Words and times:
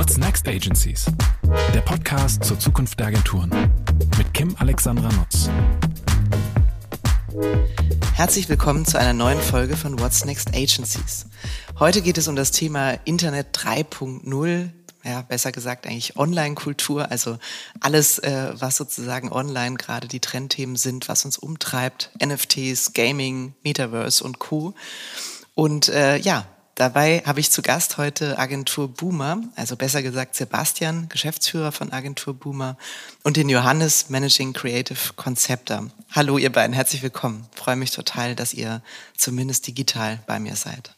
What's 0.00 0.16
Next 0.16 0.48
Agencies? 0.48 1.04
Der 1.74 1.82
Podcast 1.82 2.42
zur 2.42 2.58
Zukunft 2.58 2.98
der 2.98 3.08
Agenturen 3.08 3.50
mit 4.16 4.32
Kim 4.32 4.56
Alexandra 4.58 5.10
Nutz. 5.12 5.50
Herzlich 8.14 8.48
willkommen 8.48 8.86
zu 8.86 8.98
einer 8.98 9.12
neuen 9.12 9.38
Folge 9.38 9.76
von 9.76 10.00
What's 10.00 10.24
Next 10.24 10.54
Agencies. 10.54 11.26
Heute 11.78 12.00
geht 12.00 12.16
es 12.16 12.28
um 12.28 12.34
das 12.34 12.50
Thema 12.50 12.92
Internet 13.04 13.54
3.0, 13.54 14.70
ja, 15.04 15.20
besser 15.20 15.52
gesagt 15.52 15.86
eigentlich 15.86 16.16
Online-Kultur, 16.16 17.10
also 17.10 17.36
alles, 17.80 18.18
äh, 18.20 18.54
was 18.54 18.78
sozusagen 18.78 19.30
online 19.30 19.76
gerade 19.76 20.08
die 20.08 20.20
Trendthemen 20.20 20.76
sind, 20.76 21.10
was 21.10 21.26
uns 21.26 21.36
umtreibt, 21.36 22.10
NFTs, 22.24 22.94
Gaming, 22.94 23.52
Metaverse 23.64 24.24
und 24.24 24.38
Co. 24.38 24.72
Und 25.54 25.90
äh, 25.90 26.16
ja, 26.16 26.46
Dabei 26.80 27.22
habe 27.26 27.40
ich 27.40 27.50
zu 27.50 27.60
Gast 27.60 27.98
heute 27.98 28.38
Agentur 28.38 28.88
Boomer, 28.88 29.42
also 29.54 29.76
besser 29.76 30.02
gesagt 30.02 30.34
Sebastian, 30.34 31.10
Geschäftsführer 31.10 31.72
von 31.72 31.92
Agentur 31.92 32.32
Boomer 32.32 32.78
und 33.22 33.36
den 33.36 33.50
Johannes, 33.50 34.08
Managing 34.08 34.54
Creative 34.54 34.96
Conceptor. 35.14 35.90
Hallo 36.10 36.38
ihr 36.38 36.50
beiden, 36.50 36.72
herzlich 36.72 37.02
willkommen. 37.02 37.46
Ich 37.52 37.60
freue 37.60 37.76
mich 37.76 37.90
total, 37.90 38.34
dass 38.34 38.54
ihr 38.54 38.80
zumindest 39.14 39.66
digital 39.66 40.20
bei 40.26 40.40
mir 40.40 40.56
seid. 40.56 40.94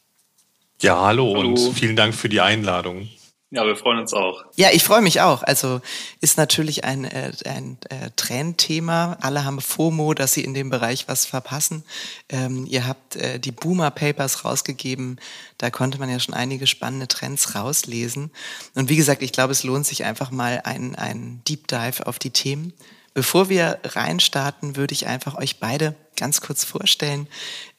Ja, 0.81 1.01
hallo, 1.01 1.35
hallo. 1.37 1.49
und 1.49 1.75
vielen 1.75 1.97
Dank 1.97 2.15
für 2.15 2.29
die 2.29 2.41
Einladung. 2.41 3.09
Ja, 3.55 3.67
wir 3.67 3.77
freuen 3.77 3.99
uns 3.99 4.15
auch. 4.15 4.47
Ja, 4.57 4.71
ich 4.73 4.83
freue 4.83 5.03
mich 5.03 5.21
auch. 5.21 5.43
Also 5.43 5.83
ist 6.23 6.39
natürlich 6.39 6.85
ein, 6.85 7.05
äh, 7.05 7.33
ein 7.45 7.77
äh, 7.91 8.09
Trendthema. 8.17 9.19
Alle 9.21 9.45
haben 9.45 9.61
FOMO, 9.61 10.15
dass 10.15 10.33
sie 10.33 10.43
in 10.43 10.55
dem 10.55 10.71
Bereich 10.71 11.07
was 11.07 11.27
verpassen. 11.27 11.85
Ähm, 12.31 12.65
ihr 12.67 12.87
habt 12.87 13.17
äh, 13.17 13.39
die 13.39 13.53
Boomer 13.53 13.91
Papers 13.91 14.47
rausgegeben. 14.47 15.21
Da 15.59 15.69
konnte 15.69 15.99
man 15.99 16.09
ja 16.09 16.19
schon 16.19 16.35
einige 16.35 16.67
spannende 16.67 17.09
Trends 17.09 17.55
rauslesen. 17.55 18.31
Und 18.75 18.89
wie 18.89 18.97
gesagt, 18.97 19.21
ich 19.21 19.33
glaube, 19.33 19.53
es 19.53 19.65
lohnt 19.65 19.85
sich 19.85 20.05
einfach 20.05 20.31
mal 20.31 20.63
ein, 20.65 20.95
ein 20.95 21.43
Deep 21.47 21.69
Dive 21.69 22.07
auf 22.07 22.19
die 22.19 22.31
Themen. 22.31 22.73
Bevor 23.15 23.49
wir 23.51 23.79
reinstarten, 23.85 24.77
würde 24.77 24.95
ich 24.95 25.07
einfach 25.07 25.37
euch 25.37 25.61
beide 25.61 25.95
ganz 26.17 26.41
kurz 26.41 26.65
vorstellen, 26.65 27.27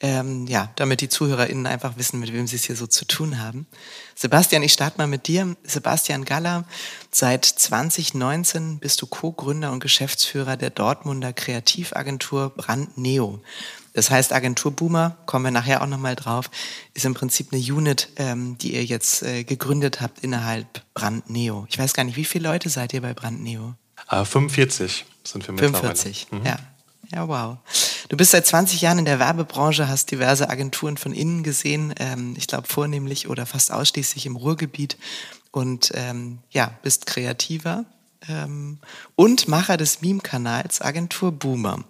ähm, 0.00 0.46
ja, 0.46 0.70
damit 0.76 1.00
die 1.00 1.08
ZuhörerInnen 1.08 1.66
einfach 1.66 1.96
wissen, 1.96 2.20
mit 2.20 2.32
wem 2.32 2.46
sie 2.46 2.56
es 2.56 2.64
hier 2.64 2.76
so 2.76 2.86
zu 2.86 3.04
tun 3.04 3.40
haben. 3.40 3.66
Sebastian, 4.14 4.62
ich 4.62 4.72
starte 4.72 4.98
mal 4.98 5.06
mit 5.06 5.26
dir. 5.26 5.56
Sebastian 5.64 6.24
Galler, 6.24 6.64
seit 7.10 7.44
2019 7.44 8.78
bist 8.78 9.00
du 9.02 9.06
Co-Gründer 9.06 9.72
und 9.72 9.80
Geschäftsführer 9.80 10.56
der 10.56 10.70
Dortmunder 10.70 11.32
Kreativagentur 11.32 12.50
Brand 12.50 12.98
Neo. 12.98 13.40
Das 13.92 14.10
heißt, 14.10 14.32
Agentur 14.32 14.72
Boomer, 14.72 15.16
kommen 15.24 15.44
wir 15.44 15.52
nachher 15.52 15.82
auch 15.82 15.86
nochmal 15.86 16.16
drauf, 16.16 16.50
ist 16.94 17.04
im 17.04 17.14
Prinzip 17.14 17.52
eine 17.52 17.62
Unit, 17.62 18.08
ähm, 18.16 18.58
die 18.58 18.74
ihr 18.74 18.84
jetzt 18.84 19.22
äh, 19.22 19.44
gegründet 19.44 20.00
habt 20.00 20.20
innerhalb 20.20 20.82
Brand 20.94 21.30
Neo. 21.30 21.66
Ich 21.68 21.78
weiß 21.78 21.94
gar 21.94 22.04
nicht, 22.04 22.16
wie 22.16 22.24
viele 22.24 22.48
Leute 22.48 22.68
seid 22.68 22.92
ihr 22.92 23.02
bei 23.02 23.14
Brand 23.14 23.42
Neo? 23.42 23.74
Äh, 24.10 24.24
45 24.24 25.04
sind 25.24 25.46
wir 25.46 25.52
mittlerweile. 25.52 25.94
45, 25.96 26.28
mhm. 26.30 26.46
ja. 26.46 26.56
Ja, 27.12 27.28
wow. 27.28 27.58
Du 28.08 28.16
bist 28.16 28.32
seit 28.32 28.46
20 28.46 28.80
Jahren 28.80 28.98
in 28.98 29.04
der 29.04 29.18
Werbebranche, 29.18 29.88
hast 29.88 30.10
diverse 30.10 30.50
Agenturen 30.50 30.96
von 30.96 31.12
innen 31.12 31.42
gesehen, 31.42 31.94
ähm, 31.98 32.34
ich 32.36 32.46
glaube 32.46 32.66
vornehmlich 32.66 33.28
oder 33.28 33.46
fast 33.46 33.70
ausschließlich 33.72 34.26
im 34.26 34.36
Ruhrgebiet 34.36 34.96
und 35.52 35.92
ähm, 35.94 36.38
ja, 36.50 36.72
bist 36.82 37.06
kreativer 37.06 37.84
ähm, 38.28 38.78
und 39.14 39.48
Macher 39.48 39.76
des 39.76 40.00
Meme-Kanals 40.00 40.80
Agentur 40.80 41.32
Boomer. 41.32 41.84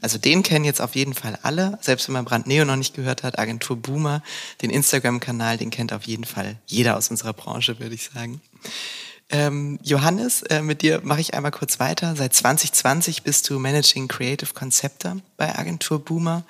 Also 0.00 0.18
den 0.18 0.42
kennen 0.42 0.64
jetzt 0.64 0.80
auf 0.80 0.94
jeden 0.96 1.14
Fall 1.14 1.38
alle, 1.42 1.78
selbst 1.80 2.08
wenn 2.08 2.14
man 2.14 2.24
Brand 2.24 2.46
Neo 2.46 2.64
noch 2.64 2.76
nicht 2.76 2.94
gehört 2.94 3.22
hat, 3.22 3.38
Agentur 3.38 3.76
Boomer, 3.76 4.22
den 4.62 4.70
Instagram-Kanal, 4.70 5.58
den 5.58 5.70
kennt 5.70 5.92
auf 5.92 6.04
jeden 6.04 6.24
Fall 6.24 6.56
jeder 6.66 6.96
aus 6.96 7.10
unserer 7.10 7.32
Branche, 7.32 7.78
würde 7.78 7.94
ich 7.94 8.10
sagen. 8.12 8.40
Ähm, 9.32 9.78
Johannes, 9.82 10.42
äh, 10.42 10.60
mit 10.60 10.82
dir 10.82 11.00
mache 11.02 11.22
ich 11.22 11.32
einmal 11.32 11.50
kurz 11.50 11.80
weiter. 11.80 12.14
Seit 12.16 12.34
2020 12.34 13.22
bist 13.22 13.48
du 13.48 13.58
Managing 13.58 14.06
Creative 14.06 14.52
Conceptor 14.52 15.16
bei 15.38 15.58
Agentur 15.58 16.04
Boomer. 16.04 16.44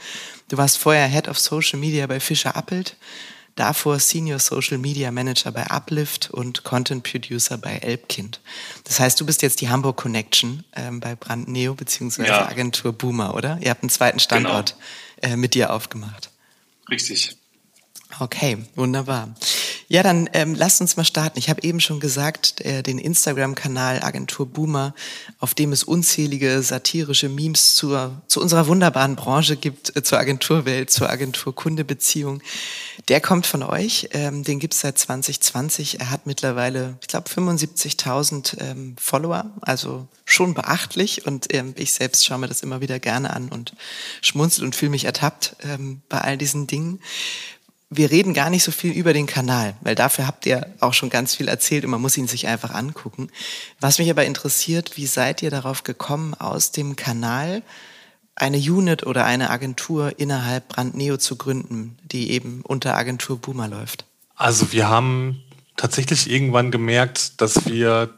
Du 0.48 0.56
warst 0.56 0.78
vorher 0.78 1.06
Head 1.06 1.28
of 1.28 1.38
Social 1.38 1.78
Media 1.78 2.04
bei 2.08 2.18
Fischer 2.18 2.56
Appelt, 2.56 2.96
davor 3.54 4.00
Senior 4.00 4.40
Social 4.40 4.78
Media 4.78 5.12
Manager 5.12 5.52
bei 5.52 5.64
Uplift 5.70 6.30
und 6.32 6.64
Content 6.64 7.04
Producer 7.04 7.56
bei 7.56 7.76
Elbkind. 7.76 8.40
Das 8.82 8.98
heißt, 8.98 9.20
du 9.20 9.26
bist 9.26 9.42
jetzt 9.42 9.60
die 9.60 9.68
Hamburg 9.68 9.96
Connection 9.96 10.64
ähm, 10.74 10.98
bei 10.98 11.14
Brand 11.14 11.46
Neo 11.46 11.74
beziehungsweise 11.74 12.30
ja. 12.30 12.48
Agentur 12.48 12.92
Boomer, 12.92 13.36
oder? 13.36 13.58
Ihr 13.60 13.70
habt 13.70 13.84
einen 13.84 13.90
zweiten 13.90 14.18
Standort 14.18 14.76
genau. 15.20 15.34
äh, 15.34 15.36
mit 15.36 15.54
dir 15.54 15.72
aufgemacht. 15.72 16.30
Richtig. 16.90 17.36
Okay, 18.18 18.58
wunderbar. 18.74 19.28
Ja, 19.92 20.02
dann 20.02 20.30
ähm, 20.32 20.54
lasst 20.54 20.80
uns 20.80 20.96
mal 20.96 21.04
starten. 21.04 21.38
Ich 21.38 21.50
habe 21.50 21.62
eben 21.64 21.78
schon 21.78 22.00
gesagt, 22.00 22.62
äh, 22.62 22.82
den 22.82 22.96
Instagram-Kanal 22.96 24.02
Agentur 24.02 24.46
Boomer, 24.46 24.94
auf 25.38 25.52
dem 25.52 25.70
es 25.70 25.84
unzählige 25.84 26.62
satirische 26.62 27.28
Memes 27.28 27.74
zur, 27.74 28.22
zu 28.26 28.40
unserer 28.40 28.68
wunderbaren 28.68 29.16
Branche 29.16 29.54
gibt, 29.54 29.94
äh, 29.94 30.02
zur 30.02 30.18
Agenturwelt, 30.18 30.88
zur 30.88 31.10
Agentur-Kunde-Beziehung. 31.10 32.40
Der 33.08 33.20
kommt 33.20 33.44
von 33.44 33.62
euch, 33.62 34.08
ähm, 34.12 34.44
den 34.44 34.60
gibt's 34.60 34.80
seit 34.80 34.96
2020. 34.96 36.00
Er 36.00 36.08
hat 36.08 36.24
mittlerweile, 36.24 36.96
ich 37.02 37.08
glaube, 37.08 37.28
75.000 37.28 38.62
ähm, 38.62 38.96
Follower, 38.98 39.50
also 39.60 40.08
schon 40.24 40.54
beachtlich. 40.54 41.26
Und 41.26 41.52
ähm, 41.52 41.74
ich 41.76 41.92
selbst 41.92 42.24
schaue 42.24 42.38
mir 42.38 42.48
das 42.48 42.62
immer 42.62 42.80
wieder 42.80 42.98
gerne 42.98 43.36
an 43.36 43.50
und 43.50 43.74
schmunzel 44.22 44.64
und 44.64 44.74
fühle 44.74 44.90
mich 44.90 45.04
ertappt 45.04 45.56
ähm, 45.60 46.00
bei 46.08 46.22
all 46.22 46.38
diesen 46.38 46.66
Dingen 46.66 46.98
wir 47.94 48.10
reden 48.10 48.32
gar 48.32 48.48
nicht 48.48 48.64
so 48.64 48.72
viel 48.72 48.92
über 48.92 49.12
den 49.12 49.26
Kanal, 49.26 49.74
weil 49.82 49.94
dafür 49.94 50.26
habt 50.26 50.46
ihr 50.46 50.66
auch 50.80 50.94
schon 50.94 51.10
ganz 51.10 51.34
viel 51.34 51.48
erzählt 51.48 51.84
und 51.84 51.90
man 51.90 52.00
muss 52.00 52.16
ihn 52.16 52.26
sich 52.26 52.46
einfach 52.46 52.70
angucken. 52.70 53.28
Was 53.80 53.98
mich 53.98 54.10
aber 54.10 54.24
interessiert, 54.24 54.96
wie 54.96 55.06
seid 55.06 55.42
ihr 55.42 55.50
darauf 55.50 55.84
gekommen, 55.84 56.32
aus 56.34 56.72
dem 56.72 56.96
Kanal 56.96 57.62
eine 58.34 58.56
Unit 58.56 59.04
oder 59.04 59.26
eine 59.26 59.50
Agentur 59.50 60.18
innerhalb 60.18 60.68
Brandneo 60.68 61.18
zu 61.18 61.36
gründen, 61.36 61.98
die 62.02 62.30
eben 62.30 62.62
unter 62.62 62.96
Agentur 62.96 63.38
Boomer 63.38 63.68
läuft? 63.68 64.06
Also 64.36 64.72
wir 64.72 64.88
haben 64.88 65.42
tatsächlich 65.76 66.30
irgendwann 66.30 66.70
gemerkt, 66.70 67.42
dass 67.42 67.66
wir 67.66 68.14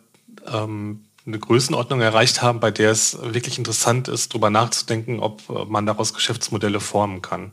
ähm, 0.47 1.05
eine 1.27 1.39
Größenordnung 1.41 2.01
erreicht 2.01 2.43
haben, 2.43 2.61
bei 2.61 2.71
der 2.71 2.93
es 2.93 3.19
wirklich 3.21 3.59
interessant 3.59 4.07
ist, 4.07 4.33
darüber 4.33 4.51
nachzudenken, 4.51 5.19
ob 5.19 5.69
man 5.69 5.85
daraus 5.85 6.15
Geschäftsmodelle 6.15 6.79
formen 6.79 7.23
kann. 7.23 7.51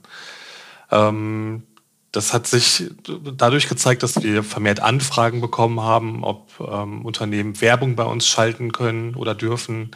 Ähm, 0.92 1.64
das 2.12 2.34
hat 2.34 2.46
sich 2.46 2.92
dadurch 3.38 3.70
gezeigt, 3.70 4.04
dass 4.04 4.22
wir 4.22 4.44
vermehrt 4.44 4.82
Anfragen 4.82 5.40
bekommen 5.40 5.80
haben, 5.80 6.24
ob 6.24 6.52
ähm, 6.60 7.06
Unternehmen 7.06 7.62
Werbung 7.62 7.96
bei 7.96 8.04
uns 8.04 8.28
schalten 8.28 8.74
können 8.74 9.16
oder 9.16 9.34
dürfen 9.34 9.92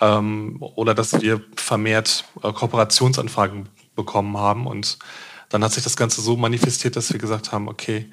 ähm, 0.00 0.56
oder 0.60 0.94
dass 0.94 1.20
wir 1.20 1.40
vermehrt 1.54 2.24
äh, 2.42 2.52
Kooperationsanfragen 2.52 3.68
bekommen 3.94 4.36
haben. 4.36 4.66
Und 4.66 4.98
dann 5.50 5.62
hat 5.62 5.72
sich 5.72 5.84
das 5.84 5.96
Ganze 5.96 6.20
so 6.20 6.36
manifestiert, 6.36 6.96
dass 6.96 7.12
wir 7.12 7.20
gesagt 7.20 7.52
haben, 7.52 7.68
okay, 7.68 8.10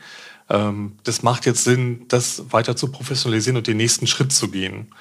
ähm, 0.49 0.97
das 1.03 1.23
macht 1.23 1.47
jetzt 1.47 1.63
Sinn, 1.63 2.05
das 2.07 2.51
weiter 2.51 2.75
zu 2.75 2.91
professionalisieren 2.91 3.57
und 3.57 3.65
den 3.65 3.77
nächsten 3.77 4.05
Schritt 4.05 4.31
zu 4.31 4.49
gehen. 4.49 4.93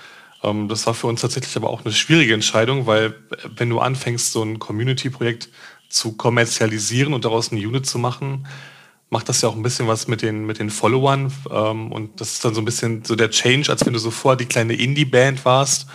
Ähm, 0.42 0.68
das 0.68 0.86
war 0.86 0.94
für 0.94 1.06
uns 1.06 1.20
tatsächlich 1.20 1.54
aber 1.56 1.68
auch 1.68 1.84
eine 1.84 1.92
schwierige 1.92 2.34
Entscheidung, 2.34 2.86
weil 2.86 3.06
äh, 3.06 3.48
wenn 3.56 3.68
du 3.68 3.80
anfängst, 3.80 4.32
so 4.32 4.42
ein 4.42 4.58
Community-Projekt 4.58 5.50
zu 5.88 6.12
kommerzialisieren 6.12 7.14
und 7.14 7.24
daraus 7.24 7.50
eine 7.50 7.60
Unit 7.60 7.86
zu 7.86 7.98
machen, 7.98 8.46
macht 9.10 9.28
das 9.28 9.40
ja 9.40 9.48
auch 9.48 9.56
ein 9.56 9.62
bisschen 9.62 9.88
was 9.88 10.06
mit 10.06 10.20
den, 10.22 10.44
mit 10.44 10.58
den 10.58 10.70
Followern. 10.70 11.32
Ähm, 11.50 11.92
und 11.92 12.20
das 12.20 12.32
ist 12.32 12.44
dann 12.44 12.54
so 12.54 12.60
ein 12.60 12.64
bisschen 12.64 13.04
so 13.04 13.16
der 13.16 13.30
Change, 13.30 13.70
als 13.70 13.86
wenn 13.86 13.92
du 13.92 13.98
so 13.98 14.10
vor 14.10 14.36
die 14.36 14.46
kleine 14.46 14.74
Indie-Band 14.74 15.44
warst, 15.44 15.86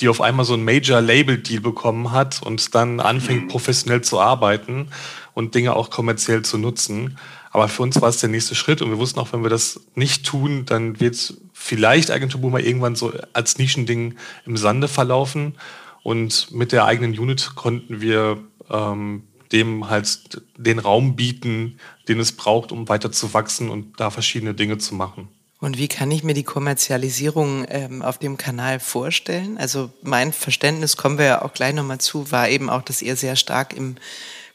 die 0.00 0.08
auf 0.08 0.20
einmal 0.20 0.44
so 0.44 0.54
ein 0.54 0.64
Major-Label-Deal 0.64 1.60
bekommen 1.60 2.12
hat 2.12 2.42
und 2.42 2.74
dann 2.74 3.00
anfängt, 3.00 3.44
mhm. 3.44 3.48
professionell 3.48 4.02
zu 4.02 4.20
arbeiten 4.20 4.88
und 5.34 5.54
Dinge 5.54 5.74
auch 5.74 5.90
kommerziell 5.90 6.42
zu 6.42 6.58
nutzen. 6.58 7.18
Aber 7.50 7.66
für 7.68 7.82
uns 7.82 8.00
war 8.00 8.08
es 8.08 8.18
der 8.18 8.28
nächste 8.28 8.54
Schritt 8.54 8.80
und 8.80 8.90
wir 8.90 8.98
wussten 8.98 9.18
auch, 9.18 9.32
wenn 9.32 9.42
wir 9.42 9.50
das 9.50 9.80
nicht 9.96 10.24
tun, 10.24 10.64
dann 10.66 11.00
wird 11.00 11.34
vielleicht 11.52 12.12
Agentur 12.12 12.40
Boomer 12.40 12.60
irgendwann 12.60 12.94
so 12.94 13.12
als 13.32 13.58
Nischending 13.58 14.14
im 14.46 14.56
Sande 14.56 14.86
verlaufen. 14.86 15.56
Und 16.02 16.52
mit 16.52 16.70
der 16.70 16.84
eigenen 16.84 17.18
Unit 17.18 17.56
konnten 17.56 18.00
wir 18.00 18.38
ähm, 18.70 19.24
dem 19.52 19.90
halt 19.90 20.42
den 20.56 20.78
Raum 20.78 21.16
bieten, 21.16 21.78
den 22.08 22.20
es 22.20 22.32
braucht, 22.32 22.72
um 22.72 22.88
weiter 22.88 23.12
zu 23.12 23.34
wachsen 23.34 23.70
und 23.70 23.98
da 23.98 24.10
verschiedene 24.10 24.54
Dinge 24.54 24.78
zu 24.78 24.94
machen. 24.94 25.28
Und 25.60 25.76
wie 25.76 25.88
kann 25.88 26.10
ich 26.10 26.24
mir 26.24 26.32
die 26.32 26.42
Kommerzialisierung 26.42 27.66
ähm, 27.68 28.00
auf 28.00 28.16
dem 28.16 28.38
Kanal 28.38 28.80
vorstellen? 28.80 29.58
Also 29.58 29.90
mein 30.02 30.32
Verständnis, 30.32 30.96
kommen 30.96 31.18
wir 31.18 31.26
ja 31.26 31.42
auch 31.42 31.52
gleich 31.52 31.74
nochmal 31.74 31.98
zu, 31.98 32.30
war 32.30 32.48
eben 32.48 32.70
auch, 32.70 32.82
dass 32.82 33.02
ihr 33.02 33.14
sehr 33.14 33.36
stark 33.36 33.76
im 33.76 33.96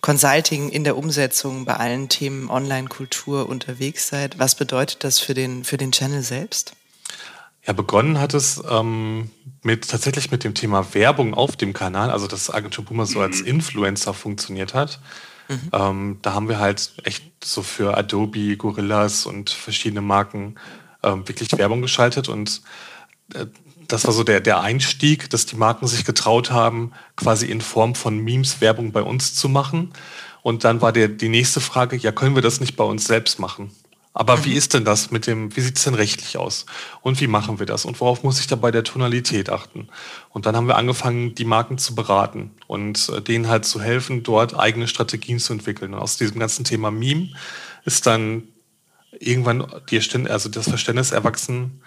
Consulting, 0.02 0.70
in 0.70 0.84
der 0.84 0.98
Umsetzung 0.98 1.66
bei 1.66 1.76
allen 1.76 2.10
Themen 2.10 2.50
Online-Kultur 2.50 3.48
unterwegs 3.48 4.08
seid. 4.08 4.40
Was 4.40 4.56
bedeutet 4.56 5.04
das 5.04 5.20
für 5.20 5.34
den, 5.34 5.64
für 5.64 5.78
den 5.78 5.92
Channel 5.92 6.24
selbst? 6.24 6.74
Ja, 7.66 7.74
begonnen 7.74 8.20
hat 8.20 8.34
es 8.34 8.62
ähm, 8.70 9.32
mit 9.64 9.90
tatsächlich 9.90 10.30
mit 10.30 10.44
dem 10.44 10.54
Thema 10.54 10.94
Werbung 10.94 11.34
auf 11.34 11.56
dem 11.56 11.74
Kanal, 11.74 12.12
also 12.12 12.28
dass 12.28 12.54
Agentur 12.54 12.86
Boomer 12.86 13.06
so 13.06 13.22
als 13.22 13.42
mhm. 13.42 13.48
Influencer 13.48 14.14
funktioniert 14.14 14.74
hat. 14.74 15.00
Mhm. 15.48 15.70
Ähm, 15.74 16.20
da 16.22 16.34
haben 16.34 16.48
wir 16.48 16.60
halt 16.60 16.94
echt 17.04 17.24
so 17.44 17.64
für 17.64 17.98
Adobe, 17.98 18.58
Gorillas 18.58 19.26
und 19.26 19.50
verschiedene 19.50 20.02
Marken 20.02 20.56
äh, 21.02 21.10
wirklich 21.10 21.52
Werbung 21.58 21.82
geschaltet 21.82 22.30
und 22.30 22.62
äh, 23.34 23.48
das 23.88 24.06
war 24.06 24.14
so 24.14 24.24
der, 24.24 24.42
der 24.42 24.62
Einstieg, 24.62 25.30
dass 25.30 25.46
die 25.46 25.56
Marken 25.56 25.88
sich 25.88 26.06
getraut 26.06 26.52
haben, 26.52 26.92
quasi 27.16 27.46
in 27.46 27.62
Form 27.62 27.96
von 27.96 28.18
Memes 28.18 28.62
Werbung 28.62 28.92
bei 28.92 29.02
uns 29.02 29.36
zu 29.36 29.48
machen. 29.50 29.94
Und 30.42 30.64
dann 30.64 30.82
war 30.82 30.92
der, 30.92 31.08
die 31.08 31.30
nächste 31.30 31.62
Frage, 31.62 31.96
ja, 31.96 32.12
können 32.12 32.36
wir 32.36 32.42
das 32.42 32.60
nicht 32.60 32.76
bei 32.76 32.84
uns 32.84 33.06
selbst 33.06 33.40
machen? 33.40 33.72
Aber 34.18 34.38
mhm. 34.38 34.46
wie 34.46 34.54
ist 34.54 34.74
denn 34.74 34.86
das 34.86 35.12
mit 35.12 35.28
dem, 35.28 35.56
wie 35.56 35.62
sieht 35.62 35.78
es 35.78 35.84
denn 35.84 35.94
rechtlich 35.94 36.38
aus? 36.38 36.66
Und 37.02 37.20
wie 37.20 37.28
machen 37.28 37.60
wir 37.60 37.66
das? 37.66 37.84
Und 37.84 38.00
worauf 38.00 38.24
muss 38.24 38.40
ich 38.40 38.48
da 38.48 38.56
bei 38.56 38.72
der 38.72 38.86
Tonalität 38.86 39.50
achten? 39.50 39.90
Und 40.30 40.46
dann 40.46 40.56
haben 40.56 40.68
wir 40.68 40.78
angefangen, 40.78 41.36
die 41.36 41.44
Marken 41.44 41.78
zu 41.78 41.94
beraten 41.94 42.52
und 42.66 43.10
äh, 43.10 43.22
denen 43.22 43.50
halt 43.50 43.66
zu 43.66 43.82
helfen, 43.82 44.24
dort 44.24 44.58
eigene 44.58 44.88
Strategien 44.88 45.38
zu 45.38 45.52
entwickeln. 45.52 45.94
Und 45.94 46.00
aus 46.00 46.18
diesem 46.18 46.40
ganzen 46.40 46.64
Thema 46.64 46.92
Meme 46.92 47.30
ist 47.84 48.08
dann 48.08 48.44
irgendwann 49.20 49.68
die, 49.90 50.00
also 50.30 50.50
das 50.50 50.70
Verständnis 50.70 51.12
erwachsen, 51.12 51.82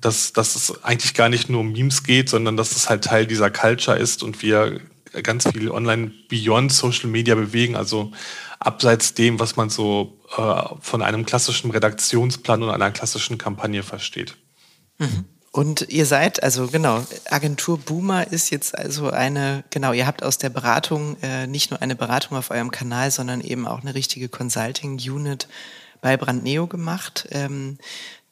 dass, 0.00 0.32
dass 0.32 0.56
es 0.56 0.82
eigentlich 0.82 1.12
gar 1.12 1.28
nicht 1.28 1.50
nur 1.50 1.60
um 1.60 1.72
Memes 1.72 2.02
geht, 2.04 2.30
sondern 2.30 2.56
dass 2.56 2.74
es 2.74 2.88
halt 2.88 3.04
Teil 3.04 3.26
dieser 3.26 3.50
Culture 3.50 3.98
ist 3.98 4.22
und 4.22 4.42
wir 4.42 4.80
ganz 5.22 5.48
viel 5.48 5.70
online 5.70 6.12
beyond 6.28 6.72
Social 6.72 7.08
Media 7.08 7.34
bewegen, 7.34 7.76
also 7.76 8.12
abseits 8.58 9.14
dem, 9.14 9.38
was 9.38 9.56
man 9.56 9.70
so 9.70 10.18
äh, 10.36 10.62
von 10.80 11.02
einem 11.02 11.26
klassischen 11.26 11.70
Redaktionsplan 11.70 12.62
und 12.62 12.70
einer 12.70 12.90
klassischen 12.90 13.38
Kampagne 13.38 13.82
versteht. 13.82 14.36
Mhm. 14.98 15.24
Und 15.52 15.88
ihr 15.88 16.04
seid, 16.04 16.42
also 16.42 16.66
genau, 16.66 17.02
Agentur 17.30 17.78
Boomer 17.78 18.30
ist 18.30 18.50
jetzt 18.50 18.76
also 18.76 19.08
eine, 19.08 19.64
genau, 19.70 19.94
ihr 19.94 20.06
habt 20.06 20.22
aus 20.22 20.36
der 20.36 20.50
Beratung 20.50 21.16
äh, 21.22 21.46
nicht 21.46 21.70
nur 21.70 21.80
eine 21.80 21.96
Beratung 21.96 22.36
auf 22.36 22.50
eurem 22.50 22.70
Kanal, 22.70 23.10
sondern 23.10 23.40
eben 23.40 23.66
auch 23.66 23.80
eine 23.80 23.94
richtige 23.94 24.28
Consulting-Unit 24.28 25.48
bei 26.02 26.18
Brandneo 26.18 26.66
gemacht. 26.66 27.26
Ähm, 27.30 27.78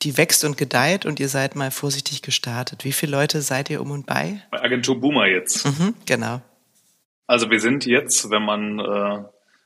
die 0.02 0.18
wächst 0.18 0.44
und 0.44 0.58
gedeiht 0.58 1.06
und 1.06 1.18
ihr 1.18 1.30
seid 1.30 1.56
mal 1.56 1.70
vorsichtig 1.70 2.20
gestartet. 2.20 2.84
Wie 2.84 2.92
viele 2.92 3.12
Leute 3.12 3.40
seid 3.40 3.70
ihr 3.70 3.80
um 3.80 3.90
und 3.90 4.04
bei? 4.04 4.42
Bei 4.50 4.62
Agentur 4.62 5.00
Boomer 5.00 5.26
jetzt. 5.26 5.64
Mhm, 5.64 5.94
genau. 6.04 6.42
Also 7.26 7.50
wir 7.50 7.60
sind 7.60 7.86
jetzt, 7.86 8.30
wenn 8.30 8.42
man 8.42 8.78
äh, 8.78 9.24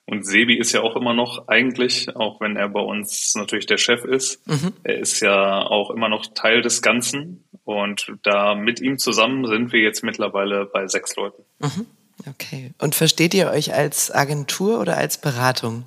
und 0.09 0.25
Sebi 0.25 0.57
ist 0.57 0.73
ja 0.73 0.81
auch 0.81 0.97
immer 0.97 1.13
noch 1.13 1.49
eigentlich, 1.49 2.17
auch 2.17 2.41
wenn 2.41 2.57
er 2.57 2.71
bei 2.71 2.81
uns 2.81 3.35
natürlich 3.35 3.67
der 3.67 3.77
Chef 3.77 4.05
ist, 4.07 4.47
mhm. 4.49 4.73
er 4.83 4.99
ist 4.99 5.21
ja 5.21 5.67
auch 5.67 5.91
immer 5.91 6.09
noch 6.09 6.27
Teil 6.35 6.63
des 6.63 6.81
Ganzen. 6.81 7.45
Und 7.65 8.11
da 8.23 8.55
mit 8.55 8.81
ihm 8.81 8.97
zusammen 8.97 9.47
sind 9.47 9.71
wir 9.71 9.81
jetzt 9.81 10.03
mittlerweile 10.03 10.65
bei 10.65 10.87
sechs 10.87 11.15
Leuten. 11.17 11.43
Mhm. 11.59 11.87
Okay. 12.27 12.73
Und 12.79 12.95
versteht 12.95 13.35
ihr 13.35 13.51
euch 13.51 13.75
als 13.75 14.11
Agentur 14.11 14.81
oder 14.81 14.97
als 14.97 15.19
Beratung? 15.19 15.85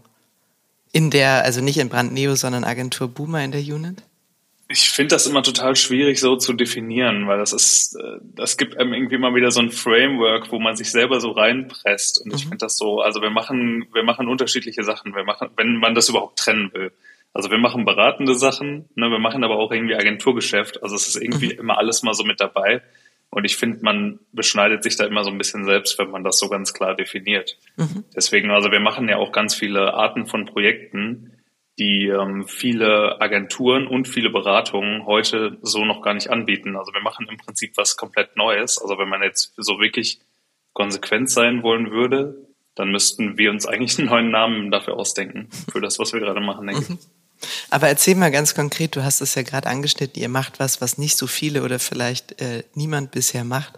In 0.92 1.10
der, 1.10 1.44
also 1.44 1.62
nicht 1.62 1.80
in 1.80 1.90
Brandneo, 1.90 2.36
sondern 2.36 2.64
Agentur 2.64 3.08
Boomer 3.08 3.44
in 3.44 3.52
der 3.52 3.62
Unit? 3.62 4.04
Ich 4.72 4.90
finde 4.90 5.16
das 5.16 5.28
immer 5.28 5.44
total 5.44 5.76
schwierig 5.76 6.20
so 6.20 6.38
zu 6.38 6.54
definieren, 6.54 7.28
weil 7.28 7.38
das 7.38 7.52
ist, 7.52 7.96
äh, 7.96 8.20
das 8.22 8.58
gibt 8.58 8.78
einem 8.78 8.94
irgendwie 8.94 9.18
mal 9.18 9.36
wieder 9.36 9.52
so 9.52 9.60
ein 9.60 9.70
Framework, 9.70 10.52
wo 10.52 10.60
man 10.60 10.78
sich 10.78 10.92
selber 10.92 11.20
so 11.20 11.32
reinpresst. 11.32 12.22
Und 12.22 12.28
mhm. 12.28 12.36
ich 12.36 12.44
finde 12.44 12.58
das 12.58 12.78
so, 12.78 13.02
also 13.02 13.22
wir 13.22 13.32
machen, 13.32 13.86
wir 13.94 14.04
machen 14.04 14.28
unterschiedliche 14.28 14.84
Sachen, 14.84 15.14
wir 15.14 15.26
machen, 15.26 15.50
wenn 15.58 15.76
man 15.76 15.94
das 15.94 16.08
überhaupt 16.08 16.40
trennen 16.40 16.72
will. 16.74 16.92
Also 17.34 17.52
wir 17.52 17.58
machen 17.58 17.86
beratende 17.86 18.36
Sachen, 18.36 18.90
ne, 18.96 19.10
wir 19.10 19.20
machen 19.20 19.44
aber 19.44 19.58
auch 19.58 19.72
irgendwie 19.72 19.96
Agenturgeschäft. 19.96 20.82
Also 20.84 20.96
es 20.96 21.08
ist 21.08 21.22
irgendwie 21.22 21.54
mhm. 21.54 21.60
immer 21.60 21.78
alles 21.78 22.02
mal 22.04 22.14
so 22.14 22.24
mit 22.24 22.40
dabei. 22.40 22.82
Und 23.30 23.46
ich 23.46 23.56
finde, 23.56 23.80
man 23.82 24.20
beschneidet 24.34 24.84
sich 24.84 24.98
da 24.98 25.06
immer 25.06 25.24
so 25.24 25.32
ein 25.32 25.38
bisschen 25.38 25.66
selbst, 25.66 25.98
wenn 25.98 26.12
man 26.12 26.24
das 26.24 26.38
so 26.38 26.50
ganz 26.50 26.74
klar 26.74 26.96
definiert. 26.96 27.58
Mhm. 27.78 28.04
Deswegen, 28.16 28.52
also 28.52 28.72
wir 28.72 28.82
machen 28.82 29.08
ja 29.08 29.18
auch 29.18 29.32
ganz 29.32 29.56
viele 29.56 29.94
Arten 29.94 30.28
von 30.28 30.46
Projekten, 30.46 31.32
die 31.82 32.10
ähm, 32.10 32.46
viele 32.48 33.20
Agenturen 33.20 33.88
und 33.88 34.08
viele 34.08 34.30
Beratungen 34.30 35.08
heute 35.08 35.58
so 35.64 35.84
noch 35.84 36.04
gar 36.04 36.14
nicht 36.14 36.30
anbieten. 36.30 36.76
Also 36.76 36.94
wir 36.94 37.02
machen 37.02 37.28
im 37.28 37.38
Prinzip 37.38 37.76
was 37.76 37.98
komplett 37.98 38.38
Neues. 38.38 38.78
Also 38.78 39.00
wenn 39.00 39.10
man 39.10 39.24
jetzt 39.24 39.54
so 39.58 39.80
wirklich 39.80 40.20
konsequent 40.74 41.32
sein 41.32 41.64
wollen 41.64 41.90
würde, 41.90 42.48
dann 42.76 42.92
müssten 42.92 43.40
wir 43.40 43.50
uns 43.50 43.66
eigentlich 43.66 43.98
einen 43.98 44.10
neuen 44.10 44.30
Namen 44.30 44.70
dafür 44.70 44.94
ausdenken, 44.94 45.50
für 45.72 45.82
das, 45.82 45.98
was 45.98 46.14
wir 46.14 46.20
gerade 46.20 46.40
machen, 46.40 46.68
denke. 46.68 46.94
Mhm. 46.94 47.00
Aber 47.72 47.88
erzähl 47.88 48.14
mal 48.14 48.30
ganz 48.30 48.54
konkret, 48.54 48.96
du 48.96 49.04
hast 49.04 49.20
es 49.20 49.34
ja 49.34 49.42
gerade 49.42 49.68
angeschnitten, 49.68 50.22
ihr 50.22 50.30
macht 50.30 50.60
was, 50.60 50.82
was 50.82 51.00
nicht 51.00 51.18
so 51.18 51.26
viele 51.26 51.64
oder 51.64 51.80
vielleicht 51.80 52.40
äh, 52.40 52.64
niemand 52.76 53.10
bisher 53.10 53.44
macht. 53.44 53.74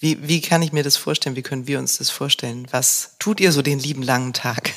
Wie, 0.00 0.26
wie 0.26 0.40
kann 0.40 0.62
ich 0.62 0.72
mir 0.72 0.82
das 0.82 0.96
vorstellen? 0.96 1.36
Wie 1.36 1.42
können 1.42 1.68
wir 1.68 1.78
uns 1.78 1.98
das 1.98 2.10
vorstellen? 2.10 2.66
Was 2.72 3.14
tut 3.20 3.40
ihr 3.40 3.52
so 3.52 3.62
den 3.62 3.78
lieben 3.78 4.02
langen 4.02 4.32
Tag? 4.32 4.72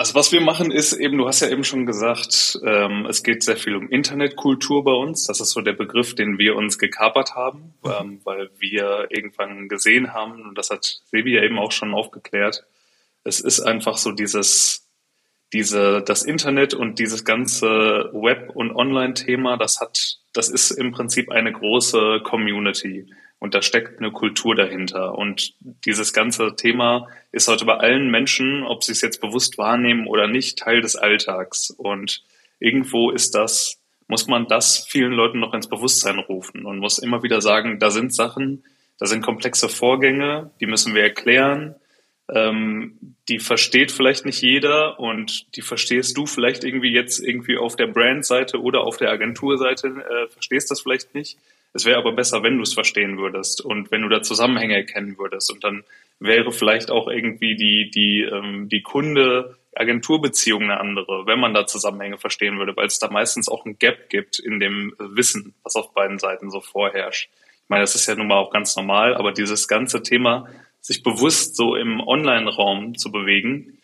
Also 0.00 0.14
was 0.14 0.32
wir 0.32 0.40
machen 0.40 0.70
ist 0.70 0.94
eben, 0.94 1.18
du 1.18 1.28
hast 1.28 1.40
ja 1.40 1.50
eben 1.50 1.62
schon 1.62 1.84
gesagt, 1.84 2.58
ähm, 2.64 3.04
es 3.04 3.22
geht 3.22 3.42
sehr 3.42 3.58
viel 3.58 3.76
um 3.76 3.90
Internetkultur 3.90 4.82
bei 4.82 4.94
uns. 4.94 5.24
Das 5.24 5.40
ist 5.40 5.50
so 5.50 5.60
der 5.60 5.74
Begriff, 5.74 6.14
den 6.14 6.38
wir 6.38 6.56
uns 6.56 6.78
gekapert 6.78 7.34
haben, 7.34 7.74
mhm. 7.84 7.90
ähm, 8.00 8.20
weil 8.24 8.48
wir 8.58 9.08
irgendwann 9.10 9.68
gesehen 9.68 10.14
haben, 10.14 10.40
und 10.40 10.56
das 10.56 10.70
hat 10.70 11.02
Sebi 11.04 11.34
ja 11.34 11.42
eben 11.42 11.58
auch 11.58 11.70
schon 11.70 11.92
aufgeklärt, 11.92 12.64
es 13.24 13.40
ist 13.40 13.60
einfach 13.60 13.98
so 13.98 14.12
dieses, 14.12 14.88
diese, 15.52 16.00
das 16.00 16.22
Internet 16.22 16.72
und 16.72 16.98
dieses 16.98 17.26
ganze 17.26 18.08
Web- 18.14 18.56
und 18.56 18.74
Online-Thema, 18.74 19.58
das 19.58 19.82
hat, 19.82 20.16
das 20.32 20.48
ist 20.48 20.70
im 20.70 20.92
Prinzip 20.92 21.30
eine 21.30 21.52
große 21.52 22.20
Community. 22.24 23.04
Und 23.40 23.54
da 23.54 23.62
steckt 23.62 23.98
eine 23.98 24.12
Kultur 24.12 24.54
dahinter. 24.54 25.16
Und 25.16 25.54
dieses 25.86 26.12
ganze 26.12 26.54
Thema 26.56 27.08
ist 27.32 27.48
heute 27.48 27.64
bei 27.64 27.78
allen 27.78 28.10
Menschen, 28.10 28.62
ob 28.62 28.84
sie 28.84 28.92
es 28.92 29.00
jetzt 29.00 29.20
bewusst 29.22 29.56
wahrnehmen 29.56 30.06
oder 30.06 30.28
nicht, 30.28 30.58
Teil 30.58 30.82
des 30.82 30.94
Alltags. 30.94 31.70
Und 31.70 32.22
irgendwo 32.60 33.10
ist 33.10 33.34
das, 33.34 33.80
muss 34.08 34.26
man 34.26 34.46
das 34.46 34.86
vielen 34.86 35.12
Leuten 35.12 35.40
noch 35.40 35.54
ins 35.54 35.68
Bewusstsein 35.68 36.18
rufen 36.18 36.66
und 36.66 36.78
muss 36.78 36.98
immer 36.98 37.22
wieder 37.22 37.40
sagen, 37.40 37.78
da 37.78 37.90
sind 37.90 38.14
Sachen, 38.14 38.62
da 38.98 39.06
sind 39.06 39.22
komplexe 39.22 39.70
Vorgänge, 39.70 40.50
die 40.60 40.66
müssen 40.66 40.94
wir 40.94 41.02
erklären. 41.02 41.76
Ähm, 42.28 43.16
die 43.28 43.38
versteht 43.38 43.90
vielleicht 43.90 44.26
nicht 44.26 44.42
jeder 44.42 45.00
und 45.00 45.56
die 45.56 45.62
verstehst 45.62 46.16
du 46.16 46.26
vielleicht 46.26 46.62
irgendwie 46.62 46.92
jetzt 46.92 47.18
irgendwie 47.18 47.56
auf 47.56 47.74
der 47.74 47.86
Brandseite 47.86 48.60
oder 48.60 48.82
auf 48.82 48.98
der 48.98 49.10
Agenturseite, 49.10 49.88
äh, 49.88 50.28
verstehst 50.28 50.70
das 50.70 50.82
vielleicht 50.82 51.14
nicht. 51.14 51.38
Es 51.72 51.84
wäre 51.84 51.98
aber 51.98 52.12
besser, 52.12 52.42
wenn 52.42 52.56
du 52.56 52.62
es 52.62 52.74
verstehen 52.74 53.18
würdest 53.18 53.64
und 53.64 53.90
wenn 53.90 54.02
du 54.02 54.08
da 54.08 54.22
Zusammenhänge 54.22 54.74
erkennen 54.74 55.18
würdest. 55.18 55.52
Und 55.52 55.62
dann 55.62 55.84
wäre 56.18 56.50
vielleicht 56.52 56.90
auch 56.90 57.08
irgendwie 57.08 57.56
die, 57.56 57.90
die, 57.90 58.22
ähm, 58.22 58.68
die 58.68 58.82
Kunde, 58.82 59.56
Agenturbeziehung 59.74 60.64
eine 60.64 60.80
andere, 60.80 61.26
wenn 61.26 61.38
man 61.38 61.54
da 61.54 61.66
Zusammenhänge 61.66 62.18
verstehen 62.18 62.58
würde, 62.58 62.76
weil 62.76 62.86
es 62.86 62.98
da 62.98 63.08
meistens 63.08 63.48
auch 63.48 63.64
ein 63.64 63.78
Gap 63.78 64.10
gibt 64.10 64.38
in 64.38 64.58
dem 64.58 64.94
Wissen, 64.98 65.54
was 65.62 65.76
auf 65.76 65.94
beiden 65.94 66.18
Seiten 66.18 66.50
so 66.50 66.60
vorherrscht. 66.60 67.30
Ich 67.62 67.68
meine, 67.68 67.82
das 67.82 67.94
ist 67.94 68.06
ja 68.06 68.16
nun 68.16 68.26
mal 68.26 68.38
auch 68.38 68.50
ganz 68.50 68.74
normal, 68.74 69.14
aber 69.14 69.32
dieses 69.32 69.68
ganze 69.68 70.02
Thema, 70.02 70.48
sich 70.80 71.02
bewusst 71.02 71.56
so 71.56 71.76
im 71.76 72.00
Online-Raum 72.00 72.96
zu 72.96 73.12
bewegen, 73.12 73.78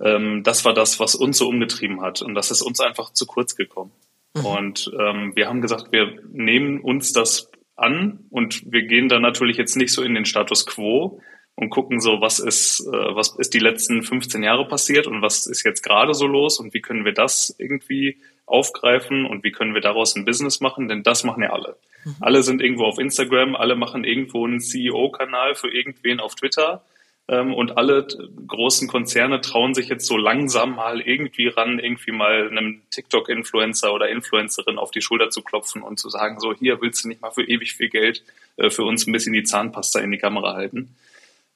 ähm, 0.00 0.42
das 0.44 0.64
war 0.64 0.74
das, 0.74 1.00
was 1.00 1.14
uns 1.14 1.38
so 1.38 1.48
umgetrieben 1.48 2.02
hat. 2.02 2.22
Und 2.22 2.34
das 2.34 2.50
ist 2.50 2.62
uns 2.62 2.80
einfach 2.80 3.12
zu 3.12 3.26
kurz 3.26 3.56
gekommen. 3.56 3.90
Mhm. 4.36 4.46
Und 4.46 4.90
ähm, 4.98 5.32
wir 5.34 5.48
haben 5.48 5.60
gesagt, 5.60 5.92
wir 5.92 6.18
nehmen 6.30 6.80
uns 6.80 7.12
das 7.12 7.50
an 7.76 8.20
und 8.30 8.62
wir 8.70 8.82
gehen 8.82 9.08
dann 9.08 9.22
natürlich 9.22 9.56
jetzt 9.56 9.76
nicht 9.76 9.92
so 9.92 10.02
in 10.02 10.14
den 10.14 10.24
Status 10.24 10.66
quo 10.66 11.20
und 11.54 11.70
gucken 11.70 12.00
so, 12.00 12.20
was 12.20 12.38
ist, 12.38 12.80
äh, 12.80 13.14
was 13.14 13.36
ist 13.38 13.54
die 13.54 13.58
letzten 13.58 14.02
15 14.02 14.42
Jahre 14.42 14.68
passiert 14.68 15.06
und 15.06 15.22
was 15.22 15.46
ist 15.46 15.64
jetzt 15.64 15.82
gerade 15.82 16.14
so 16.14 16.26
los 16.26 16.58
und 16.60 16.74
wie 16.74 16.80
können 16.80 17.04
wir 17.04 17.12
das 17.12 17.54
irgendwie 17.58 18.18
aufgreifen 18.44 19.26
und 19.26 19.42
wie 19.42 19.52
können 19.52 19.74
wir 19.74 19.80
daraus 19.80 20.14
ein 20.14 20.24
Business 20.24 20.60
machen, 20.60 20.88
denn 20.88 21.02
das 21.02 21.24
machen 21.24 21.42
ja 21.42 21.50
alle. 21.50 21.76
Mhm. 22.04 22.16
Alle 22.20 22.42
sind 22.42 22.62
irgendwo 22.62 22.84
auf 22.84 22.98
Instagram, 22.98 23.56
alle 23.56 23.74
machen 23.74 24.04
irgendwo 24.04 24.46
einen 24.46 24.60
CEO-Kanal 24.60 25.54
für 25.54 25.72
irgendwen 25.72 26.20
auf 26.20 26.34
Twitter 26.34 26.84
und 27.28 27.76
alle 27.76 28.06
großen 28.46 28.86
Konzerne 28.86 29.40
trauen 29.40 29.74
sich 29.74 29.88
jetzt 29.88 30.06
so 30.06 30.16
langsam 30.16 30.76
mal 30.76 31.00
irgendwie 31.00 31.48
ran, 31.48 31.80
irgendwie 31.80 32.12
mal 32.12 32.48
einem 32.48 32.82
TikTok-Influencer 32.92 33.92
oder 33.92 34.08
Influencerin 34.08 34.78
auf 34.78 34.92
die 34.92 35.00
Schulter 35.00 35.30
zu 35.30 35.42
klopfen 35.42 35.82
und 35.82 35.98
zu 35.98 36.08
sagen, 36.08 36.38
so 36.38 36.54
hier 36.54 36.80
willst 36.80 37.02
du 37.02 37.08
nicht 37.08 37.20
mal 37.20 37.32
für 37.32 37.42
ewig 37.42 37.74
viel 37.74 37.88
Geld 37.88 38.22
äh, 38.56 38.70
für 38.70 38.84
uns 38.84 39.06
ein 39.06 39.12
bisschen 39.12 39.32
die 39.32 39.42
Zahnpasta 39.42 39.98
in 40.00 40.12
die 40.12 40.18
Kamera 40.18 40.54
halten. 40.54 40.94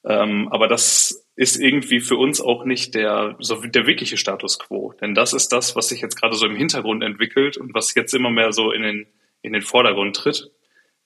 Ähm, 0.05 0.49
aber 0.51 0.67
das 0.67 1.25
ist 1.37 1.57
irgendwie 1.57 2.01
für 2.01 2.17
uns 2.17 2.41
auch 2.41 2.65
nicht 2.65 2.95
der, 2.95 3.37
so 3.39 3.57
der 3.57 3.87
wirkliche 3.87 4.17
Status 4.17 4.59
quo. 4.59 4.93
Denn 5.01 5.15
das 5.15 5.33
ist 5.33 5.53
das, 5.53 5.77
was 5.77 5.89
sich 5.89 6.01
jetzt 6.01 6.21
gerade 6.21 6.35
so 6.35 6.47
im 6.47 6.57
Hintergrund 6.57 7.05
entwickelt 7.05 7.57
und 7.57 7.75
was 7.75 7.95
jetzt 7.95 8.15
immer 8.15 8.31
mehr 8.31 8.53
so 8.53 8.73
in 8.73 8.83
den, 8.83 9.07
in 9.43 9.53
den 9.53 9.63
Vordergrund 9.63 10.17
tritt. 10.17 10.51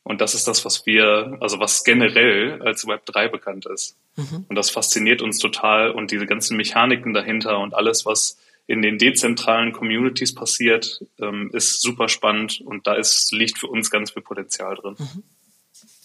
Und 0.04 0.21
das 0.21 0.35
ist 0.35 0.47
das, 0.47 0.64
was 0.64 0.87
wir, 0.87 1.37
also 1.40 1.59
was 1.59 1.85
generell 1.85 2.62
als 2.62 2.87
Web 2.87 3.04
3 3.06 3.28
bekannt 3.28 3.66
ist. 3.66 3.97
Mhm. 4.16 4.47
Und 4.49 4.56
das 4.56 4.71
fasziniert 4.71 5.23
uns 5.23 5.38
total 5.38 5.90
und 5.90 6.11
diese 6.11 6.26
ganzen 6.26 6.56
Mechaniken 6.56 7.14
dahinter 7.14 7.59
und 7.59 7.75
alles, 7.75 8.06
was 8.06 8.38
in 8.66 8.80
den 8.80 8.99
dezentralen 8.99 9.73
Communities 9.73 10.35
passiert, 10.35 11.04
ähm, 11.21 11.50
ist 11.52 11.83
super 11.83 12.09
spannend 12.09 12.61
und 12.64 12.87
da 12.87 12.94
ist, 12.94 13.33
liegt 13.33 13.59
für 13.59 13.66
uns 13.66 13.90
ganz 13.90 14.12
viel 14.12 14.23
Potenzial 14.23 14.76
drin. 14.76 14.97
Mhm. 14.99 15.23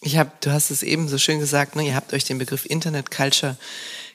Ich 0.01 0.17
habe, 0.17 0.31
du 0.41 0.51
hast 0.51 0.71
es 0.71 0.81
eben 0.81 1.07
so 1.07 1.17
schön 1.17 1.39
gesagt, 1.39 1.75
ne, 1.75 1.85
ihr 1.85 1.95
habt 1.95 2.13
euch 2.13 2.23
den 2.23 2.37
Begriff 2.37 2.65
Internet 2.65 3.11
Culture 3.11 3.57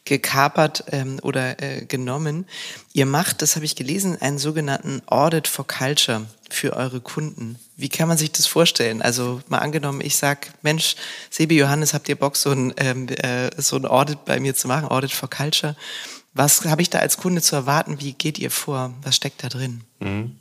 gekapert 0.04 0.84
ähm, 0.92 1.18
oder 1.22 1.62
äh, 1.62 1.84
genommen. 1.86 2.46
Ihr 2.92 3.06
macht, 3.06 3.40
das 3.40 3.56
habe 3.56 3.64
ich 3.64 3.74
gelesen, 3.74 4.20
einen 4.20 4.38
sogenannten 4.38 5.02
Audit 5.06 5.48
for 5.48 5.66
Culture 5.66 6.26
für 6.50 6.76
eure 6.76 7.00
Kunden. 7.00 7.58
Wie 7.76 7.88
kann 7.88 8.08
man 8.08 8.18
sich 8.18 8.30
das 8.30 8.46
vorstellen? 8.46 9.00
Also 9.00 9.40
mal 9.48 9.58
angenommen, 9.58 10.00
ich 10.02 10.16
sag, 10.16 10.52
Mensch, 10.62 10.96
Sebi 11.30 11.56
Johannes, 11.56 11.94
habt 11.94 12.08
ihr 12.08 12.16
Bock, 12.16 12.36
so 12.36 12.50
ein, 12.50 12.74
ähm, 12.76 13.08
äh, 13.08 13.50
so 13.56 13.76
ein 13.76 13.86
Audit 13.86 14.24
bei 14.24 14.38
mir 14.40 14.54
zu 14.54 14.68
machen, 14.68 14.88
Audit 14.88 15.12
for 15.12 15.30
Culture? 15.30 15.74
Was 16.34 16.64
habe 16.64 16.82
ich 16.82 16.90
da 16.90 16.98
als 16.98 17.16
Kunde 17.16 17.40
zu 17.40 17.56
erwarten? 17.56 18.00
Wie 18.00 18.12
geht 18.12 18.38
ihr 18.38 18.50
vor? 18.50 18.92
Was 19.02 19.16
steckt 19.16 19.42
da 19.42 19.48
drin? 19.48 19.82
Mhm. 20.00 20.36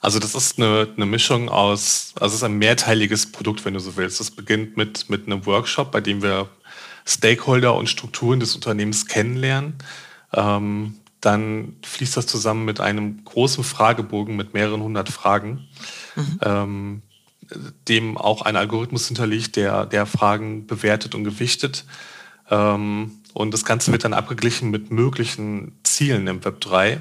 Also 0.00 0.18
das 0.18 0.34
ist 0.34 0.58
eine, 0.58 0.88
eine 0.96 1.06
Mischung 1.06 1.48
aus, 1.48 2.12
also 2.16 2.26
es 2.26 2.34
ist 2.34 2.42
ein 2.42 2.58
mehrteiliges 2.58 3.32
Produkt, 3.32 3.64
wenn 3.64 3.72
du 3.72 3.80
so 3.80 3.96
willst. 3.96 4.20
Das 4.20 4.30
beginnt 4.30 4.76
mit, 4.76 5.08
mit 5.08 5.26
einem 5.26 5.46
Workshop, 5.46 5.92
bei 5.92 6.02
dem 6.02 6.22
wir 6.22 6.50
Stakeholder 7.06 7.74
und 7.74 7.88
Strukturen 7.88 8.40
des 8.40 8.54
Unternehmens 8.54 9.06
kennenlernen. 9.06 9.74
Ähm, 10.32 10.94
dann 11.20 11.76
fließt 11.82 12.16
das 12.16 12.26
zusammen 12.26 12.64
mit 12.64 12.80
einem 12.80 13.24
großen 13.24 13.64
Fragebogen 13.64 14.36
mit 14.36 14.52
mehreren 14.52 14.82
hundert 14.82 15.08
Fragen, 15.08 15.66
mhm. 16.16 16.38
ähm, 16.42 17.02
dem 17.88 18.18
auch 18.18 18.42
ein 18.42 18.56
Algorithmus 18.56 19.06
hinterliegt, 19.06 19.56
der, 19.56 19.86
der 19.86 20.06
Fragen 20.06 20.66
bewertet 20.66 21.14
und 21.14 21.24
gewichtet. 21.24 21.84
Ähm, 22.50 23.12
und 23.32 23.52
das 23.52 23.64
Ganze 23.64 23.90
wird 23.90 24.04
dann 24.04 24.12
abgeglichen 24.12 24.70
mit 24.70 24.90
möglichen 24.90 25.72
Zielen 25.82 26.26
im 26.26 26.44
Web 26.44 26.60
3. 26.60 27.00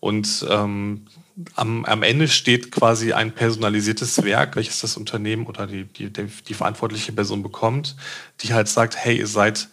Und 0.00 0.46
ähm, 0.48 1.06
am, 1.54 1.84
am 1.84 2.02
Ende 2.02 2.28
steht 2.28 2.72
quasi 2.72 3.12
ein 3.12 3.32
personalisiertes 3.32 4.22
Werk, 4.24 4.56
welches 4.56 4.80
das 4.80 4.96
Unternehmen 4.96 5.46
oder 5.46 5.66
die, 5.66 5.84
die, 5.84 6.10
die 6.10 6.54
verantwortliche 6.54 7.12
Person 7.12 7.42
bekommt, 7.42 7.96
die 8.40 8.52
halt 8.52 8.68
sagt, 8.68 8.96
hey, 8.96 9.18
ihr 9.18 9.26
seid 9.26 9.68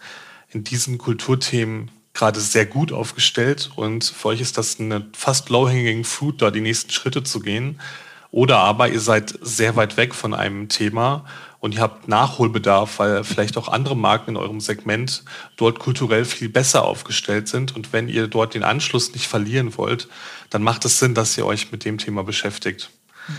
in 0.50 0.64
diesen 0.64 0.98
Kulturthemen 0.98 1.90
gerade 2.14 2.40
sehr 2.40 2.66
gut 2.66 2.92
aufgestellt 2.92 3.70
und 3.76 4.04
für 4.04 4.28
euch 4.28 4.40
ist 4.40 4.56
das 4.56 4.80
eine 4.80 5.06
fast 5.12 5.50
low-hanging 5.50 6.04
fruit, 6.04 6.40
da 6.40 6.50
die 6.50 6.62
nächsten 6.62 6.90
Schritte 6.90 7.22
zu 7.22 7.40
gehen. 7.40 7.78
Oder 8.30 8.58
aber 8.58 8.88
ihr 8.88 9.00
seid 9.00 9.38
sehr 9.42 9.76
weit 9.76 9.96
weg 9.96 10.14
von 10.14 10.34
einem 10.34 10.68
Thema 10.68 11.24
und 11.58 11.74
ihr 11.74 11.80
habt 11.80 12.08
Nachholbedarf, 12.08 12.98
weil 12.98 13.24
vielleicht 13.24 13.56
auch 13.56 13.68
andere 13.68 13.96
Marken 13.96 14.30
in 14.30 14.36
eurem 14.36 14.60
Segment 14.60 15.24
dort 15.56 15.78
kulturell 15.78 16.24
viel 16.24 16.48
besser 16.48 16.84
aufgestellt 16.84 17.48
sind. 17.48 17.74
Und 17.74 17.92
wenn 17.92 18.08
ihr 18.08 18.28
dort 18.28 18.54
den 18.54 18.62
Anschluss 18.62 19.12
nicht 19.12 19.26
verlieren 19.26 19.76
wollt, 19.76 20.08
dann 20.50 20.62
macht 20.62 20.84
es 20.84 20.98
Sinn, 20.98 21.14
dass 21.14 21.36
ihr 21.36 21.46
euch 21.46 21.72
mit 21.72 21.84
dem 21.84 21.98
Thema 21.98 22.24
beschäftigt. 22.24 22.90
Mhm. 23.26 23.34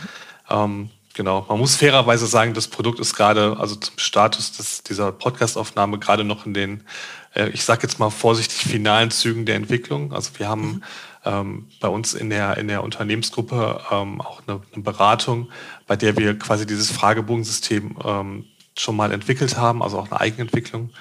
Ähm, 0.49 0.89
genau. 1.13 1.45
Man 1.47 1.59
muss 1.59 1.75
fairerweise 1.75 2.27
sagen, 2.27 2.53
das 2.53 2.67
Produkt 2.67 2.99
ist 2.99 3.15
gerade, 3.15 3.57
also 3.59 3.75
zum 3.75 3.97
Status 3.97 4.51
des, 4.53 4.83
dieser 4.83 5.11
Podcastaufnahme 5.11 5.99
gerade 5.99 6.23
noch 6.23 6.45
in 6.45 6.53
den, 6.53 6.83
äh, 7.35 7.49
ich 7.49 7.63
sage 7.63 7.83
jetzt 7.83 7.99
mal 7.99 8.09
vorsichtig, 8.09 8.57
finalen 8.57 9.11
Zügen 9.11 9.45
der 9.45 9.55
Entwicklung. 9.55 10.11
Also 10.13 10.31
wir 10.37 10.47
haben 10.47 10.67
mhm 10.67 10.83
ähm, 11.27 11.67
bei 11.79 11.87
uns 11.87 12.13
in 12.13 12.29
der, 12.29 12.57
in 12.57 12.67
der 12.67 12.83
Unternehmensgruppe 12.83 13.81
ähm, 13.91 14.21
auch 14.21 14.41
eine, 14.47 14.61
eine, 14.73 14.83
Beratung, 14.83 15.49
bei 15.85 15.95
der 15.95 16.17
wir 16.17 16.37
quasi 16.39 16.65
dieses 16.65 16.91
Fragebogensystem 16.91 17.95
ähm, 18.03 18.45
schon 18.77 18.95
mal 18.95 19.11
entwickelt 19.11 19.57
haben, 19.57 19.83
also 19.83 19.99
auch 19.99 20.09
eine 20.09 20.19
Eigenentwicklung 20.19 20.91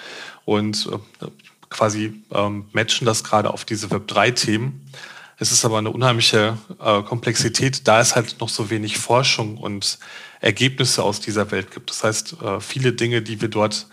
und 0.44 0.88
äh, 1.22 1.26
quasi 1.68 2.22
ähm, 2.32 2.66
matchen 2.72 3.06
das 3.06 3.24
gerade 3.24 3.52
auf 3.52 3.64
diese 3.64 3.88
Web3-Themen. 3.88 4.88
Es 5.38 5.52
ist 5.52 5.64
aber 5.64 5.78
eine 5.78 5.90
unheimliche 5.90 6.56
äh, 6.80 7.02
Komplexität, 7.02 7.86
da 7.86 8.00
es 8.00 8.16
halt 8.16 8.36
noch 8.40 8.48
so 8.48 8.70
wenig 8.70 8.96
Forschung 8.96 9.58
und 9.58 9.98
Ergebnisse 10.40 11.02
aus 11.02 11.20
dieser 11.20 11.50
Welt 11.50 11.70
gibt. 11.70 11.90
Das 11.90 12.04
heißt, 12.04 12.36
äh, 12.42 12.60
viele 12.60 12.92
Dinge, 12.92 13.20
die 13.20 13.40
wir 13.40 13.48
dort 13.48 13.86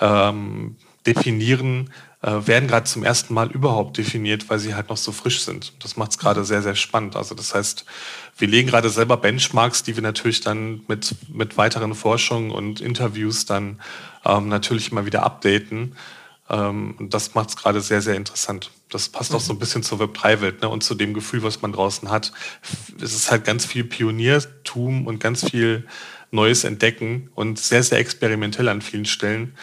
ähm, 0.00 0.76
definieren, 1.06 1.90
äh, 2.22 2.46
werden 2.46 2.68
gerade 2.68 2.84
zum 2.84 3.02
ersten 3.02 3.32
Mal 3.32 3.50
überhaupt 3.50 3.96
definiert, 3.96 4.50
weil 4.50 4.58
sie 4.58 4.74
halt 4.74 4.90
noch 4.90 4.96
so 4.96 5.12
frisch 5.12 5.40
sind. 5.40 5.72
Das 5.82 5.96
macht 5.96 6.12
es 6.12 6.18
gerade 6.18 6.44
sehr, 6.44 6.62
sehr 6.62 6.74
spannend. 6.74 7.16
Also 7.16 7.34
das 7.34 7.54
heißt, 7.54 7.84
wir 8.36 8.48
legen 8.48 8.68
gerade 8.68 8.90
selber 8.90 9.16
Benchmarks, 9.16 9.82
die 9.82 9.96
wir 9.96 10.02
natürlich 10.02 10.40
dann 10.40 10.82
mit, 10.86 11.14
mit 11.32 11.56
weiteren 11.56 11.94
Forschungen 11.94 12.50
und 12.50 12.80
Interviews 12.80 13.46
dann 13.46 13.80
ähm, 14.24 14.48
natürlich 14.48 14.92
immer 14.92 15.06
wieder 15.06 15.22
updaten. 15.22 15.96
Ähm, 16.50 16.94
und 16.98 17.14
das 17.14 17.34
macht 17.34 17.50
es 17.50 17.56
gerade 17.56 17.80
sehr, 17.80 18.02
sehr 18.02 18.16
interessant. 18.16 18.70
Das 18.90 19.08
passt 19.08 19.34
auch 19.34 19.40
so 19.40 19.52
ein 19.52 19.56
mhm. 19.56 19.60
bisschen 19.60 19.82
zur 19.82 20.00
Web3-Welt 20.00 20.60
ne? 20.60 20.68
und 20.68 20.82
zu 20.82 20.94
dem 20.94 21.14
Gefühl, 21.14 21.42
was 21.42 21.62
man 21.62 21.72
draußen 21.72 22.10
hat. 22.10 22.32
Es 23.00 23.14
ist 23.14 23.30
halt 23.30 23.44
ganz 23.44 23.64
viel 23.64 23.84
Pioniertum 23.84 25.06
und 25.06 25.20
ganz 25.20 25.48
viel 25.48 25.86
Neues 26.32 26.64
entdecken 26.64 27.30
und 27.34 27.58
sehr, 27.58 27.82
sehr 27.82 27.98
experimentell 27.98 28.68
an 28.68 28.82
vielen 28.82 29.06
Stellen. 29.06 29.54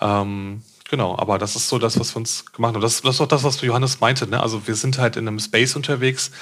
Ähm, 0.00 0.62
Genau, 0.92 1.16
aber 1.18 1.38
das 1.38 1.56
ist 1.56 1.70
so 1.70 1.78
das, 1.78 1.98
was 1.98 2.14
wir 2.14 2.18
uns 2.18 2.44
gemacht 2.52 2.74
haben. 2.74 2.82
Das, 2.82 3.00
das 3.00 3.14
ist 3.14 3.20
auch 3.22 3.26
das, 3.26 3.44
was 3.44 3.62
Johannes 3.62 4.00
meinte. 4.00 4.26
Ne? 4.26 4.38
Also 4.42 4.66
wir 4.66 4.74
sind 4.74 4.98
halt 4.98 5.16
in 5.16 5.26
einem 5.26 5.38
Space 5.38 5.74
unterwegs, 5.74 6.32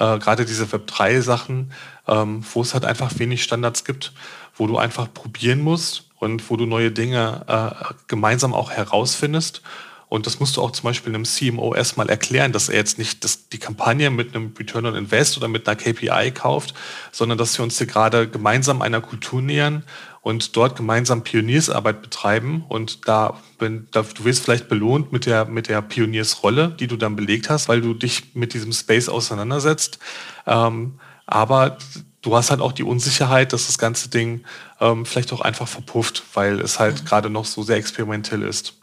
äh, 0.00 0.18
gerade 0.18 0.44
diese 0.44 0.64
Web3-Sachen, 0.64 1.70
ähm, 2.08 2.44
wo 2.52 2.62
es 2.62 2.74
halt 2.74 2.84
einfach 2.84 3.12
wenig 3.20 3.44
Standards 3.44 3.84
gibt, 3.84 4.12
wo 4.56 4.66
du 4.66 4.78
einfach 4.78 5.14
probieren 5.14 5.60
musst 5.60 6.06
und 6.18 6.50
wo 6.50 6.56
du 6.56 6.66
neue 6.66 6.90
Dinge 6.90 7.44
äh, 7.46 7.94
gemeinsam 8.08 8.52
auch 8.52 8.72
herausfindest. 8.72 9.62
Und 10.10 10.26
das 10.26 10.40
musst 10.40 10.56
du 10.56 10.60
auch 10.60 10.72
zum 10.72 10.82
Beispiel 10.82 11.14
einem 11.14 11.24
CMO 11.24 11.72
erstmal 11.72 12.10
erklären, 12.10 12.50
dass 12.50 12.68
er 12.68 12.74
jetzt 12.74 12.98
nicht 12.98 13.22
das, 13.22 13.48
die 13.48 13.58
Kampagne 13.58 14.10
mit 14.10 14.34
einem 14.34 14.52
Return 14.58 14.84
on 14.84 14.96
Invest 14.96 15.36
oder 15.36 15.46
mit 15.46 15.68
einer 15.68 15.76
KPI 15.76 16.32
kauft, 16.32 16.74
sondern 17.12 17.38
dass 17.38 17.56
wir 17.56 17.62
uns 17.62 17.78
hier 17.78 17.86
gerade 17.86 18.28
gemeinsam 18.28 18.82
einer 18.82 19.00
Kultur 19.00 19.40
nähern 19.40 19.84
und 20.20 20.56
dort 20.56 20.74
gemeinsam 20.76 21.22
Pioniersarbeit 21.22 22.02
betreiben. 22.02 22.64
Und 22.68 23.06
da, 23.06 23.40
wenn, 23.60 23.86
da, 23.92 24.02
du 24.02 24.24
wirst 24.24 24.42
vielleicht 24.42 24.68
belohnt 24.68 25.12
mit 25.12 25.26
der, 25.26 25.44
mit 25.44 25.68
der 25.68 25.80
Pioniersrolle, 25.80 26.74
die 26.78 26.88
du 26.88 26.96
dann 26.96 27.14
belegt 27.14 27.48
hast, 27.48 27.68
weil 27.68 27.80
du 27.80 27.94
dich 27.94 28.34
mit 28.34 28.52
diesem 28.52 28.72
Space 28.72 29.08
auseinandersetzt. 29.08 30.00
Ähm, 30.44 30.98
aber 31.24 31.78
du 32.22 32.36
hast 32.36 32.50
halt 32.50 32.60
auch 32.60 32.72
die 32.72 32.82
Unsicherheit, 32.82 33.52
dass 33.52 33.68
das 33.68 33.78
ganze 33.78 34.10
Ding 34.10 34.42
ähm, 34.80 35.06
vielleicht 35.06 35.32
auch 35.32 35.40
einfach 35.40 35.68
verpufft, 35.68 36.24
weil 36.34 36.60
es 36.60 36.80
halt 36.80 37.02
mhm. 37.02 37.06
gerade 37.06 37.30
noch 37.30 37.44
so 37.44 37.62
sehr 37.62 37.76
experimentell 37.76 38.42
ist. 38.42 38.79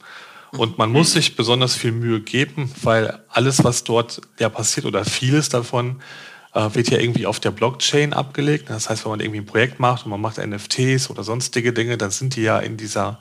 Und 0.58 0.78
man 0.78 0.92
muss 0.92 1.12
sich 1.12 1.36
besonders 1.36 1.76
viel 1.76 1.92
Mühe 1.92 2.22
geben, 2.22 2.72
weil 2.82 3.20
alles, 3.30 3.64
was 3.64 3.84
dort 3.84 4.22
ja 4.40 4.50
passiert 4.50 4.86
oder 4.86 5.06
vieles 5.06 5.50
davon, 5.50 6.02
äh, 6.54 6.70
wird 6.74 6.90
ja 6.90 6.98
irgendwie 6.98 7.26
auf 7.26 7.40
der 7.40 7.52
Blockchain 7.52 8.14
abgelegt. 8.14 8.70
Das 8.70 8.90
heißt, 8.90 9.06
wenn 9.06 9.12
man 9.12 9.20
irgendwie 9.20 9.42
ein 9.42 9.46
Projekt 9.46 9.80
macht 9.80 10.06
und 10.06 10.12
man 10.12 10.22
macht 10.22 10.38
NFTs 10.38 11.10
oder 11.10 11.24
sonstige 11.24 11.74
Dinge, 11.74 11.98
dann 11.98 12.12
sind 12.12 12.36
die 12.36 12.42
ja 12.42 12.60
in 12.60 12.78
dieser 12.78 13.20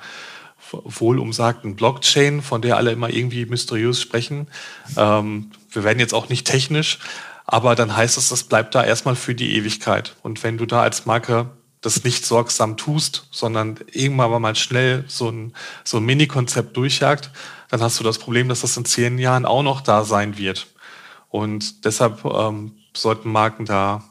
wohlumsagten 0.73 1.77
Blockchain, 1.77 2.43
von 2.43 2.63
der 2.63 2.77
alle 2.77 2.93
immer 2.93 3.11
irgendwie 3.11 3.47
mysteriös 3.47 4.01
sprechen. 4.01 4.49
Ähm, 4.97 5.51
wir 5.71 5.85
werden 5.85 6.01
jetzt 6.01 6.15
auch 6.15 6.29
nicht 6.29 6.47
technisch, 6.47 6.99
aber 7.45 7.75
dann 7.75 7.97
heißt 7.97 8.19
es, 8.19 8.31
das 8.31 8.45
bleibt 8.45 8.75
da 8.75 8.83
erstmal 8.83 9.15
für 9.15 9.35
die 9.35 9.57
Ewigkeit. 9.57 10.17
Und 10.23 10.43
wenn 10.43 10.59
du 10.59 10.67
da 10.67 10.83
als 10.83 11.07
Marke 11.07 11.51
das 11.87 12.03
nicht 12.03 12.27
sorgsam 12.27 12.77
tust, 12.77 13.29
sondern 13.31 13.79
irgendwann 13.93 14.43
mal 14.43 14.57
schnell 14.57 15.05
so 15.07 15.31
ein, 15.31 15.55
so 15.85 15.99
ein 15.99 16.05
Mini-Konzept 16.05 16.77
durchjagt, 16.77 17.31
dann 17.71 17.81
hast 17.81 18.01
du 18.01 18.05
das 18.05 18.19
Problem, 18.19 18.49
dass 18.49 18.63
das 18.63 18.77
in 18.77 18.85
zehn 18.85 19.19
Jahren 19.19 19.47
auch 19.47 19.63
noch 19.63 19.81
da 19.81 20.05
sein 20.05 20.37
wird. 20.37 20.67
Und 21.29 21.85
deshalb 21.85 22.25
ähm, 22.25 22.73
sollten 22.95 23.31
Marken 23.31 23.67
da 23.67 24.03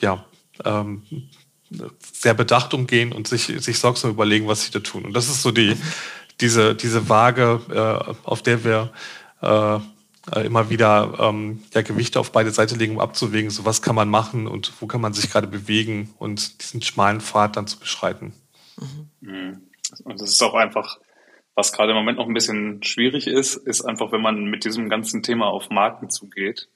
ja, 0.00 0.24
ähm, 0.64 1.02
sehr 2.00 2.34
bedacht 2.34 2.72
umgehen 2.72 3.12
und 3.12 3.28
sich, 3.28 3.44
sich 3.44 3.78
sorgsam 3.78 4.10
überlegen, 4.10 4.48
was 4.48 4.64
sie 4.64 4.70
da 4.70 4.80
tun. 4.80 5.04
Und 5.04 5.12
das 5.12 5.28
ist 5.28 5.42
so 5.42 5.50
die, 5.50 5.76
diese, 6.40 6.74
diese 6.74 7.08
Waage, 7.08 7.60
äh, 7.70 8.14
auf 8.24 8.42
der 8.42 8.64
wir 8.64 8.90
äh, 9.42 9.78
immer 10.44 10.70
wieder 10.70 11.16
ähm, 11.18 11.62
ja, 11.74 11.82
Gewichte 11.82 12.20
auf 12.20 12.32
beide 12.32 12.50
Seiten 12.50 12.78
legen, 12.78 12.94
um 12.94 13.00
abzuwägen, 13.00 13.50
so 13.50 13.64
was 13.64 13.82
kann 13.82 13.96
man 13.96 14.08
machen 14.08 14.46
und 14.46 14.72
wo 14.80 14.86
kann 14.86 15.00
man 15.00 15.12
sich 15.12 15.30
gerade 15.30 15.46
bewegen 15.46 16.14
und 16.18 16.62
diesen 16.62 16.82
schmalen 16.82 17.20
Pfad 17.20 17.56
dann 17.56 17.66
zu 17.66 17.78
beschreiten. 17.78 18.32
Mhm. 19.20 19.62
Und 20.04 20.20
das 20.20 20.30
ist 20.30 20.42
auch 20.42 20.54
einfach, 20.54 20.98
was 21.54 21.72
gerade 21.72 21.90
im 21.90 21.96
Moment 21.96 22.18
noch 22.18 22.26
ein 22.26 22.34
bisschen 22.34 22.82
schwierig 22.82 23.26
ist, 23.26 23.56
ist 23.56 23.82
einfach, 23.82 24.12
wenn 24.12 24.22
man 24.22 24.44
mit 24.44 24.64
diesem 24.64 24.88
ganzen 24.88 25.22
Thema 25.22 25.48
auf 25.48 25.70
Marken 25.70 26.08
zugeht, 26.08 26.68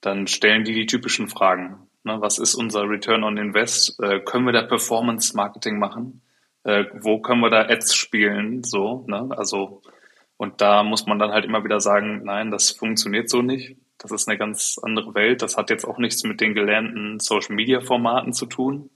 dann 0.00 0.26
stellen 0.26 0.64
die 0.64 0.74
die 0.74 0.86
typischen 0.86 1.28
Fragen. 1.28 1.86
Ne, 2.02 2.20
was 2.20 2.38
ist 2.38 2.54
unser 2.54 2.88
Return 2.88 3.24
on 3.24 3.36
Invest? 3.36 4.00
Äh, 4.00 4.20
können 4.20 4.46
wir 4.46 4.52
da 4.52 4.62
Performance 4.62 5.36
Marketing 5.36 5.78
machen? 5.78 6.22
Äh, 6.64 6.84
wo 6.94 7.20
können 7.20 7.40
wir 7.40 7.50
da 7.50 7.62
Ads 7.62 7.94
spielen? 7.94 8.64
So, 8.64 9.04
ne? 9.06 9.28
Also, 9.36 9.82
und 10.40 10.62
da 10.62 10.82
muss 10.84 11.04
man 11.04 11.18
dann 11.18 11.32
halt 11.32 11.44
immer 11.44 11.64
wieder 11.64 11.80
sagen, 11.80 12.22
nein, 12.24 12.50
das 12.50 12.70
funktioniert 12.70 13.28
so 13.28 13.42
nicht. 13.42 13.76
Das 13.98 14.10
ist 14.10 14.26
eine 14.26 14.38
ganz 14.38 14.78
andere 14.82 15.14
Welt. 15.14 15.42
Das 15.42 15.58
hat 15.58 15.68
jetzt 15.68 15.84
auch 15.84 15.98
nichts 15.98 16.24
mit 16.24 16.40
den 16.40 16.54
gelernten 16.54 17.20
Social 17.20 17.54
Media 17.54 17.82
Formaten 17.82 18.32
zu 18.32 18.46
tun. 18.46 18.88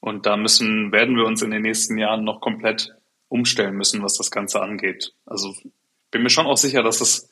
Und 0.00 0.24
da 0.24 0.38
müssen, 0.38 0.90
werden 0.90 1.16
wir 1.16 1.26
uns 1.26 1.42
in 1.42 1.50
den 1.50 1.60
nächsten 1.60 1.98
Jahren 1.98 2.24
noch 2.24 2.40
komplett 2.40 2.94
umstellen 3.28 3.76
müssen, 3.76 4.02
was 4.02 4.16
das 4.16 4.30
Ganze 4.30 4.62
angeht. 4.62 5.12
Also 5.26 5.54
bin 6.10 6.22
mir 6.22 6.30
schon 6.30 6.46
auch 6.46 6.56
sicher, 6.56 6.82
dass 6.82 7.02
es 7.02 7.30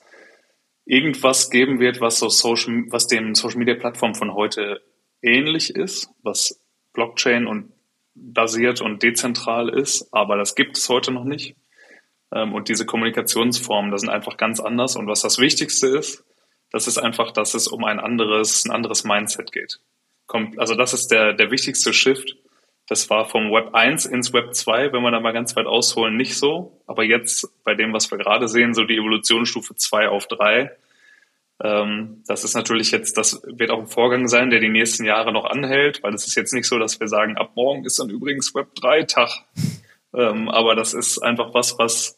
irgendwas 0.84 1.48
geben 1.48 1.80
wird, 1.80 2.02
was 2.02 2.18
so 2.18 2.28
Social, 2.28 2.84
was 2.90 3.06
den 3.06 3.34
Social 3.34 3.60
Media 3.60 3.76
Plattformen 3.76 4.14
von 4.14 4.34
heute 4.34 4.82
ähnlich 5.22 5.74
ist, 5.74 6.10
was 6.22 6.62
Blockchain 6.92 7.46
und 7.46 7.72
basiert 8.14 8.82
und 8.82 9.02
dezentral 9.02 9.70
ist, 9.70 10.12
aber 10.12 10.36
das 10.36 10.54
gibt 10.54 10.76
es 10.76 10.86
heute 10.90 11.12
noch 11.12 11.24
nicht. 11.24 11.56
Ähm, 12.32 12.54
und 12.54 12.68
diese 12.68 12.86
Kommunikationsformen, 12.86 13.90
das 13.90 14.02
sind 14.02 14.10
einfach 14.10 14.36
ganz 14.36 14.60
anders. 14.60 14.96
Und 14.96 15.06
was 15.06 15.22
das 15.22 15.38
Wichtigste 15.38 15.88
ist, 15.88 16.24
das 16.70 16.86
ist 16.86 16.98
einfach, 16.98 17.32
dass 17.32 17.54
es 17.54 17.68
um 17.68 17.84
ein 17.84 17.98
anderes, 17.98 18.64
ein 18.64 18.70
anderes 18.70 19.04
Mindset 19.04 19.52
geht. 19.52 19.80
Also 20.56 20.74
das 20.74 20.92
ist 20.92 21.08
der, 21.08 21.32
der 21.32 21.50
wichtigste 21.50 21.92
Shift. 21.94 22.36
Das 22.86 23.08
war 23.10 23.26
vom 23.26 23.50
Web 23.50 23.74
1 23.74 24.06
ins 24.06 24.32
Web 24.32 24.54
2, 24.54 24.92
wenn 24.92 25.02
wir 25.02 25.10
da 25.10 25.20
mal 25.20 25.32
ganz 25.32 25.56
weit 25.56 25.66
ausholen, 25.66 26.16
nicht 26.16 26.36
so. 26.36 26.82
Aber 26.86 27.04
jetzt 27.04 27.48
bei 27.64 27.74
dem, 27.74 27.92
was 27.92 28.10
wir 28.10 28.18
gerade 28.18 28.48
sehen, 28.48 28.74
so 28.74 28.84
die 28.84 28.96
Evolutionsstufe 28.96 29.74
2 29.74 30.08
auf 30.08 30.26
3, 30.26 30.70
ähm, 31.62 32.22
das 32.26 32.44
ist 32.44 32.54
natürlich 32.54 32.90
jetzt, 32.90 33.16
das 33.16 33.42
wird 33.44 33.70
auch 33.70 33.80
ein 33.80 33.88
Vorgang 33.88 34.28
sein, 34.28 34.50
der 34.50 34.60
die 34.60 34.68
nächsten 34.68 35.04
Jahre 35.04 35.32
noch 35.32 35.44
anhält, 35.44 36.02
weil 36.02 36.14
es 36.14 36.26
ist 36.26 36.36
jetzt 36.36 36.54
nicht 36.54 36.66
so, 36.66 36.78
dass 36.78 37.00
wir 37.00 37.08
sagen, 37.08 37.36
ab 37.36 37.52
morgen 37.56 37.84
ist 37.84 37.98
dann 37.98 38.10
übrigens 38.10 38.54
Web 38.54 38.74
3 38.74 39.04
Tag. 39.04 39.30
Ähm, 40.14 40.48
aber 40.48 40.74
das 40.74 40.94
ist 40.94 41.18
einfach 41.18 41.52
was, 41.52 41.78
was, 41.78 42.17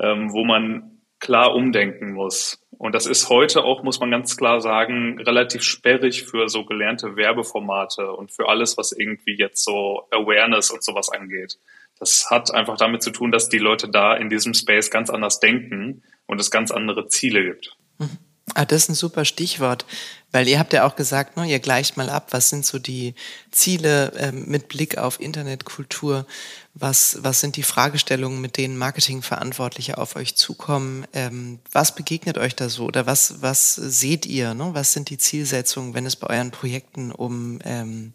ähm, 0.00 0.32
wo 0.32 0.44
man 0.44 1.02
klar 1.18 1.54
umdenken 1.54 2.12
muss. 2.12 2.58
Und 2.78 2.94
das 2.94 3.06
ist 3.06 3.28
heute 3.28 3.62
auch, 3.62 3.84
muss 3.84 4.00
man 4.00 4.10
ganz 4.10 4.36
klar 4.36 4.60
sagen, 4.60 5.20
relativ 5.20 5.62
sperrig 5.62 6.24
für 6.24 6.48
so 6.48 6.64
gelernte 6.64 7.16
Werbeformate 7.16 8.12
und 8.12 8.32
für 8.32 8.48
alles, 8.48 8.76
was 8.76 8.90
irgendwie 8.90 9.36
jetzt 9.36 9.64
so 9.64 10.08
Awareness 10.10 10.70
und 10.70 10.82
sowas 10.82 11.08
angeht. 11.10 11.58
Das 12.00 12.28
hat 12.30 12.52
einfach 12.52 12.76
damit 12.76 13.02
zu 13.02 13.12
tun, 13.12 13.30
dass 13.30 13.48
die 13.48 13.58
Leute 13.58 13.88
da 13.88 14.16
in 14.16 14.30
diesem 14.30 14.52
Space 14.52 14.90
ganz 14.90 15.10
anders 15.10 15.38
denken 15.38 16.02
und 16.26 16.40
es 16.40 16.50
ganz 16.50 16.72
andere 16.72 17.06
Ziele 17.06 17.44
gibt. 17.44 17.76
Mhm. 17.98 18.18
Ah, 18.54 18.64
das 18.64 18.82
ist 18.82 18.88
ein 18.90 18.94
super 18.94 19.24
Stichwort, 19.24 19.86
weil 20.32 20.48
ihr 20.48 20.58
habt 20.58 20.72
ja 20.72 20.84
auch 20.84 20.96
gesagt, 20.96 21.36
ne, 21.36 21.46
ihr 21.46 21.60
gleicht 21.60 21.96
mal 21.96 22.10
ab, 22.10 22.28
was 22.32 22.50
sind 22.50 22.66
so 22.66 22.78
die 22.78 23.14
Ziele 23.50 24.12
ähm, 24.18 24.46
mit 24.46 24.68
Blick 24.68 24.98
auf 24.98 25.20
Internetkultur, 25.20 26.26
was, 26.74 27.18
was 27.22 27.40
sind 27.40 27.56
die 27.56 27.62
Fragestellungen, 27.62 28.40
mit 28.40 28.56
denen 28.56 28.76
Marketingverantwortliche 28.76 29.96
auf 29.96 30.16
euch 30.16 30.34
zukommen, 30.34 31.06
ähm, 31.12 31.60
was 31.70 31.94
begegnet 31.94 32.36
euch 32.36 32.54
da 32.56 32.68
so 32.68 32.86
oder 32.86 33.06
was, 33.06 33.40
was 33.42 33.74
seht 33.74 34.26
ihr, 34.26 34.54
ne? 34.54 34.70
was 34.72 34.92
sind 34.92 35.08
die 35.08 35.18
Zielsetzungen, 35.18 35.94
wenn 35.94 36.04
es 36.04 36.16
bei 36.16 36.28
euren 36.28 36.50
Projekten 36.50 37.12
um 37.12 37.60
ähm, 37.64 38.12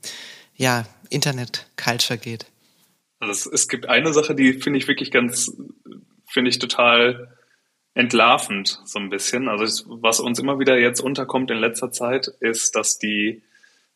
ja, 0.55 0.85
Internet-Culture 1.09 2.19
geht? 2.19 2.45
Also 3.19 3.31
es, 3.31 3.45
es 3.45 3.67
gibt 3.67 3.87
eine 3.87 4.13
Sache, 4.13 4.35
die 4.35 4.53
finde 4.53 4.77
ich 4.77 4.87
wirklich 4.87 5.09
ganz, 5.09 5.51
finde 6.27 6.49
ich 6.49 6.59
total 6.59 7.36
entlarvend 7.97 8.79
so 8.85 8.99
ein 8.99 9.09
bisschen. 9.09 9.49
Also 9.49 9.85
was 10.01 10.19
uns 10.19 10.37
immer 10.37 10.59
wieder 10.59 10.77
jetzt 10.77 10.99
unterkommt 10.99 11.49
in 11.49 11.57
letzter 11.57 11.91
Zeit, 11.91 12.27
ist, 12.39 12.75
dass 12.75 12.99
die, 12.99 13.41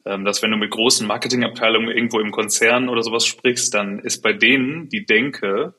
ähm, 0.06 0.26
dass 0.26 0.42
wenn 0.42 0.50
du 0.50 0.58
mit 0.58 0.72
großen 0.72 1.06
Marketingabteilungen 1.06 1.96
irgendwo 1.96 2.20
im 2.20 2.32
Konzern 2.32 2.90
oder 2.90 3.04
sowas 3.04 3.28
sprichst, 3.28 3.74
dann 3.76 4.00
ist 4.00 4.24
bei 4.24 4.34
denen 4.34 4.90
die 4.90 5.06
Denke, 5.06 5.76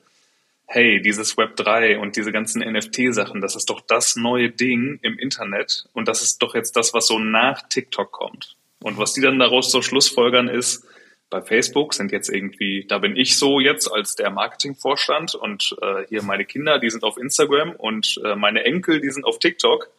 hey, 0.65 1.01
dieses 1.01 1.37
Web 1.37 1.57
3 1.57 1.99
und 1.99 2.15
diese 2.15 2.31
ganzen 2.31 2.61
NFT-Sachen, 2.61 3.41
das 3.41 3.57
ist 3.57 3.69
doch 3.69 3.81
das 3.81 4.15
neue 4.15 4.49
Ding 4.49 4.99
im 5.01 5.19
Internet 5.19 5.85
und 5.91 6.07
das 6.07 6.21
ist 6.21 6.41
doch 6.41 6.55
jetzt 6.55 6.77
das, 6.77 6.93
was 6.93 7.07
so 7.07 7.19
nach 7.19 7.67
TikTok 7.67 8.11
kommt. 8.11 8.55
Und 8.81 8.97
was 8.97 9.13
die 9.13 9.21
dann 9.21 9.37
daraus 9.37 9.69
so 9.69 9.81
schlussfolgern 9.81 10.47
ist, 10.47 10.85
bei 11.33 11.41
Facebook 11.41 11.95
sind 11.95 12.11
jetzt 12.11 12.29
irgendwie, 12.29 12.85
da 12.87 12.99
bin 12.99 13.15
ich 13.15 13.39
so 13.39 13.59
jetzt 13.59 13.91
als 13.91 14.15
der 14.15 14.29
Marketingvorstand 14.29 15.33
und 15.33 15.75
äh, 15.81 16.05
hier 16.07 16.21
meine 16.21 16.45
Kinder, 16.45 16.77
die 16.77 16.91
sind 16.91 17.03
auf 17.03 17.17
Instagram 17.17 17.71
und 17.71 18.21
äh, 18.23 18.35
meine 18.35 18.63
Enkel, 18.65 19.01
die 19.01 19.09
sind 19.09 19.25
auf 19.25 19.39
TikTok. 19.39 19.89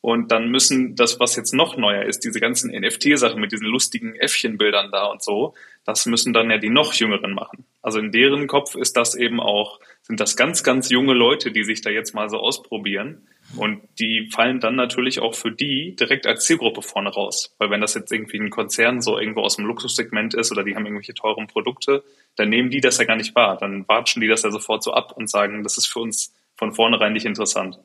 Und 0.00 0.32
dann 0.32 0.50
müssen 0.50 0.96
das, 0.96 1.20
was 1.20 1.36
jetzt 1.36 1.52
noch 1.52 1.76
neuer 1.76 2.04
ist, 2.04 2.24
diese 2.24 2.40
ganzen 2.40 2.70
NFT-Sachen 2.70 3.38
mit 3.38 3.52
diesen 3.52 3.66
lustigen 3.66 4.14
Äffchenbildern 4.16 4.90
da 4.90 5.04
und 5.04 5.22
so, 5.22 5.52
das 5.84 6.06
müssen 6.06 6.32
dann 6.32 6.50
ja 6.50 6.56
die 6.56 6.70
noch 6.70 6.94
Jüngeren 6.94 7.34
machen. 7.34 7.66
Also 7.82 7.98
in 7.98 8.10
deren 8.10 8.46
Kopf 8.46 8.74
ist 8.74 8.96
das 8.96 9.14
eben 9.14 9.40
auch, 9.40 9.80
sind 10.08 10.20
das 10.20 10.36
ganz, 10.36 10.64
ganz 10.64 10.88
junge 10.88 11.12
Leute, 11.12 11.52
die 11.52 11.64
sich 11.64 11.82
da 11.82 11.90
jetzt 11.90 12.14
mal 12.14 12.30
so 12.30 12.38
ausprobieren. 12.38 13.28
Und 13.56 13.82
die 13.98 14.30
fallen 14.32 14.58
dann 14.58 14.74
natürlich 14.74 15.20
auch 15.20 15.34
für 15.34 15.52
die 15.52 15.94
direkt 15.96 16.26
als 16.26 16.46
Zielgruppe 16.46 16.80
vorne 16.80 17.10
raus. 17.10 17.54
Weil 17.58 17.70
wenn 17.70 17.82
das 17.82 17.92
jetzt 17.92 18.10
irgendwie 18.10 18.38
ein 18.38 18.48
Konzern 18.48 19.02
so 19.02 19.18
irgendwo 19.18 19.42
aus 19.42 19.56
dem 19.56 19.66
Luxussegment 19.66 20.32
ist 20.32 20.50
oder 20.50 20.64
die 20.64 20.74
haben 20.74 20.86
irgendwelche 20.86 21.12
teuren 21.12 21.46
Produkte, 21.46 22.02
dann 22.36 22.48
nehmen 22.48 22.70
die 22.70 22.80
das 22.80 22.96
ja 22.96 23.04
gar 23.04 23.16
nicht 23.16 23.34
wahr. 23.34 23.58
Dann 23.58 23.86
watschen 23.86 24.22
die 24.22 24.28
das 24.28 24.42
ja 24.42 24.50
sofort 24.50 24.82
so 24.82 24.94
ab 24.94 25.12
und 25.14 25.28
sagen, 25.28 25.62
das 25.62 25.76
ist 25.76 25.86
für 25.86 26.00
uns 26.00 26.34
von 26.56 26.72
vornherein 26.72 27.12
nicht 27.12 27.26
interessant. 27.26 27.78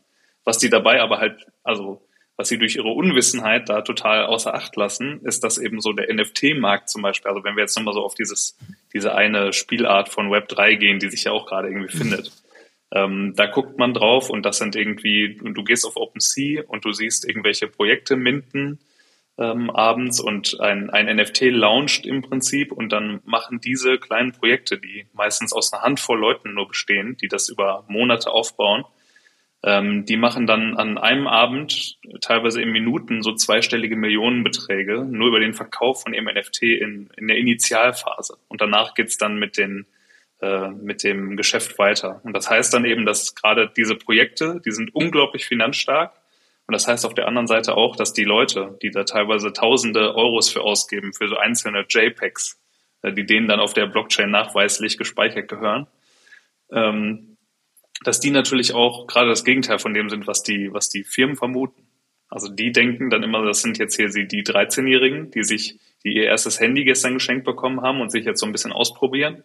Was 0.45 0.57
die 0.57 0.69
dabei 0.69 1.01
aber 1.01 1.19
halt, 1.19 1.45
also 1.63 2.07
was 2.35 2.49
sie 2.49 2.57
durch 2.57 2.75
ihre 2.75 2.89
Unwissenheit 2.89 3.69
da 3.69 3.81
total 3.81 4.25
außer 4.25 4.53
Acht 4.53 4.75
lassen, 4.75 5.21
ist, 5.23 5.43
dass 5.43 5.57
eben 5.57 5.81
so 5.81 5.93
der 5.93 6.11
NFT-Markt 6.13 6.89
zum 6.89 7.01
Beispiel, 7.01 7.29
also 7.29 7.43
wenn 7.43 7.55
wir 7.55 7.61
jetzt 7.61 7.77
nochmal 7.77 7.93
so 7.93 8.03
auf 8.03 8.15
dieses, 8.15 8.57
diese 8.93 9.13
eine 9.15 9.53
Spielart 9.53 10.09
von 10.09 10.31
Web 10.31 10.47
3 10.47 10.75
gehen, 10.75 10.99
die 10.99 11.09
sich 11.09 11.25
ja 11.25 11.31
auch 11.31 11.45
gerade 11.45 11.67
irgendwie 11.69 11.95
findet, 11.95 12.31
ähm, 12.91 13.33
da 13.35 13.45
guckt 13.45 13.77
man 13.77 13.93
drauf 13.93 14.29
und 14.29 14.43
das 14.45 14.57
sind 14.57 14.75
irgendwie, 14.75 15.39
du 15.43 15.63
gehst 15.63 15.85
auf 15.85 15.95
OpenSea 15.95 16.63
und 16.67 16.85
du 16.85 16.91
siehst 16.91 17.27
irgendwelche 17.27 17.67
Projekte 17.67 18.15
minden 18.15 18.79
ähm, 19.37 19.69
abends 19.71 20.19
und 20.19 20.59
ein, 20.59 20.89
ein 20.89 21.15
NFT 21.15 21.41
launcht 21.51 22.05
im 22.05 22.21
Prinzip 22.21 22.71
und 22.71 22.89
dann 22.89 23.21
machen 23.25 23.59
diese 23.59 23.97
kleinen 23.97 24.31
Projekte, 24.31 24.77
die 24.77 25.07
meistens 25.13 25.53
aus 25.53 25.73
einer 25.73 25.81
Handvoll 25.81 26.19
Leuten 26.19 26.53
nur 26.53 26.67
bestehen, 26.67 27.17
die 27.17 27.27
das 27.27 27.49
über 27.49 27.83
Monate 27.87 28.29
aufbauen, 28.29 28.85
ähm, 29.63 30.05
die 30.05 30.17
machen 30.17 30.45
dann 30.45 30.75
an 30.75 30.97
einem 30.97 31.27
Abend, 31.27 31.97
teilweise 32.21 32.61
in 32.61 32.71
Minuten, 32.71 33.23
so 33.23 33.33
zweistellige 33.33 33.95
Millionenbeträge, 33.95 35.05
nur 35.05 35.29
über 35.29 35.39
den 35.39 35.53
Verkauf 35.53 36.03
von 36.03 36.13
ihrem 36.13 36.25
NFT 36.25 36.63
in, 36.63 37.09
in 37.15 37.27
der 37.27 37.37
Initialphase. 37.37 38.37
Und 38.49 38.61
danach 38.61 38.93
geht's 38.93 39.17
dann 39.17 39.37
mit 39.37 39.57
den 39.57 39.85
äh, 40.43 40.71
mit 40.71 41.05
dem 41.05 41.37
Geschäft 41.37 41.79
weiter. 41.79 42.19
Und 42.25 42.33
das 42.33 42.49
heißt 42.49 42.73
dann 42.73 42.83
eben, 42.83 43.05
dass 43.05 43.33
gerade 43.33 43.71
diese 43.77 43.95
Projekte, 43.95 44.61
die 44.65 44.71
sind 44.71 44.93
unglaublich 44.93 45.45
finanzstark. 45.45 46.11
Und 46.67 46.73
das 46.73 46.85
heißt 46.85 47.05
auf 47.05 47.13
der 47.13 47.29
anderen 47.29 47.47
Seite 47.47 47.77
auch, 47.77 47.95
dass 47.95 48.11
die 48.11 48.25
Leute, 48.25 48.77
die 48.81 48.91
da 48.91 49.05
teilweise 49.05 49.53
tausende 49.53 50.13
Euros 50.15 50.49
für 50.49 50.61
ausgeben, 50.61 51.13
für 51.13 51.29
so 51.29 51.37
einzelne 51.37 51.85
JPEGs, 51.87 52.59
äh, 53.03 53.13
die 53.13 53.25
denen 53.25 53.47
dann 53.47 53.61
auf 53.61 53.73
der 53.73 53.85
Blockchain 53.85 54.31
nachweislich 54.31 54.97
gespeichert 54.97 55.47
gehören, 55.47 55.87
ähm, 56.73 57.32
dass 58.03 58.19
die 58.19 58.31
natürlich 58.31 58.73
auch 58.73 59.07
gerade 59.07 59.29
das 59.29 59.43
Gegenteil 59.43 59.79
von 59.79 59.93
dem 59.93 60.09
sind, 60.09 60.27
was 60.27 60.43
die, 60.43 60.71
was 60.73 60.89
die 60.89 61.03
Firmen 61.03 61.35
vermuten. 61.35 61.87
Also 62.29 62.49
die 62.49 62.71
denken 62.71 63.09
dann 63.09 63.21
immer, 63.21 63.45
das 63.45 63.61
sind 63.61 63.77
jetzt 63.77 63.95
hier 63.95 64.09
die 64.09 64.43
13-Jährigen, 64.43 65.29
die 65.31 65.43
sich, 65.43 65.79
die 66.03 66.13
ihr 66.13 66.23
erstes 66.23 66.59
Handy 66.59 66.83
gestern 66.83 67.13
geschenkt 67.13 67.45
bekommen 67.45 67.81
haben 67.81 68.01
und 68.01 68.11
sich 68.11 68.25
jetzt 68.25 68.39
so 68.39 68.45
ein 68.45 68.51
bisschen 68.51 68.71
ausprobieren. 68.71 69.43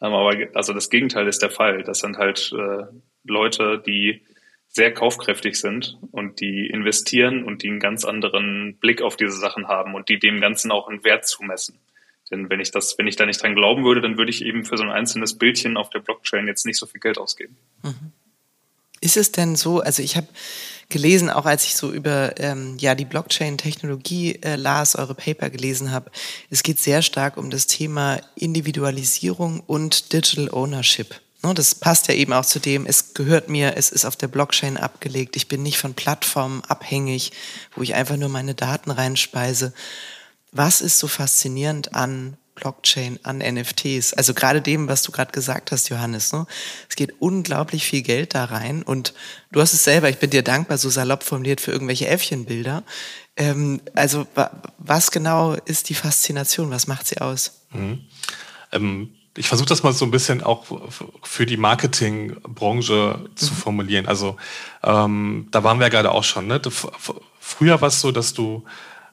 Ähm, 0.00 0.12
aber 0.12 0.36
also 0.54 0.72
das 0.72 0.90
Gegenteil 0.90 1.28
ist 1.28 1.42
der 1.42 1.50
Fall. 1.50 1.82
Das 1.84 2.00
sind 2.00 2.18
halt 2.18 2.52
äh, 2.52 2.86
Leute, 3.24 3.82
die 3.86 4.22
sehr 4.68 4.92
kaufkräftig 4.92 5.58
sind 5.58 5.98
und 6.10 6.40
die 6.40 6.66
investieren 6.66 7.44
und 7.44 7.62
die 7.62 7.68
einen 7.68 7.80
ganz 7.80 8.04
anderen 8.04 8.76
Blick 8.78 9.02
auf 9.02 9.16
diese 9.16 9.38
Sachen 9.38 9.68
haben 9.68 9.94
und 9.94 10.08
die 10.08 10.18
dem 10.18 10.40
Ganzen 10.40 10.70
auch 10.70 10.88
einen 10.88 11.04
Wert 11.04 11.26
zumessen. 11.26 11.78
Denn 12.30 12.50
wenn 12.50 12.60
ich 12.60 12.70
das, 12.70 12.98
wenn 12.98 13.06
ich 13.06 13.16
da 13.16 13.26
nicht 13.26 13.42
dran 13.42 13.54
glauben 13.54 13.84
würde, 13.84 14.00
dann 14.00 14.18
würde 14.18 14.30
ich 14.30 14.44
eben 14.44 14.64
für 14.64 14.76
so 14.76 14.82
ein 14.82 14.90
einzelnes 14.90 15.38
Bildchen 15.38 15.76
auf 15.76 15.90
der 15.90 16.00
Blockchain 16.00 16.46
jetzt 16.46 16.66
nicht 16.66 16.78
so 16.78 16.86
viel 16.86 17.00
Geld 17.00 17.18
ausgeben. 17.18 17.56
Mhm. 17.82 18.12
Ist 19.00 19.16
es 19.16 19.30
denn 19.30 19.56
so, 19.56 19.80
also 19.80 20.02
ich 20.02 20.16
habe 20.16 20.26
gelesen, 20.88 21.30
auch 21.30 21.46
als 21.46 21.64
ich 21.64 21.76
so 21.76 21.92
über 21.92 22.38
ähm, 22.38 22.76
ja 22.78 22.94
die 22.94 23.04
Blockchain-Technologie 23.04 24.40
äh, 24.42 24.56
las, 24.56 24.96
eure 24.96 25.14
Paper 25.14 25.50
gelesen 25.50 25.90
habe. 25.92 26.10
Es 26.50 26.62
geht 26.62 26.78
sehr 26.78 27.02
stark 27.02 27.36
um 27.36 27.50
das 27.50 27.66
Thema 27.66 28.20
Individualisierung 28.36 29.60
und 29.60 30.12
Digital 30.12 30.50
Ownership. 30.50 31.20
Ne, 31.42 31.54
das 31.54 31.74
passt 31.74 32.08
ja 32.08 32.14
eben 32.14 32.32
auch 32.32 32.46
zu 32.46 32.58
dem, 32.58 32.86
es 32.86 33.14
gehört 33.14 33.48
mir, 33.48 33.76
es 33.76 33.90
ist 33.90 34.04
auf 34.04 34.16
der 34.16 34.28
Blockchain 34.28 34.76
abgelegt, 34.76 35.36
ich 35.36 35.48
bin 35.48 35.62
nicht 35.62 35.78
von 35.78 35.94
Plattformen 35.94 36.62
abhängig, 36.64 37.32
wo 37.74 37.82
ich 37.82 37.94
einfach 37.94 38.16
nur 38.16 38.30
meine 38.30 38.54
Daten 38.54 38.90
reinspeise. 38.90 39.74
Was 40.52 40.80
ist 40.80 40.98
so 40.98 41.08
faszinierend 41.08 41.94
an 41.94 42.36
Blockchain, 42.56 43.20
an 43.22 43.38
NFTs. 43.38 44.14
Also 44.14 44.34
gerade 44.34 44.60
dem, 44.60 44.88
was 44.88 45.02
du 45.02 45.12
gerade 45.12 45.30
gesagt 45.30 45.70
hast, 45.70 45.88
Johannes. 45.88 46.32
Ne? 46.32 46.46
Es 46.88 46.96
geht 46.96 47.14
unglaublich 47.20 47.84
viel 47.84 48.02
Geld 48.02 48.34
da 48.34 48.46
rein 48.46 48.82
und 48.82 49.14
du 49.52 49.60
hast 49.60 49.74
es 49.74 49.84
selber, 49.84 50.08
ich 50.08 50.18
bin 50.18 50.30
dir 50.30 50.42
dankbar, 50.42 50.78
so 50.78 50.90
salopp 50.90 51.22
formuliert 51.22 51.60
für 51.60 51.70
irgendwelche 51.70 52.08
Äffchenbilder. 52.08 52.82
Ähm, 53.36 53.80
also 53.94 54.26
was 54.78 55.10
genau 55.10 55.52
ist 55.52 55.90
die 55.90 55.94
Faszination? 55.94 56.70
Was 56.70 56.86
macht 56.86 57.06
sie 57.06 57.18
aus? 57.18 57.60
Mhm. 57.72 58.00
Ähm, 58.72 59.10
ich 59.36 59.48
versuche 59.48 59.68
das 59.68 59.82
mal 59.82 59.92
so 59.92 60.06
ein 60.06 60.10
bisschen 60.10 60.42
auch 60.42 60.64
für 61.22 61.44
die 61.44 61.58
Marketingbranche 61.58 63.20
mhm. 63.20 63.36
zu 63.36 63.52
formulieren. 63.52 64.06
Also 64.06 64.38
ähm, 64.82 65.48
da 65.50 65.62
waren 65.62 65.78
wir 65.78 65.86
ja 65.86 65.90
gerade 65.90 66.10
auch 66.10 66.24
schon. 66.24 66.46
Ne? 66.46 66.60
Früher 67.38 67.80
war 67.82 67.88
es 67.88 68.00
so, 68.00 68.12
dass 68.12 68.32
du 68.32 68.64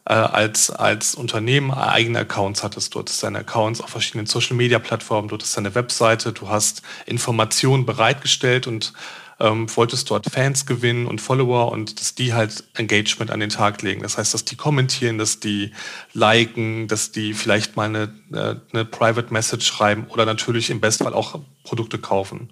äh, 0.05 0.13
als, 0.13 0.69
als 0.69 1.15
Unternehmen 1.15 1.71
eigene 1.71 2.19
Accounts 2.19 2.63
hattest. 2.63 2.93
Du 2.93 2.99
hattest 2.99 3.23
deine 3.23 3.39
Accounts 3.39 3.81
auf 3.81 3.89
verschiedenen 3.89 4.25
Social-Media-Plattformen, 4.25 5.29
du 5.29 5.35
hattest 5.35 5.55
deine 5.55 5.75
Webseite, 5.75 6.33
du 6.33 6.49
hast 6.49 6.81
Informationen 7.05 7.85
bereitgestellt 7.85 8.67
und 8.67 8.93
ähm, 9.39 9.67
wolltest 9.75 10.09
dort 10.09 10.29
Fans 10.29 10.65
gewinnen 10.65 11.07
und 11.07 11.19
Follower 11.19 11.71
und 11.71 11.99
dass 11.99 12.15
die 12.15 12.33
halt 12.33 12.63
Engagement 12.75 13.31
an 13.31 13.39
den 13.39 13.49
Tag 13.49 13.81
legen. 13.81 14.03
Das 14.03 14.17
heißt, 14.17 14.33
dass 14.33 14.45
die 14.45 14.55
kommentieren, 14.55 15.17
dass 15.17 15.39
die 15.39 15.71
liken, 16.13 16.87
dass 16.87 17.11
die 17.11 17.33
vielleicht 17.33 17.75
mal 17.75 17.85
eine, 17.85 18.13
äh, 18.31 18.55
eine 18.73 18.85
Private 18.85 19.33
Message 19.33 19.65
schreiben 19.65 20.05
oder 20.09 20.25
natürlich 20.25 20.69
im 20.69 20.81
Bestfall 20.81 21.13
auch 21.13 21.39
Produkte 21.63 21.97
kaufen. 21.97 22.49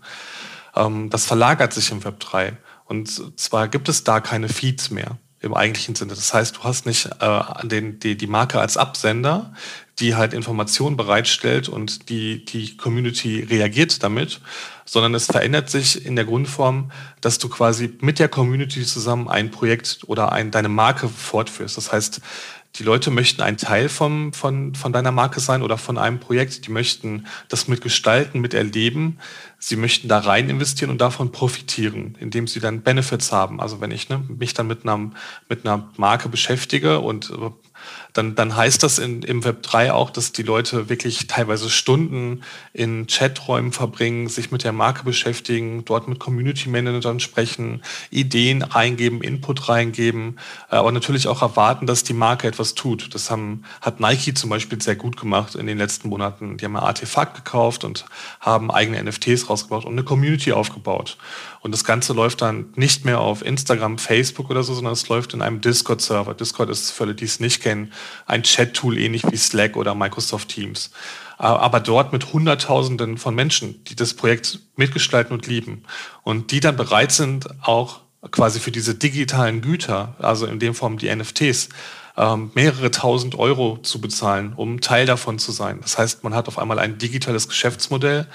ähm, 0.76 1.10
das 1.10 1.26
verlagert 1.26 1.74
sich 1.74 1.92
im 1.92 2.04
Web 2.04 2.20
3. 2.20 2.58
Und 2.86 3.40
zwar 3.40 3.68
gibt 3.68 3.88
es 3.90 4.04
da 4.04 4.20
keine 4.20 4.50
Feeds 4.50 4.90
mehr 4.90 5.18
im 5.42 5.54
eigentlichen 5.54 5.96
Sinne. 5.96 6.12
Das 6.14 6.34
heißt, 6.34 6.58
du 6.58 6.64
hast 6.64 6.86
nicht 6.86 7.10
äh, 7.20 7.42
den, 7.68 8.00
die, 8.00 8.16
die 8.16 8.28
Marke 8.28 8.60
als 8.60 8.78
Absender, 8.78 9.54
die 10.00 10.16
halt 10.16 10.34
Informationen 10.34 10.98
bereitstellt 10.98 11.68
und 11.68 12.10
die, 12.10 12.46
die 12.46 12.78
Community 12.78 13.42
reagiert 13.42 14.04
damit, 14.04 14.40
sondern 14.86 15.14
es 15.16 15.26
verändert 15.26 15.70
sich 15.70 16.06
in 16.06 16.16
der 16.16 16.26
Grundform, 16.26 16.92
dass 17.22 17.38
du 17.38 17.50
quasi 17.50 17.98
mit 18.02 18.20
der 18.20 18.28
Community 18.28 18.84
zusammen 18.84 19.30
ein 19.30 19.52
Projekt 19.52 20.00
oder 20.08 20.32
ein, 20.32 20.52
deine 20.52 20.70
Marke 20.70 21.08
fortführst. 21.08 21.78
Das 21.78 21.92
heißt, 21.92 22.22
die 22.76 22.84
Leute 22.84 23.12
möchten 23.12 23.42
ein 23.42 23.58
Teil 23.58 23.90
vom, 23.90 24.32
von, 24.32 24.76
von 24.76 24.94
deiner 24.94 25.12
Marke 25.12 25.40
sein 25.40 25.62
oder 25.62 25.78
von 25.78 25.98
einem 25.98 26.20
Projekt. 26.20 26.66
Die 26.66 26.72
möchten 26.72 27.26
das 27.50 27.68
mitgestalten, 27.68 28.40
miterleben. 28.40 29.20
Sie 29.60 29.76
möchten 29.76 30.08
da 30.08 30.20
rein 30.20 30.50
investieren 30.50 30.90
und 30.90 31.02
davon 31.02 31.32
profitieren, 31.32 32.18
indem 32.20 32.48
sie 32.48 32.62
dann 32.62 32.82
Benefits 32.82 33.32
haben. 33.32 33.60
Also 33.60 33.82
wenn 33.82 33.92
ich 33.92 34.08
ne, 34.08 34.24
mich 34.28 34.54
dann 34.54 34.68
mit 34.68 34.84
einer, 34.84 35.12
mit 35.50 35.66
einer 35.66 35.90
Marke 35.98 36.30
beschäftige 36.30 37.00
und 37.02 37.32
dann, 38.14 38.36
dann 38.36 38.56
heißt 38.56 38.84
das 38.84 39.00
in, 39.00 39.22
im 39.24 39.44
Web 39.44 39.64
3 39.64 39.94
auch, 39.94 40.10
dass 40.10 40.32
die 40.32 40.44
Leute 40.44 40.90
wirklich 40.90 41.28
teilweise 41.28 41.70
Stunden 41.70 42.42
in 42.74 43.08
Chaträumen 43.08 43.72
verbringen, 43.72 44.28
sich 44.28 44.52
mit 44.52 44.64
der 44.64 44.74
Marke 44.74 45.04
beschäftigen, 45.04 45.86
dort 45.86 46.08
mit 46.08 46.20
Community 46.20 46.70
Managern 46.70 47.20
sprechen, 47.20 47.82
Ideen 48.10 48.62
reingeben, 48.62 49.22
Input 49.22 49.70
reingeben, 49.70 50.40
äh, 50.70 50.76
aber 50.76 50.92
natürlich 50.92 51.28
auch 51.28 51.42
erwarten, 51.42 51.88
dass 51.88 52.04
die 52.04 52.14
Marke 52.14 52.48
etwas 52.48 52.76
tut. 52.76 53.14
Das 53.14 53.32
haben, 53.32 53.64
hat 53.82 54.00
Nike 54.00 54.34
zum 54.34 54.50
Beispiel 54.50 54.82
sehr 54.82 54.96
gut 54.96 55.18
gemacht 55.18 55.56
in 55.56 55.68
den 55.68 55.78
letzten 55.78 56.10
Monaten. 56.10 56.58
Die 56.58 56.66
haben 56.66 56.76
ein 56.76 56.84
Artefakt 56.84 57.36
gekauft 57.36 57.84
und 57.84 58.06
haben 58.40 58.72
eigene 58.72 59.02
NFTs 59.04 59.50
rausgebaut 59.50 59.86
und 59.86 59.94
eine 59.94 60.04
Community 60.04 60.52
aufgebaut. 60.52 61.18
Und 61.62 61.72
das 61.74 61.84
Ganze 61.84 62.14
läuft 62.14 62.42
dann 62.42 62.74
nicht 62.76 63.06
mehr 63.06 63.20
auf 63.20 63.46
Instagram, 63.46 64.00
Facebook 64.00 64.50
oder 64.50 64.64
so, 64.64 64.74
sondern 64.74 64.94
es 64.94 65.08
läuft 65.10 65.36
in 65.36 65.44
einem 65.44 65.62
Discord-Server. 65.62 66.34
Discord 66.34 66.72
ist 66.72 66.92
für 66.92 67.04
alle, 67.04 67.16
die 67.16 67.26
es 67.26 67.40
nicht 67.40 67.62
kennen, 67.62 67.94
ein 68.26 68.42
Chat-Tool 68.42 68.98
ähnlich 68.98 69.24
wie 69.30 69.38
Slack 69.38 69.78
oder 69.78 69.94
Microsoft 69.94 70.50
Teams. 70.50 70.90
Aber 71.38 71.80
dort 71.80 72.14
mit 72.14 72.34
Hunderttausenden 72.34 73.18
von 73.18 73.36
Menschen, 73.36 73.84
die 73.86 73.96
das 73.96 74.16
Projekt 74.16 74.60
mitgestalten 74.76 75.34
und 75.34 75.48
lieben 75.48 75.84
und 76.24 76.52
die 76.52 76.60
dann 76.60 76.76
bereit 76.76 77.12
sind, 77.12 77.48
auch 77.62 78.02
quasi 78.32 78.60
für 78.60 78.72
diese 78.72 78.96
digitalen 78.96 79.62
Güter, 79.62 80.16
also 80.20 80.46
in 80.46 80.60
dem 80.60 80.76
Form 80.76 80.98
die 80.98 81.14
NFTs, 81.16 81.70
ähm, 82.18 82.52
mehrere 82.54 82.92
tausend 82.92 83.36
Euro 83.36 83.80
zu 83.82 84.02
bezahlen, 84.02 84.54
um 84.56 84.82
Teil 84.82 85.06
davon 85.06 85.40
zu 85.40 85.52
sein. 85.52 85.80
Das 85.82 85.98
heißt, 85.98 86.24
man 86.24 86.36
hat 86.36 86.48
auf 86.48 86.60
einmal 86.60 86.78
ein 86.78 86.98
digitales 86.98 87.48
Geschäftsmodell, 87.48 88.28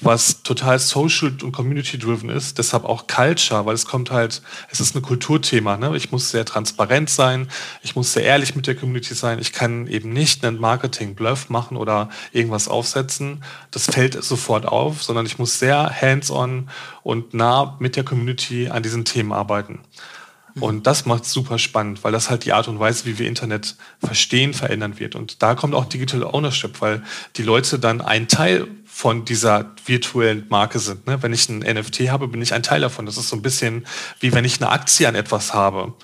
was 0.00 0.42
total 0.42 0.78
social 0.78 1.32
und 1.42 1.52
community-driven 1.52 2.28
ist. 2.30 2.58
Deshalb 2.58 2.84
auch 2.84 3.06
Culture, 3.06 3.64
weil 3.66 3.74
es 3.74 3.86
kommt 3.86 4.10
halt, 4.10 4.42
es 4.70 4.80
ist 4.80 4.94
ein 4.94 5.02
Kulturthema. 5.02 5.76
Ne? 5.76 5.96
Ich 5.96 6.12
muss 6.12 6.30
sehr 6.30 6.44
transparent 6.44 7.10
sein, 7.10 7.48
ich 7.82 7.96
muss 7.96 8.12
sehr 8.12 8.24
ehrlich 8.24 8.54
mit 8.56 8.66
der 8.66 8.74
Community 8.74 9.14
sein. 9.14 9.38
Ich 9.38 9.52
kann 9.52 9.86
eben 9.86 10.12
nicht 10.12 10.44
einen 10.44 10.58
Marketing-Bluff 10.58 11.48
machen 11.48 11.76
oder 11.76 12.10
irgendwas 12.32 12.68
aufsetzen. 12.68 13.44
Das 13.70 13.86
fällt 13.86 14.22
sofort 14.22 14.66
auf, 14.66 15.02
sondern 15.02 15.26
ich 15.26 15.38
muss 15.38 15.58
sehr 15.58 15.90
hands-on 16.00 16.68
und 17.02 17.34
nah 17.34 17.76
mit 17.78 17.96
der 17.96 18.04
Community 18.04 18.68
an 18.68 18.82
diesen 18.82 19.04
Themen 19.04 19.32
arbeiten. 19.32 19.80
Und 20.60 20.86
das 20.86 21.04
macht 21.04 21.24
super 21.24 21.58
spannend, 21.58 22.04
weil 22.04 22.12
das 22.12 22.30
halt 22.30 22.44
die 22.44 22.52
Art 22.52 22.68
und 22.68 22.78
Weise, 22.78 23.06
wie 23.06 23.18
wir 23.18 23.26
Internet 23.26 23.74
verstehen, 23.98 24.54
verändern 24.54 25.00
wird. 25.00 25.16
Und 25.16 25.42
da 25.42 25.56
kommt 25.56 25.74
auch 25.74 25.86
Digital 25.86 26.22
Ownership, 26.22 26.80
weil 26.80 27.02
die 27.36 27.42
Leute 27.42 27.80
dann 27.80 28.00
ein 28.00 28.28
Teil 28.28 28.68
von 28.86 29.24
dieser 29.24 29.72
virtuellen 29.84 30.46
Marke 30.50 30.78
sind. 30.78 31.08
Ne? 31.08 31.20
Wenn 31.22 31.32
ich 31.32 31.48
ein 31.48 31.58
NFT 31.58 32.10
habe, 32.10 32.28
bin 32.28 32.40
ich 32.40 32.54
ein 32.54 32.62
Teil 32.62 32.80
davon. 32.80 33.06
Das 33.06 33.16
ist 33.16 33.28
so 33.28 33.34
ein 33.34 33.42
bisschen 33.42 33.84
wie 34.20 34.32
wenn 34.32 34.44
ich 34.44 34.60
eine 34.60 34.70
Aktie 34.70 35.08
an 35.08 35.16
etwas 35.16 35.52
habe. 35.52 35.94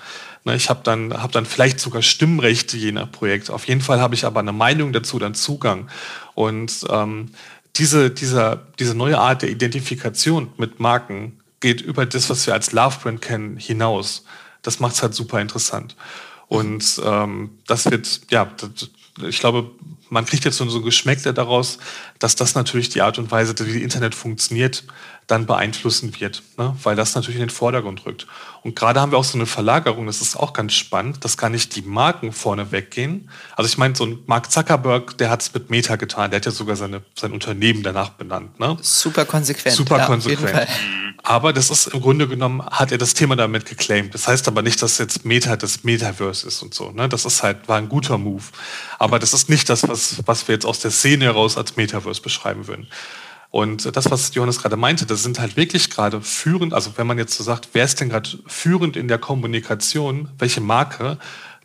Ne? 0.43 0.55
Ich 0.57 0.69
habe 0.69 0.81
dann, 0.83 1.13
hab 1.13 1.31
dann 1.31 1.45
vielleicht 1.45 1.79
sogar 1.79 2.01
Stimmrechte 2.01 2.75
je 2.75 2.91
nach 2.91 3.09
Projekt. 3.09 3.49
Auf 3.49 3.67
jeden 3.69 3.79
Fall 3.79 4.01
habe 4.01 4.15
ich 4.15 4.25
aber 4.25 4.41
eine 4.41 4.51
Meinung 4.51 4.91
dazu, 4.91 5.19
dann 5.19 5.33
Zugang. 5.33 5.87
Und 6.35 6.85
ähm, 6.89 7.29
diese, 7.77 8.11
dieser, 8.11 8.67
diese 8.79 8.95
neue 8.95 9.17
Art 9.17 9.43
der 9.43 9.49
Identifikation 9.49 10.49
mit 10.57 10.81
Marken 10.81 11.39
geht 11.61 11.79
über 11.79 12.05
das, 12.05 12.29
was 12.29 12.45
wir 12.45 12.53
als 12.53 12.73
Love 12.73 12.97
Brand 13.01 13.21
kennen, 13.21 13.55
hinaus. 13.55 14.25
Das 14.61 14.79
macht 14.79 14.95
es 14.95 15.01
halt 15.01 15.13
super 15.13 15.41
interessant. 15.41 15.95
Und 16.47 17.01
ähm, 17.05 17.51
das 17.65 17.89
wird, 17.89 18.21
ja, 18.29 18.45
das, 18.45 18.89
ich 19.23 19.39
glaube, 19.39 19.71
man 20.09 20.25
kriegt 20.25 20.43
jetzt 20.43 20.57
so 20.57 20.65
ein 20.65 20.83
Geschmäckle 20.83 21.33
daraus, 21.33 21.77
dass 22.19 22.35
das 22.35 22.55
natürlich 22.55 22.89
die 22.89 23.01
Art 23.01 23.17
und 23.17 23.31
Weise, 23.31 23.55
wie 23.59 23.81
Internet 23.81 24.13
funktioniert, 24.13 24.83
dann 25.31 25.45
beeinflussen 25.45 26.19
wird, 26.19 26.43
ne? 26.57 26.75
weil 26.83 26.97
das 26.97 27.15
natürlich 27.15 27.39
in 27.39 27.47
den 27.47 27.49
Vordergrund 27.49 28.05
rückt. 28.05 28.27
Und 28.63 28.75
gerade 28.75 28.99
haben 28.99 29.11
wir 29.11 29.17
auch 29.17 29.23
so 29.23 29.37
eine 29.37 29.45
Verlagerung, 29.45 30.05
das 30.05 30.21
ist 30.21 30.35
auch 30.35 30.51
ganz 30.51 30.73
spannend, 30.73 31.23
dass 31.23 31.37
gar 31.37 31.49
nicht 31.49 31.75
die 31.75 31.81
Marken 31.81 32.33
vorne 32.33 32.71
weggehen. 32.71 33.29
Also 33.55 33.69
ich 33.69 33.77
meine, 33.77 33.95
so 33.95 34.05
ein 34.05 34.19
Mark 34.25 34.51
Zuckerberg, 34.51 35.17
der 35.17 35.29
hat 35.29 35.41
es 35.41 35.53
mit 35.53 35.69
Meta 35.69 35.95
getan, 35.95 36.31
der 36.31 36.37
hat 36.37 36.45
ja 36.45 36.51
sogar 36.51 36.75
seine, 36.75 37.01
sein 37.15 37.31
Unternehmen 37.31 37.81
danach 37.81 38.09
benannt. 38.09 38.59
Ne? 38.59 38.77
Super 38.81 39.23
konsequent. 39.23 39.75
Super 39.75 39.99
ja, 39.99 40.05
konsequent. 40.05 40.67
Aber 41.23 41.53
das 41.53 41.69
ist 41.69 41.87
im 41.87 42.01
Grunde 42.01 42.27
genommen, 42.27 42.65
hat 42.65 42.91
er 42.91 42.97
das 42.97 43.13
Thema 43.13 43.35
damit 43.35 43.65
geclaimed. 43.65 44.13
Das 44.13 44.27
heißt 44.27 44.47
aber 44.47 44.61
nicht, 44.61 44.81
dass 44.81 44.97
jetzt 44.97 45.23
Meta 45.23 45.55
das 45.55 45.83
Metaverse 45.83 46.45
ist 46.45 46.61
und 46.61 46.73
so. 46.73 46.91
Ne? 46.91 47.07
Das 47.07 47.25
ist 47.25 47.41
halt, 47.41 47.69
war 47.69 47.77
ein 47.77 47.89
guter 47.89 48.17
Move. 48.17 48.43
Aber 48.99 49.17
das 49.17 49.33
ist 49.33 49.49
nicht 49.49 49.69
das, 49.69 49.87
was, 49.87 50.21
was 50.25 50.47
wir 50.47 50.55
jetzt 50.55 50.65
aus 50.65 50.79
der 50.79 50.91
Szene 50.91 51.25
heraus 51.25 51.57
als 51.57 51.77
Metaverse 51.77 52.21
beschreiben 52.21 52.67
würden. 52.67 52.87
Und 53.51 53.97
das, 53.97 54.09
was 54.09 54.33
Johannes 54.33 54.61
gerade 54.61 54.77
meinte, 54.77 55.05
das 55.05 55.23
sind 55.23 55.39
halt 55.39 55.57
wirklich 55.57 55.89
gerade 55.89 56.21
führend, 56.21 56.73
also 56.73 56.93
wenn 56.95 57.05
man 57.05 57.17
jetzt 57.17 57.35
so 57.35 57.43
sagt, 57.43 57.69
wer 57.73 57.83
ist 57.83 57.99
denn 57.99 58.09
gerade 58.09 58.29
führend 58.47 58.95
in 58.95 59.09
der 59.09 59.17
Kommunikation, 59.17 60.29
welche 60.39 60.61
Marke, 60.61 61.17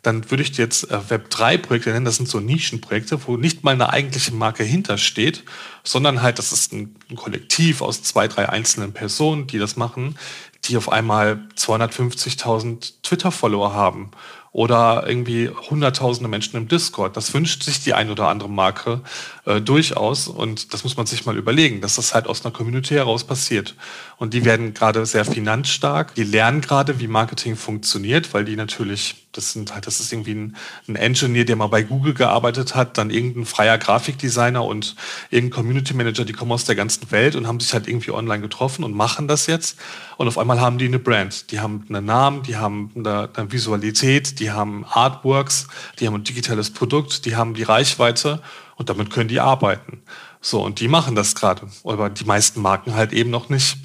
dann 0.03 0.29
würde 0.29 0.43
ich 0.43 0.55
jetzt 0.57 0.91
äh, 0.91 0.99
Web3-Projekte 1.09 1.91
nennen, 1.91 2.05
das 2.05 2.17
sind 2.17 2.29
so 2.29 2.39
Nischenprojekte, 2.39 3.25
wo 3.25 3.37
nicht 3.37 3.63
mal 3.63 3.71
eine 3.71 3.89
eigentliche 3.89 4.33
Marke 4.33 4.63
hintersteht, 4.63 5.43
sondern 5.83 6.21
halt, 6.21 6.39
das 6.39 6.51
ist 6.51 6.73
ein, 6.73 6.95
ein 7.09 7.15
Kollektiv 7.15 7.81
aus 7.81 8.03
zwei, 8.03 8.27
drei 8.27 8.49
einzelnen 8.49 8.93
Personen, 8.93 9.47
die 9.47 9.57
das 9.57 9.77
machen, 9.77 10.17
die 10.65 10.77
auf 10.77 10.91
einmal 10.91 11.47
250.000 11.55 13.01
Twitter-Follower 13.01 13.73
haben 13.73 14.11
oder 14.57 15.03
irgendwie 15.05 15.49
hunderttausende 15.49 16.27
Menschen 16.27 16.57
im 16.57 16.67
Discord. 16.67 17.15
Das 17.15 17.31
wünscht 17.31 17.61
sich 17.61 17.83
die 17.83 17.93
ein 17.93 18.09
oder 18.09 18.27
andere 18.27 18.49
Marke 18.49 19.01
äh, 19.45 19.61
durchaus 19.61 20.27
und 20.27 20.73
das 20.73 20.83
muss 20.83 20.97
man 20.97 21.05
sich 21.05 21.27
mal 21.27 21.37
überlegen, 21.37 21.79
dass 21.79 21.97
das 21.97 22.15
halt 22.15 22.25
aus 22.25 22.43
einer 22.43 22.51
Community 22.51 22.95
heraus 22.95 23.23
passiert. 23.23 23.75
Und 24.17 24.33
die 24.33 24.45
werden 24.45 24.73
gerade 24.73 25.05
sehr 25.05 25.25
finanzstark, 25.25 26.15
die 26.15 26.23
lernen 26.23 26.61
gerade, 26.61 26.99
wie 26.99 27.05
Marketing 27.05 27.55
funktioniert, 27.55 28.33
weil 28.33 28.45
die 28.45 28.55
natürlich 28.55 29.27
das 29.37 29.53
sind 29.53 29.73
halt, 29.73 29.85
das 29.85 29.99
ist 29.99 30.11
irgendwie 30.11 30.33
ein, 30.33 30.55
ein, 30.87 30.95
Engineer, 30.95 31.45
der 31.45 31.55
mal 31.55 31.67
bei 31.67 31.83
Google 31.83 32.13
gearbeitet 32.13 32.75
hat, 32.75 32.97
dann 32.97 33.11
irgendein 33.11 33.45
freier 33.45 33.77
Grafikdesigner 33.77 34.65
und 34.65 34.95
irgendein 35.29 35.55
Community 35.55 35.93
Manager, 35.93 36.25
die 36.25 36.33
kommen 36.33 36.51
aus 36.51 36.65
der 36.65 36.75
ganzen 36.75 37.09
Welt 37.11 37.35
und 37.35 37.47
haben 37.47 37.59
sich 37.59 37.73
halt 37.73 37.87
irgendwie 37.87 38.11
online 38.11 38.41
getroffen 38.41 38.83
und 38.83 38.93
machen 38.93 39.27
das 39.27 39.45
jetzt. 39.45 39.77
Und 40.17 40.27
auf 40.27 40.37
einmal 40.37 40.59
haben 40.59 40.79
die 40.79 40.85
eine 40.85 40.97
Brand. 40.97 41.51
Die 41.51 41.59
haben 41.59 41.85
einen 41.87 42.05
Namen, 42.05 42.43
die 42.43 42.57
haben 42.57 42.91
eine, 42.95 43.29
eine 43.35 43.51
Visualität, 43.51 44.39
die 44.39 44.46
haben 44.51 44.85
Artworks, 44.85 45.67
die 45.99 46.07
haben 46.07 46.15
ein 46.15 46.23
digitales 46.23 46.71
Produkt, 46.71 47.25
die 47.25 47.35
haben 47.35 47.53
die 47.53 47.63
Reichweite 47.63 48.41
und 48.75 48.89
damit 48.89 49.09
können 49.09 49.29
die 49.29 49.39
arbeiten. 49.39 50.01
So, 50.41 50.63
und 50.63 50.79
die 50.79 50.87
machen 50.87 51.15
das 51.15 51.35
gerade. 51.35 51.63
Aber 51.83 52.09
die 52.09 52.25
meisten 52.25 52.61
Marken 52.61 52.95
halt 52.95 53.13
eben 53.13 53.29
noch 53.29 53.49
nicht. 53.49 53.77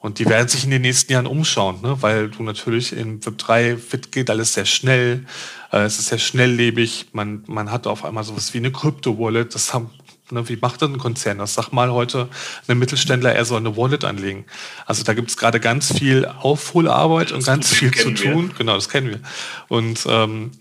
Und 0.00 0.20
die 0.20 0.26
werden 0.26 0.46
sich 0.48 0.64
in 0.64 0.70
den 0.70 0.82
nächsten 0.82 1.12
Jahren 1.12 1.26
umschauen, 1.26 1.80
ne? 1.82 2.00
weil 2.00 2.30
du 2.30 2.44
natürlich 2.44 2.92
in 2.92 3.24
Web 3.26 3.36
3 3.36 3.76
fit 3.76 4.12
geht 4.12 4.30
alles 4.30 4.54
sehr 4.54 4.64
schnell, 4.64 5.26
äh, 5.72 5.80
es 5.80 5.98
ist 5.98 6.06
sehr 6.06 6.18
schnelllebig, 6.18 7.08
man, 7.12 7.42
man 7.48 7.72
hat 7.72 7.88
auf 7.88 8.04
einmal 8.04 8.22
sowas 8.22 8.54
wie 8.54 8.58
eine 8.58 8.70
Krypto-Wallet, 8.70 9.56
das 9.56 9.74
haben, 9.74 9.90
ne, 10.30 10.48
wie 10.48 10.56
macht 10.56 10.82
das 10.82 10.88
ein 10.88 10.98
Konzern? 10.98 11.38
Das 11.38 11.54
sag 11.54 11.70
mal 11.72 11.92
heute, 11.92 12.28
ein 12.66 12.78
Mittelständler, 12.78 13.34
er 13.34 13.44
soll 13.44 13.58
eine 13.58 13.76
Wallet 13.76 14.04
anlegen. 14.04 14.44
Also 14.86 15.02
da 15.02 15.14
gibt 15.14 15.30
es 15.30 15.36
gerade 15.36 15.60
ganz 15.60 15.92
viel 15.92 16.26
Aufholarbeit 16.26 17.32
und 17.32 17.44
ganz 17.44 17.70
viel 17.70 17.92
zu 17.92 18.12
tun. 18.12 18.48
Wir. 18.48 18.54
Genau, 18.58 18.74
das 18.74 18.88
kennen 18.88 19.10
wir. 19.10 19.20
Und 19.68 20.06
ähm, 20.08 20.52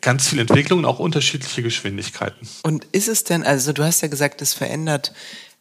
ganz 0.00 0.28
viel 0.28 0.38
Entwicklung 0.38 0.80
und 0.80 0.84
auch 0.84 0.98
unterschiedliche 0.98 1.62
Geschwindigkeiten. 1.62 2.48
Und 2.62 2.84
ist 2.92 3.08
es 3.08 3.24
denn, 3.24 3.44
also 3.44 3.72
du 3.72 3.84
hast 3.84 4.00
ja 4.00 4.08
gesagt, 4.08 4.42
es 4.42 4.54
verändert 4.54 5.12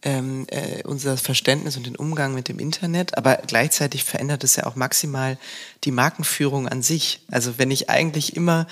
ähm, 0.03 0.45
äh, 0.49 0.83
unser 0.83 1.17
Verständnis 1.17 1.75
und 1.75 1.85
den 1.85 1.95
Umgang 1.95 2.33
mit 2.33 2.47
dem 2.47 2.59
Internet, 2.59 3.17
aber 3.17 3.39
gleichzeitig 3.47 4.03
verändert 4.03 4.43
es 4.43 4.55
ja 4.55 4.65
auch 4.65 4.75
maximal 4.75 5.37
die 5.83 5.91
Markenführung 5.91 6.67
an 6.67 6.81
sich. 6.81 7.21
Also 7.29 7.57
wenn 7.57 7.71
ich 7.71 7.89
eigentlich 7.89 8.35
immer, 8.35 8.67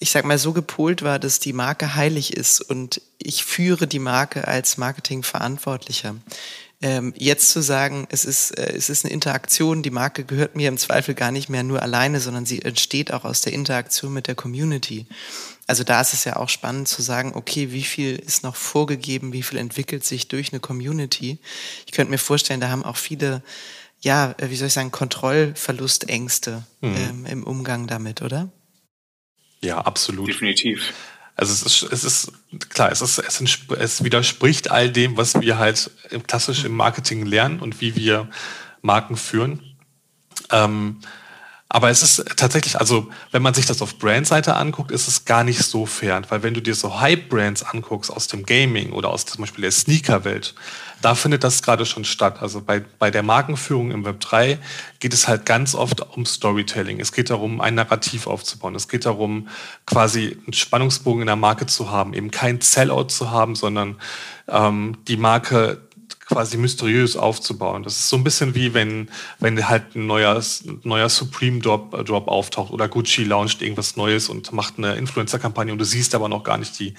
ich 0.00 0.10
sag 0.10 0.24
mal, 0.24 0.38
so 0.38 0.52
gepolt 0.52 1.02
war, 1.02 1.18
dass 1.18 1.38
die 1.38 1.52
Marke 1.52 1.94
heilig 1.94 2.36
ist 2.36 2.60
und 2.60 3.00
ich 3.18 3.44
führe 3.44 3.86
die 3.86 3.98
Marke 4.00 4.48
als 4.48 4.76
Marketingverantwortlicher, 4.78 6.16
Ähm, 6.82 7.12
jetzt 7.14 7.50
zu 7.50 7.60
sagen, 7.60 8.08
es 8.10 8.24
ist, 8.24 8.52
äh, 8.52 8.72
es 8.74 8.88
ist 8.88 9.04
eine 9.04 9.12
Interaktion, 9.12 9.82
die 9.82 9.90
Marke 9.90 10.24
gehört 10.24 10.56
mir 10.56 10.68
im 10.68 10.78
Zweifel 10.78 11.14
gar 11.14 11.30
nicht 11.30 11.50
mehr 11.50 11.62
nur 11.62 11.82
alleine, 11.82 12.20
sondern 12.20 12.46
sie 12.46 12.62
entsteht 12.62 13.12
auch 13.12 13.24
aus 13.24 13.42
der 13.42 13.52
Interaktion 13.52 14.14
mit 14.14 14.28
der 14.28 14.34
Community. 14.34 15.06
Also 15.66 15.84
da 15.84 16.00
ist 16.00 16.14
es 16.14 16.24
ja 16.24 16.36
auch 16.36 16.48
spannend 16.48 16.88
zu 16.88 17.02
sagen, 17.02 17.32
okay, 17.34 17.70
wie 17.70 17.82
viel 17.82 18.16
ist 18.16 18.42
noch 18.44 18.56
vorgegeben, 18.56 19.34
wie 19.34 19.42
viel 19.42 19.58
entwickelt 19.58 20.06
sich 20.06 20.28
durch 20.28 20.52
eine 20.52 20.60
Community. 20.60 21.38
Ich 21.84 21.92
könnte 21.92 22.10
mir 22.10 22.18
vorstellen, 22.18 22.62
da 22.62 22.70
haben 22.70 22.82
auch 22.82 22.96
viele, 22.96 23.42
ja, 24.00 24.34
äh, 24.38 24.48
wie 24.48 24.56
soll 24.56 24.68
ich 24.68 24.72
sagen, 24.72 24.90
Kontrollverlustängste 24.90 26.64
mhm. 26.80 26.96
ähm, 26.96 27.26
im 27.26 27.44
Umgang 27.44 27.88
damit, 27.88 28.22
oder? 28.22 28.48
Ja, 29.62 29.78
absolut. 29.78 30.28
Definitiv. 30.28 30.92
Also 31.36 31.52
es 31.52 31.62
ist, 31.62 31.92
es 31.92 32.04
ist 32.04 32.32
klar, 32.68 32.92
es, 32.92 33.00
ist, 33.00 33.18
es, 33.18 33.42
es 33.78 34.04
widerspricht 34.04 34.70
all 34.70 34.90
dem, 34.90 35.16
was 35.16 35.40
wir 35.40 35.58
halt 35.58 35.90
klassisch 36.26 36.64
im 36.64 36.76
Marketing 36.76 37.24
lernen 37.24 37.60
und 37.60 37.80
wie 37.80 37.96
wir 37.96 38.28
Marken 38.82 39.16
führen. 39.16 39.76
Ähm, 40.50 41.00
aber 41.72 41.88
es 41.88 42.02
ist 42.02 42.24
tatsächlich, 42.36 42.80
also 42.80 43.08
wenn 43.30 43.42
man 43.42 43.54
sich 43.54 43.64
das 43.64 43.80
auf 43.80 43.96
Brandseite 43.96 44.56
anguckt, 44.56 44.90
ist 44.90 45.06
es 45.06 45.24
gar 45.24 45.44
nicht 45.44 45.62
so 45.62 45.86
fern, 45.86 46.26
weil 46.28 46.42
wenn 46.42 46.52
du 46.52 46.60
dir 46.60 46.74
so 46.74 47.00
Hype-Brands 47.00 47.62
anguckst 47.62 48.10
aus 48.12 48.26
dem 48.26 48.44
Gaming 48.44 48.90
oder 48.90 49.10
aus 49.10 49.24
zum 49.24 49.42
Beispiel 49.42 49.62
der 49.62 49.70
Sneaker-Welt, 49.70 50.56
da 51.00 51.14
findet 51.14 51.44
das 51.44 51.62
gerade 51.62 51.86
schon 51.86 52.04
statt. 52.04 52.42
Also 52.42 52.60
bei, 52.60 52.80
bei 52.98 53.12
der 53.12 53.22
Markenführung 53.22 53.92
im 53.92 54.04
Web 54.04 54.18
3 54.18 54.58
geht 54.98 55.14
es 55.14 55.28
halt 55.28 55.46
ganz 55.46 55.76
oft 55.76 56.00
um 56.16 56.26
Storytelling. 56.26 56.98
Es 56.98 57.12
geht 57.12 57.30
darum, 57.30 57.60
ein 57.60 57.76
Narrativ 57.76 58.26
aufzubauen. 58.26 58.74
Es 58.74 58.88
geht 58.88 59.06
darum, 59.06 59.46
quasi 59.86 60.36
einen 60.44 60.52
Spannungsbogen 60.52 61.22
in 61.22 61.26
der 61.26 61.36
Marke 61.36 61.66
zu 61.66 61.92
haben, 61.92 62.14
eben 62.14 62.32
kein 62.32 62.60
Sellout 62.60 63.10
zu 63.10 63.30
haben, 63.30 63.54
sondern 63.54 63.96
ähm, 64.48 64.98
die 65.06 65.16
Marke 65.16 65.80
quasi 66.30 66.56
mysteriös 66.56 67.16
aufzubauen. 67.16 67.82
Das 67.82 67.96
ist 67.98 68.08
so 68.08 68.16
ein 68.16 68.22
bisschen 68.22 68.54
wie 68.54 68.72
wenn, 68.72 69.08
wenn 69.40 69.68
halt 69.68 69.96
ein 69.96 70.06
neuer, 70.06 70.40
neuer 70.84 71.08
Supreme 71.08 71.58
Drop, 71.58 71.92
äh, 71.92 72.04
Drop 72.04 72.28
auftaucht 72.28 72.72
oder 72.72 72.88
Gucci 72.88 73.24
launcht 73.24 73.62
irgendwas 73.62 73.96
Neues 73.96 74.28
und 74.28 74.52
macht 74.52 74.78
eine 74.78 74.94
Influencer-Kampagne 74.94 75.72
und 75.72 75.78
du 75.78 75.84
siehst 75.84 76.14
aber 76.14 76.28
noch 76.28 76.44
gar 76.44 76.56
nicht 76.56 76.78
die, 76.78 76.94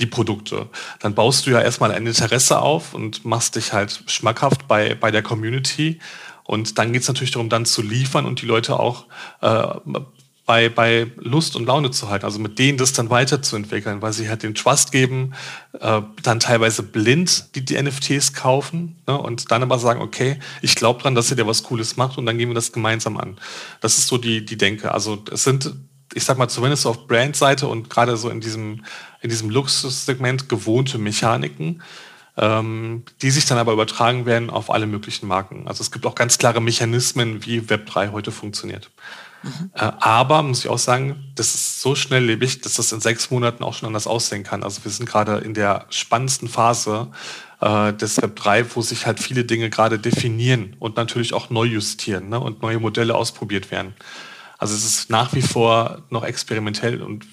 die 0.00 0.06
Produkte. 0.06 0.68
Dann 0.98 1.14
baust 1.14 1.46
du 1.46 1.50
ja 1.50 1.60
erstmal 1.60 1.92
ein 1.92 2.06
Interesse 2.06 2.60
auf 2.60 2.92
und 2.92 3.24
machst 3.24 3.54
dich 3.54 3.72
halt 3.72 4.02
schmackhaft 4.06 4.66
bei, 4.66 4.96
bei 4.96 5.12
der 5.12 5.22
Community. 5.22 6.00
Und 6.44 6.76
dann 6.78 6.92
geht 6.92 7.02
es 7.02 7.08
natürlich 7.08 7.30
darum, 7.30 7.48
dann 7.48 7.64
zu 7.64 7.82
liefern 7.82 8.26
und 8.26 8.42
die 8.42 8.46
Leute 8.46 8.80
auch 8.80 9.06
äh, 9.42 9.74
bei, 10.44 10.68
bei 10.68 11.10
Lust 11.16 11.54
und 11.54 11.66
Laune 11.66 11.92
zu 11.92 12.08
halten, 12.08 12.24
also 12.24 12.40
mit 12.40 12.58
denen 12.58 12.76
das 12.76 12.92
dann 12.92 13.10
weiterzuentwickeln, 13.10 14.02
weil 14.02 14.12
sie 14.12 14.28
halt 14.28 14.42
den 14.42 14.54
Trust 14.54 14.90
geben, 14.90 15.34
äh, 15.78 16.02
dann 16.22 16.40
teilweise 16.40 16.82
blind 16.82 17.54
die, 17.54 17.64
die 17.64 17.80
NFTs 17.80 18.32
kaufen 18.32 18.96
ne, 19.06 19.16
und 19.16 19.52
dann 19.52 19.62
aber 19.62 19.78
sagen, 19.78 20.00
okay, 20.00 20.38
ich 20.60 20.74
glaube 20.74 21.00
dran, 21.00 21.14
dass 21.14 21.30
ihr 21.30 21.36
dir 21.36 21.46
was 21.46 21.62
Cooles 21.62 21.96
macht 21.96 22.18
und 22.18 22.26
dann 22.26 22.38
gehen 22.38 22.48
wir 22.48 22.54
das 22.54 22.72
gemeinsam 22.72 23.18
an. 23.18 23.38
Das 23.80 23.98
ist 23.98 24.08
so 24.08 24.18
die, 24.18 24.44
die 24.44 24.58
Denke. 24.58 24.92
Also 24.92 25.22
es 25.30 25.44
sind, 25.44 25.74
ich 26.12 26.24
sag 26.24 26.38
mal, 26.38 26.48
zumindest 26.48 26.86
auf 26.86 27.06
Brandseite 27.06 27.68
und 27.68 27.88
gerade 27.88 28.16
so 28.16 28.28
in 28.28 28.40
diesem, 28.40 28.84
in 29.20 29.30
diesem 29.30 29.48
Luxussegment 29.48 30.48
gewohnte 30.48 30.98
Mechaniken, 30.98 31.82
ähm, 32.36 33.04
die 33.20 33.30
sich 33.30 33.46
dann 33.46 33.58
aber 33.58 33.72
übertragen 33.72 34.26
werden 34.26 34.50
auf 34.50 34.70
alle 34.70 34.86
möglichen 34.86 35.28
Marken. 35.28 35.68
Also 35.68 35.82
es 35.82 35.92
gibt 35.92 36.04
auch 36.04 36.16
ganz 36.16 36.38
klare 36.38 36.60
Mechanismen, 36.60 37.46
wie 37.46 37.60
Web3 37.60 38.10
heute 38.10 38.32
funktioniert. 38.32 38.90
Mhm. 39.42 39.70
aber 39.74 40.42
muss 40.42 40.60
ich 40.60 40.70
auch 40.70 40.78
sagen, 40.78 41.32
das 41.34 41.54
ist 41.54 41.80
so 41.80 41.94
schnelllebig, 41.94 42.60
dass 42.60 42.74
das 42.74 42.92
in 42.92 43.00
sechs 43.00 43.30
Monaten 43.30 43.64
auch 43.64 43.74
schon 43.74 43.88
anders 43.88 44.06
aussehen 44.06 44.44
kann. 44.44 44.62
Also 44.62 44.84
wir 44.84 44.90
sind 44.90 45.08
gerade 45.08 45.38
in 45.38 45.54
der 45.54 45.86
spannendsten 45.90 46.48
Phase 46.48 47.10
äh, 47.60 47.92
des 47.92 48.20
Web 48.20 48.36
3, 48.36 48.74
wo 48.74 48.82
sich 48.82 49.06
halt 49.06 49.20
viele 49.20 49.44
Dinge 49.44 49.70
gerade 49.70 49.98
definieren 49.98 50.76
und 50.78 50.96
natürlich 50.96 51.32
auch 51.32 51.50
neu 51.50 51.64
justieren 51.64 52.28
ne, 52.28 52.38
und 52.38 52.62
neue 52.62 52.78
Modelle 52.78 53.14
ausprobiert 53.14 53.70
werden. 53.70 53.94
Also 54.58 54.74
es 54.74 54.84
ist 54.84 55.10
nach 55.10 55.32
wie 55.32 55.42
vor 55.42 56.02
noch 56.10 56.24
experimentell 56.24 57.02
und 57.02 57.26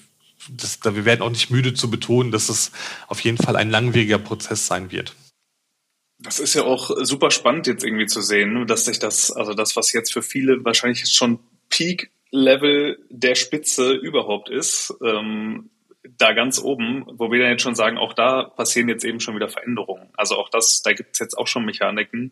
das, 0.49 0.79
wir 0.83 1.05
werden 1.05 1.21
auch 1.21 1.29
nicht 1.29 1.51
müde 1.51 1.73
zu 1.73 1.89
betonen, 1.91 2.31
dass 2.31 2.49
es 2.49 2.71
auf 3.07 3.19
jeden 3.21 3.37
Fall 3.37 3.55
ein 3.55 3.69
langwieriger 3.69 4.17
Prozess 4.17 4.67
sein 4.67 4.91
wird. 4.91 5.15
Das 6.21 6.39
ist 6.39 6.53
ja 6.53 6.63
auch 6.63 6.91
super 7.03 7.31
spannend 7.31 7.67
jetzt 7.67 7.83
irgendwie 7.83 8.05
zu 8.05 8.21
sehen, 8.21 8.53
ne, 8.53 8.65
dass 8.65 8.85
sich 8.85 8.99
das, 8.99 9.31
also 9.31 9.53
das, 9.53 9.75
was 9.75 9.93
jetzt 9.93 10.11
für 10.11 10.21
viele 10.21 10.63
wahrscheinlich 10.65 11.09
schon 11.11 11.39
Peak-Level 11.69 12.99
der 13.09 13.35
Spitze 13.35 13.93
überhaupt 13.93 14.49
ist, 14.49 14.93
ähm, 15.03 15.69
da 16.17 16.33
ganz 16.33 16.59
oben, 16.61 17.05
wo 17.07 17.31
wir 17.31 17.39
dann 17.39 17.51
jetzt 17.51 17.61
schon 17.61 17.75
sagen, 17.75 17.97
auch 17.97 18.13
da 18.13 18.43
passieren 18.43 18.89
jetzt 18.89 19.03
eben 19.03 19.19
schon 19.19 19.35
wieder 19.35 19.49
Veränderungen. 19.49 20.09
Also 20.15 20.35
auch 20.35 20.49
das, 20.49 20.81
da 20.81 20.93
gibt 20.93 21.11
es 21.13 21.19
jetzt 21.19 21.37
auch 21.37 21.47
schon 21.47 21.65
Mechaniken, 21.65 22.31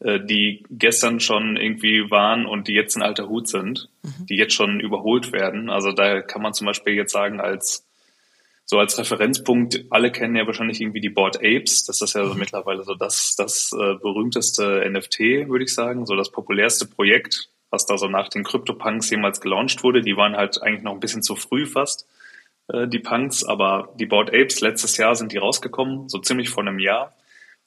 äh, 0.00 0.20
die 0.20 0.64
gestern 0.70 1.20
schon 1.20 1.56
irgendwie 1.56 2.10
waren 2.10 2.46
und 2.46 2.68
die 2.68 2.74
jetzt 2.74 2.96
ein 2.96 3.02
alter 3.02 3.28
Hut 3.28 3.48
sind, 3.48 3.88
mhm. 4.02 4.26
die 4.26 4.36
jetzt 4.36 4.54
schon 4.54 4.80
überholt 4.80 5.32
werden. 5.32 5.70
Also 5.70 5.92
da 5.92 6.22
kann 6.22 6.42
man 6.42 6.54
zum 6.54 6.66
Beispiel 6.66 6.94
jetzt 6.94 7.12
sagen, 7.12 7.40
als 7.40 7.86
so 8.66 8.78
als 8.78 8.98
Referenzpunkt, 8.98 9.84
alle 9.90 10.10
kennen 10.10 10.36
ja 10.36 10.46
wahrscheinlich 10.46 10.80
irgendwie 10.80 11.02
die 11.02 11.10
Board 11.10 11.36
Apes. 11.36 11.84
Das 11.84 12.00
ist 12.00 12.14
ja 12.14 12.24
so 12.24 12.32
mhm. 12.32 12.38
mittlerweile 12.40 12.82
so 12.82 12.94
das, 12.94 13.36
das 13.36 13.72
äh, 13.72 13.94
berühmteste 13.94 14.84
NFT, 14.90 15.48
würde 15.48 15.64
ich 15.64 15.74
sagen, 15.74 16.06
so 16.06 16.16
das 16.16 16.30
populärste 16.30 16.86
Projekt 16.86 17.50
was 17.74 17.86
da 17.86 17.98
so 17.98 18.06
nach 18.06 18.28
den 18.28 18.44
Crypto-Punks 18.44 19.10
jemals 19.10 19.40
gelauncht 19.40 19.82
wurde. 19.82 20.00
Die 20.00 20.16
waren 20.16 20.36
halt 20.36 20.62
eigentlich 20.62 20.84
noch 20.84 20.92
ein 20.92 21.00
bisschen 21.00 21.22
zu 21.22 21.34
früh 21.34 21.66
fast, 21.66 22.08
äh, 22.68 22.86
die 22.86 23.00
Punks, 23.00 23.44
aber 23.44 23.92
die 23.98 24.06
Board 24.06 24.30
Apes, 24.30 24.60
letztes 24.60 24.96
Jahr 24.96 25.16
sind 25.16 25.32
die 25.32 25.38
rausgekommen, 25.38 26.08
so 26.08 26.18
ziemlich 26.20 26.50
vor 26.50 26.62
einem 26.62 26.78
Jahr. 26.78 27.16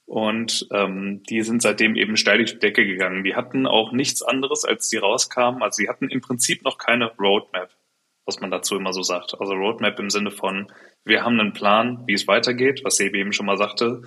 Und 0.05 0.65
ähm, 0.71 1.21
die 1.29 1.41
sind 1.41 1.61
seitdem 1.61 1.97
eben 1.97 2.15
steil 2.15 2.37
durch 2.37 2.53
die 2.53 2.59
Decke 2.59 2.85
gegangen. 2.85 3.25
Die 3.25 3.35
hatten 3.35 3.67
auch 3.67 3.91
nichts 3.91 4.23
anderes, 4.23 4.63
als 4.63 4.87
die 4.87 4.95
rauskamen. 4.95 5.61
Also 5.61 5.77
sie 5.77 5.89
hatten 5.89 6.09
im 6.09 6.21
Prinzip 6.21 6.63
noch 6.63 6.77
keine 6.77 7.11
Roadmap, 7.19 7.69
was 8.25 8.39
man 8.39 8.49
dazu 8.49 8.77
immer 8.77 8.93
so 8.93 9.01
sagt. 9.01 9.35
Also 9.41 9.53
Roadmap 9.53 9.99
im 9.99 10.09
Sinne 10.09 10.31
von, 10.31 10.71
wir 11.03 11.25
haben 11.25 11.37
einen 11.37 11.51
Plan, 11.51 12.03
wie 12.05 12.13
es 12.13 12.25
weitergeht, 12.25 12.85
was 12.85 12.95
Sebi 12.95 13.19
eben 13.19 13.33
schon 13.33 13.45
mal 13.45 13.57
sagte 13.57 14.03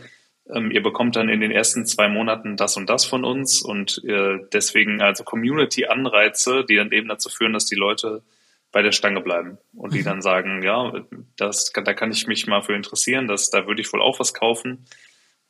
ähm, 0.55 0.71
ihr 0.71 0.83
bekommt 0.83 1.17
dann 1.17 1.29
in 1.29 1.41
den 1.41 1.51
ersten 1.51 1.87
zwei 1.87 2.09
Monaten 2.09 2.57
das 2.57 2.77
und 2.77 2.89
das 2.89 3.05
von 3.05 3.25
uns 3.25 3.63
und 3.63 4.03
äh, 4.05 4.39
deswegen 4.53 5.01
also 5.01 5.25
Community-Anreize, 5.25 6.65
die 6.65 6.77
dann 6.77 6.93
eben 6.93 7.09
dazu 7.09 7.29
führen, 7.29 7.53
dass 7.53 7.67
die 7.67 7.77
Leute 7.77 8.23
bei 8.73 8.83
der 8.83 8.93
Stange 8.93 9.21
bleiben 9.21 9.59
und 9.75 9.95
die 9.95 10.01
mhm. 10.01 10.05
dann 10.05 10.23
sagen, 10.23 10.63
ja, 10.63 10.93
das, 11.37 11.73
da 11.73 11.93
kann 11.95 12.13
ich 12.13 12.27
mich 12.27 12.47
mal 12.47 12.63
für 12.63 12.75
interessieren, 12.75 13.27
dass, 13.27 13.51
da 13.51 13.67
würde 13.67 13.81
ich 13.81 13.93
wohl 13.93 14.03
auch 14.03 14.21
was 14.21 14.35
kaufen 14.35 14.87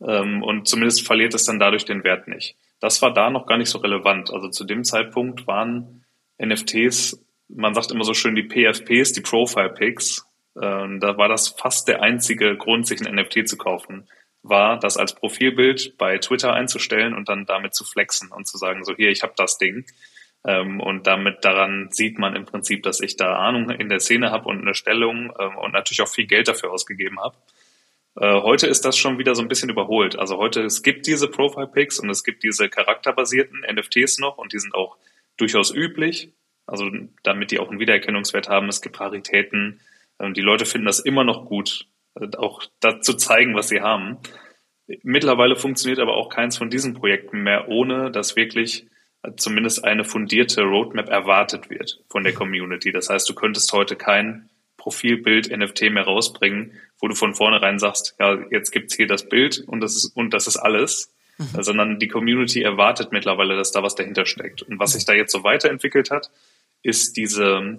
ähm, 0.00 0.42
und 0.42 0.68
zumindest 0.68 1.06
verliert 1.06 1.34
es 1.34 1.44
dann 1.44 1.58
dadurch 1.58 1.84
den 1.84 2.04
Wert 2.04 2.28
nicht. 2.28 2.56
Das 2.80 3.02
war 3.02 3.12
da 3.12 3.28
noch 3.28 3.46
gar 3.46 3.58
nicht 3.58 3.68
so 3.68 3.78
relevant. 3.78 4.32
Also 4.32 4.48
zu 4.48 4.64
dem 4.64 4.84
Zeitpunkt 4.84 5.46
waren 5.46 6.04
NFTs, 6.42 7.22
man 7.48 7.74
sagt 7.74 7.90
immer 7.90 8.04
so 8.04 8.14
schön 8.14 8.34
die 8.34 8.44
PFPs, 8.44 9.12
die 9.12 9.20
Profile 9.20 9.70
Pics, 9.70 10.26
äh, 10.56 10.60
da 10.60 11.18
war 11.18 11.28
das 11.28 11.48
fast 11.48 11.88
der 11.88 12.02
einzige 12.02 12.56
Grund, 12.56 12.86
sich 12.86 13.06
ein 13.06 13.14
NFT 13.14 13.46
zu 13.46 13.58
kaufen 13.58 14.08
war, 14.42 14.79
das 14.79 14.96
als 14.96 15.14
Profilbild 15.14 15.96
bei 15.98 16.18
Twitter 16.18 16.53
einzustellen 16.55 17.14
und 17.14 17.29
dann 17.29 17.46
damit 17.46 17.74
zu 17.74 17.85
flexen 17.85 18.31
und 18.31 18.46
zu 18.46 18.57
sagen, 18.59 18.85
so 18.85 18.94
hier, 18.94 19.11
ich 19.11 19.22
habe 19.22 19.35
das 19.37 19.59
Ding. 19.59 19.85
Ähm, 20.44 20.81
und 20.81 21.07
damit 21.07 21.44
daran 21.44 21.88
sieht 21.90 22.18
man 22.18 22.35
im 22.35 22.46
Prinzip, 22.46 22.83
dass 22.83 23.00
ich 23.00 23.16
da 23.16 23.37
Ahnung 23.37 23.70
in 23.70 23.88
der 23.88 24.00
Szene 24.00 24.31
habe 24.31 24.48
und 24.48 24.61
eine 24.61 24.74
Stellung 24.74 25.33
ähm, 25.38 25.57
und 25.59 25.72
natürlich 25.72 26.00
auch 26.00 26.09
viel 26.09 26.26
Geld 26.26 26.48
dafür 26.48 26.72
ausgegeben 26.72 27.20
habe. 27.20 27.37
Äh, 28.16 28.40
heute 28.40 28.66
ist 28.66 28.85
das 28.85 28.96
schon 28.96 29.18
wieder 29.18 29.35
so 29.35 29.42
ein 29.42 29.48
bisschen 29.48 29.70
überholt. 29.70 30.18
Also 30.18 30.38
heute, 30.38 30.62
es 30.62 30.83
gibt 30.83 31.07
diese 31.07 31.29
Profile-Pics 31.29 32.00
und 32.00 32.11
es 32.11 32.24
gibt 32.24 32.42
diese 32.42 32.68
charakterbasierten 32.68 33.64
NFTs 33.70 34.18
noch 34.18 34.38
und 34.38 34.53
die 34.53 34.59
sind 34.59 34.74
auch 34.74 34.96
durchaus 35.37 35.74
üblich. 35.74 36.33
Also 36.66 36.90
damit 37.22 37.50
die 37.50 37.59
auch 37.59 37.68
einen 37.68 37.81
Wiedererkennungswert 37.81 38.48
haben. 38.48 38.68
Es 38.68 38.81
gibt 38.81 38.98
Raritäten. 38.98 39.81
Ähm, 40.18 40.35
die 40.35 40.40
Leute 40.40 40.64
finden 40.64 40.87
das 40.87 41.00
immer 41.00 41.24
noch 41.24 41.44
gut, 41.44 41.87
auch 42.38 42.62
dazu 42.80 43.14
zeigen, 43.14 43.54
was 43.54 43.68
sie 43.68 43.80
haben. 43.80 44.18
Mittlerweile 45.02 45.56
funktioniert 45.56 46.00
aber 46.00 46.16
auch 46.16 46.28
keins 46.28 46.59
von 46.59 46.70
diesen 46.70 46.94
Projekten 46.94 47.42
mehr, 47.42 47.68
ohne 47.68 48.11
dass 48.11 48.37
wirklich 48.37 48.87
zumindest 49.37 49.85
eine 49.85 50.04
fundierte 50.04 50.62
Roadmap 50.62 51.09
erwartet 51.09 51.70
wird 51.70 52.02
von 52.09 52.24
der 52.24 52.33
Community. 52.33 52.90
Das 52.90 53.11
heißt, 53.11 53.28
du 53.28 53.35
könntest 53.35 53.72
heute 53.72 53.96
kein 53.96 54.48
Profilbild 54.76 55.54
NFT 55.54 55.90
mehr 55.90 56.04
rausbringen, 56.04 56.72
wo 56.98 57.09
du 57.09 57.14
von 57.14 57.35
vornherein 57.35 57.78
sagst, 57.78 58.16
ja, 58.18 58.38
jetzt 58.50 58.70
gibt's 58.70 58.96
hier 58.96 59.06
das 59.06 59.28
Bild 59.28 59.62
und 59.66 59.80
das 59.80 59.94
ist, 59.94 60.16
und 60.16 60.33
das 60.33 60.46
ist 60.46 60.56
alles, 60.56 61.12
mhm. 61.37 61.62
sondern 61.62 61.98
die 61.98 62.09
Community 62.09 62.62
erwartet 62.62 63.12
mittlerweile, 63.12 63.56
dass 63.56 63.72
da 63.72 63.83
was 63.83 63.94
dahinter 63.94 64.24
steckt. 64.24 64.62
Und 64.62 64.78
was 64.78 64.94
sich 64.94 65.04
da 65.04 65.12
jetzt 65.12 65.33
so 65.33 65.44
weiterentwickelt 65.44 66.11
hat, 66.11 66.30
ist 66.83 67.18
diese 67.18 67.78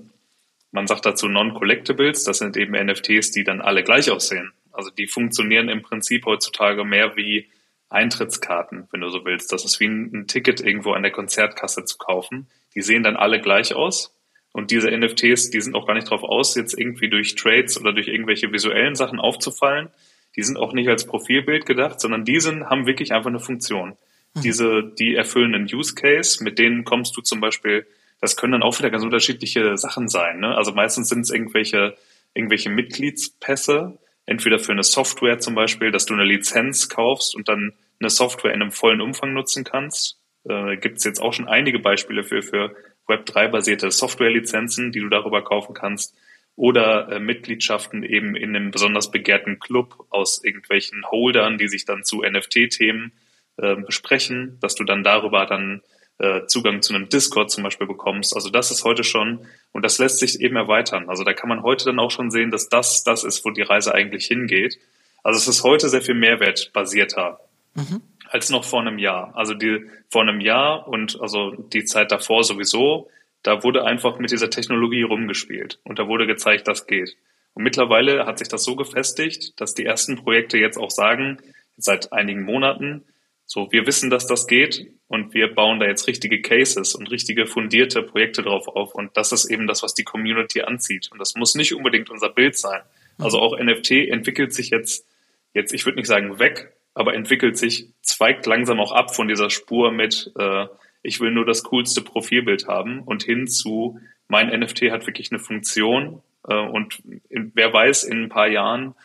man 0.71 0.87
sagt 0.87 1.05
dazu 1.05 1.27
Non-Collectibles, 1.27 2.23
das 2.23 2.37
sind 2.39 2.57
eben 2.57 2.73
NFTs, 2.73 3.31
die 3.31 3.43
dann 3.43 3.61
alle 3.61 3.83
gleich 3.83 4.09
aussehen. 4.09 4.53
Also 4.71 4.89
die 4.89 5.07
funktionieren 5.07 5.69
im 5.69 5.81
Prinzip 5.81 6.25
heutzutage 6.25 6.85
mehr 6.85 7.15
wie 7.15 7.49
Eintrittskarten, 7.89 8.87
wenn 8.91 9.01
du 9.01 9.09
so 9.09 9.25
willst. 9.25 9.51
Das 9.51 9.65
ist 9.65 9.79
wie 9.81 9.87
ein, 9.87 10.27
Ticket 10.27 10.61
irgendwo 10.61 10.93
an 10.93 11.03
der 11.03 11.11
Konzertkasse 11.11 11.83
zu 11.83 11.97
kaufen. 11.97 12.47
Die 12.73 12.81
sehen 12.81 13.03
dann 13.03 13.17
alle 13.17 13.41
gleich 13.41 13.75
aus. 13.75 14.17
Und 14.53 14.71
diese 14.71 14.89
NFTs, 14.89 15.49
die 15.49 15.61
sind 15.61 15.75
auch 15.75 15.87
gar 15.87 15.93
nicht 15.93 16.09
drauf 16.09 16.23
aus, 16.23 16.55
jetzt 16.55 16.77
irgendwie 16.77 17.09
durch 17.09 17.35
Trades 17.35 17.79
oder 17.79 17.93
durch 17.93 18.07
irgendwelche 18.07 18.51
visuellen 18.51 18.95
Sachen 18.95 19.19
aufzufallen. 19.19 19.89
Die 20.37 20.43
sind 20.43 20.57
auch 20.57 20.73
nicht 20.73 20.87
als 20.87 21.05
Profilbild 21.05 21.65
gedacht, 21.65 21.99
sondern 21.99 22.23
die 22.23 22.39
sind, 22.39 22.65
haben 22.69 22.85
wirklich 22.85 23.11
einfach 23.13 23.29
eine 23.29 23.39
Funktion. 23.39 23.97
Mhm. 24.35 24.41
Diese, 24.41 24.83
die 24.97 25.15
erfüllen 25.15 25.53
einen 25.53 25.73
Use 25.73 25.95
Case, 25.95 26.41
mit 26.43 26.59
denen 26.59 26.85
kommst 26.85 27.15
du 27.17 27.21
zum 27.21 27.41
Beispiel, 27.41 27.85
das 28.21 28.37
können 28.37 28.53
dann 28.53 28.63
auch 28.63 28.77
wieder 28.77 28.91
ganz 28.91 29.03
unterschiedliche 29.03 29.75
Sachen 29.77 30.07
sein. 30.07 30.39
Ne? 30.39 30.55
Also 30.55 30.71
meistens 30.71 31.09
sind 31.09 31.21
es 31.21 31.31
irgendwelche, 31.31 31.97
irgendwelche 32.33 32.69
Mitgliedspässe, 32.69 33.97
entweder 34.25 34.59
für 34.59 34.71
eine 34.71 34.83
Software 34.83 35.39
zum 35.39 35.55
Beispiel, 35.55 35.91
dass 35.91 36.05
du 36.05 36.13
eine 36.13 36.23
Lizenz 36.23 36.87
kaufst 36.87 37.35
und 37.35 37.49
dann 37.49 37.73
eine 37.99 38.09
Software 38.09 38.53
in 38.53 38.61
einem 38.61 38.71
vollen 38.71 39.01
Umfang 39.01 39.33
nutzen 39.33 39.63
kannst. 39.63 40.19
Äh, 40.47 40.77
Gibt 40.77 40.99
es 40.99 41.03
jetzt 41.03 41.19
auch 41.19 41.33
schon 41.33 41.47
einige 41.47 41.79
Beispiele 41.79 42.23
für, 42.23 42.43
für 42.43 42.75
Web3-basierte 43.07 43.91
Software-Lizenzen, 43.91 44.91
die 44.91 44.99
du 44.99 45.09
darüber 45.09 45.43
kaufen 45.43 45.73
kannst. 45.73 46.15
Oder 46.55 47.11
äh, 47.11 47.19
Mitgliedschaften 47.19 48.03
eben 48.03 48.35
in 48.35 48.55
einem 48.55 48.69
besonders 48.69 49.09
begehrten 49.09 49.59
Club 49.59 50.05
aus 50.09 50.43
irgendwelchen 50.43 51.03
Holdern, 51.09 51.57
die 51.57 51.67
sich 51.67 51.85
dann 51.85 52.03
zu 52.03 52.21
NFT-Themen 52.21 53.13
äh, 53.57 53.75
besprechen, 53.75 54.59
dass 54.61 54.75
du 54.75 54.83
dann 54.83 55.03
darüber 55.03 55.45
dann 55.47 55.81
äh, 56.21 56.45
Zugang 56.47 56.81
zu 56.81 56.93
einem 56.93 57.09
Discord 57.09 57.51
zum 57.51 57.63
Beispiel 57.63 57.87
bekommst. 57.87 58.35
Also 58.35 58.49
das 58.49 58.71
ist 58.71 58.83
heute 58.83 59.03
schon, 59.03 59.45
und 59.71 59.83
das 59.83 59.97
lässt 59.99 60.19
sich 60.19 60.39
eben 60.39 60.55
erweitern. 60.55 61.09
Also 61.09 61.23
da 61.23 61.33
kann 61.33 61.49
man 61.49 61.63
heute 61.63 61.85
dann 61.85 61.99
auch 61.99 62.11
schon 62.11 62.31
sehen, 62.31 62.51
dass 62.51 62.69
das 62.69 63.03
das 63.03 63.23
ist, 63.23 63.43
wo 63.45 63.49
die 63.49 63.61
Reise 63.61 63.93
eigentlich 63.93 64.25
hingeht. 64.25 64.79
Also 65.23 65.37
es 65.37 65.47
ist 65.47 65.63
heute 65.63 65.89
sehr 65.89 66.01
viel 66.01 66.15
mehrwertbasierter. 66.15 67.39
Mhm 67.75 68.01
als 68.31 68.49
noch 68.49 68.63
vor 68.63 68.81
einem 68.81 68.97
Jahr. 68.97 69.33
Also 69.35 69.53
die 69.53 69.85
vor 70.09 70.21
einem 70.21 70.39
Jahr 70.39 70.87
und 70.87 71.21
also 71.21 71.51
die 71.51 71.83
Zeit 71.83 72.11
davor 72.11 72.43
sowieso, 72.43 73.09
da 73.43 73.63
wurde 73.63 73.83
einfach 73.83 74.19
mit 74.19 74.31
dieser 74.31 74.49
Technologie 74.49 75.03
rumgespielt 75.03 75.79
und 75.83 75.99
da 75.99 76.07
wurde 76.07 76.27
gezeigt, 76.27 76.67
das 76.67 76.87
geht. 76.87 77.17
Und 77.53 77.63
mittlerweile 77.63 78.25
hat 78.25 78.39
sich 78.39 78.47
das 78.47 78.63
so 78.63 78.75
gefestigt, 78.75 79.59
dass 79.59 79.73
die 79.73 79.85
ersten 79.85 80.15
Projekte 80.15 80.57
jetzt 80.57 80.77
auch 80.77 80.91
sagen, 80.91 81.39
seit 81.75 82.13
einigen 82.13 82.43
Monaten, 82.43 83.03
so, 83.45 83.71
wir 83.71 83.85
wissen, 83.85 84.09
dass 84.09 84.27
das 84.27 84.47
geht 84.47 84.87
und 85.07 85.33
wir 85.33 85.53
bauen 85.53 85.79
da 85.79 85.85
jetzt 85.85 86.07
richtige 86.07 86.41
Cases 86.41 86.95
und 86.95 87.11
richtige 87.11 87.45
fundierte 87.45 88.01
Projekte 88.01 88.43
drauf 88.43 88.67
auf. 88.69 88.95
Und 88.95 89.17
das 89.17 89.33
ist 89.33 89.45
eben 89.45 89.67
das, 89.67 89.83
was 89.83 89.93
die 89.93 90.05
Community 90.05 90.61
anzieht. 90.61 91.09
Und 91.11 91.19
das 91.19 91.35
muss 91.35 91.55
nicht 91.55 91.73
unbedingt 91.73 92.09
unser 92.09 92.29
Bild 92.29 92.57
sein. 92.57 92.81
Also 93.17 93.39
auch 93.39 93.59
NFT 93.59 93.91
entwickelt 94.07 94.53
sich 94.53 94.69
jetzt, 94.69 95.05
jetzt, 95.53 95.73
ich 95.73 95.85
würde 95.85 95.97
nicht 95.97 96.07
sagen 96.07 96.39
weg, 96.39 96.71
aber 96.93 97.13
entwickelt 97.13 97.57
sich, 97.57 97.89
zweigt 98.01 98.45
langsam 98.45 98.79
auch 98.79 98.91
ab 98.91 99.15
von 99.15 99.27
dieser 99.27 99.49
Spur 99.49 99.91
mit, 99.91 100.31
äh, 100.37 100.67
ich 101.03 101.19
will 101.19 101.31
nur 101.31 101.45
das 101.45 101.63
coolste 101.63 102.01
Profilbild 102.01 102.67
haben 102.67 103.01
und 103.01 103.23
hin 103.23 103.47
zu, 103.47 103.99
mein 104.27 104.47
NFT 104.47 104.91
hat 104.91 105.07
wirklich 105.07 105.31
eine 105.31 105.39
Funktion 105.39 106.21
äh, 106.47 106.55
und 106.55 107.01
in, 107.29 107.51
wer 107.53 107.73
weiß, 107.73 108.03
in 108.03 108.23
ein 108.23 108.29
paar 108.29 108.47
Jahren, 108.47 108.95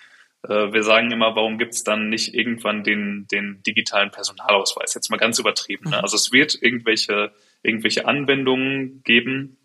wir 0.49 0.83
sagen 0.83 1.11
immer, 1.11 1.35
warum 1.35 1.59
gibt's 1.59 1.83
dann 1.85 2.09
nicht 2.09 2.35
irgendwann 2.35 2.85
den, 2.85 3.27
den 3.31 3.63
digitalen 3.67 4.11
Personalausweis? 4.11 4.95
Jetzt 4.95 5.11
mal 5.11 5.17
ganz 5.17 5.39
übertrieben. 5.39 5.91
Ne? 5.91 5.97
Mhm. 5.97 6.03
Also 6.03 6.17
es 6.17 6.33
wird 6.33 6.57
irgendwelche, 6.61 7.33
irgendwelche 7.63 8.07
Anwendungen 8.07 9.03
geben, 9.05 9.59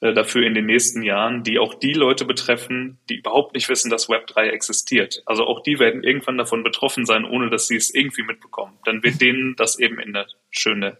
äh, 0.00 0.12
dafür 0.12 0.46
in 0.46 0.54
den 0.54 0.66
nächsten 0.66 1.02
Jahren, 1.02 1.42
die 1.42 1.58
auch 1.58 1.74
die 1.74 1.92
Leute 1.92 2.24
betreffen, 2.24 2.98
die 3.08 3.16
überhaupt 3.16 3.54
nicht 3.54 3.68
wissen, 3.68 3.90
dass 3.90 4.08
Web3 4.08 4.48
existiert. 4.50 5.22
Also 5.26 5.44
auch 5.44 5.62
die 5.62 5.78
werden 5.78 6.04
irgendwann 6.04 6.38
davon 6.38 6.62
betroffen 6.62 7.06
sein, 7.06 7.24
ohne 7.24 7.50
dass 7.50 7.68
sie 7.68 7.76
es 7.76 7.94
irgendwie 7.94 8.22
mitbekommen. 8.22 8.78
Dann 8.84 9.02
wird 9.02 9.20
denen 9.20 9.56
das 9.56 9.78
eben 9.78 9.98
in 9.98 10.14
eine 10.14 10.26
schöne 10.50 10.98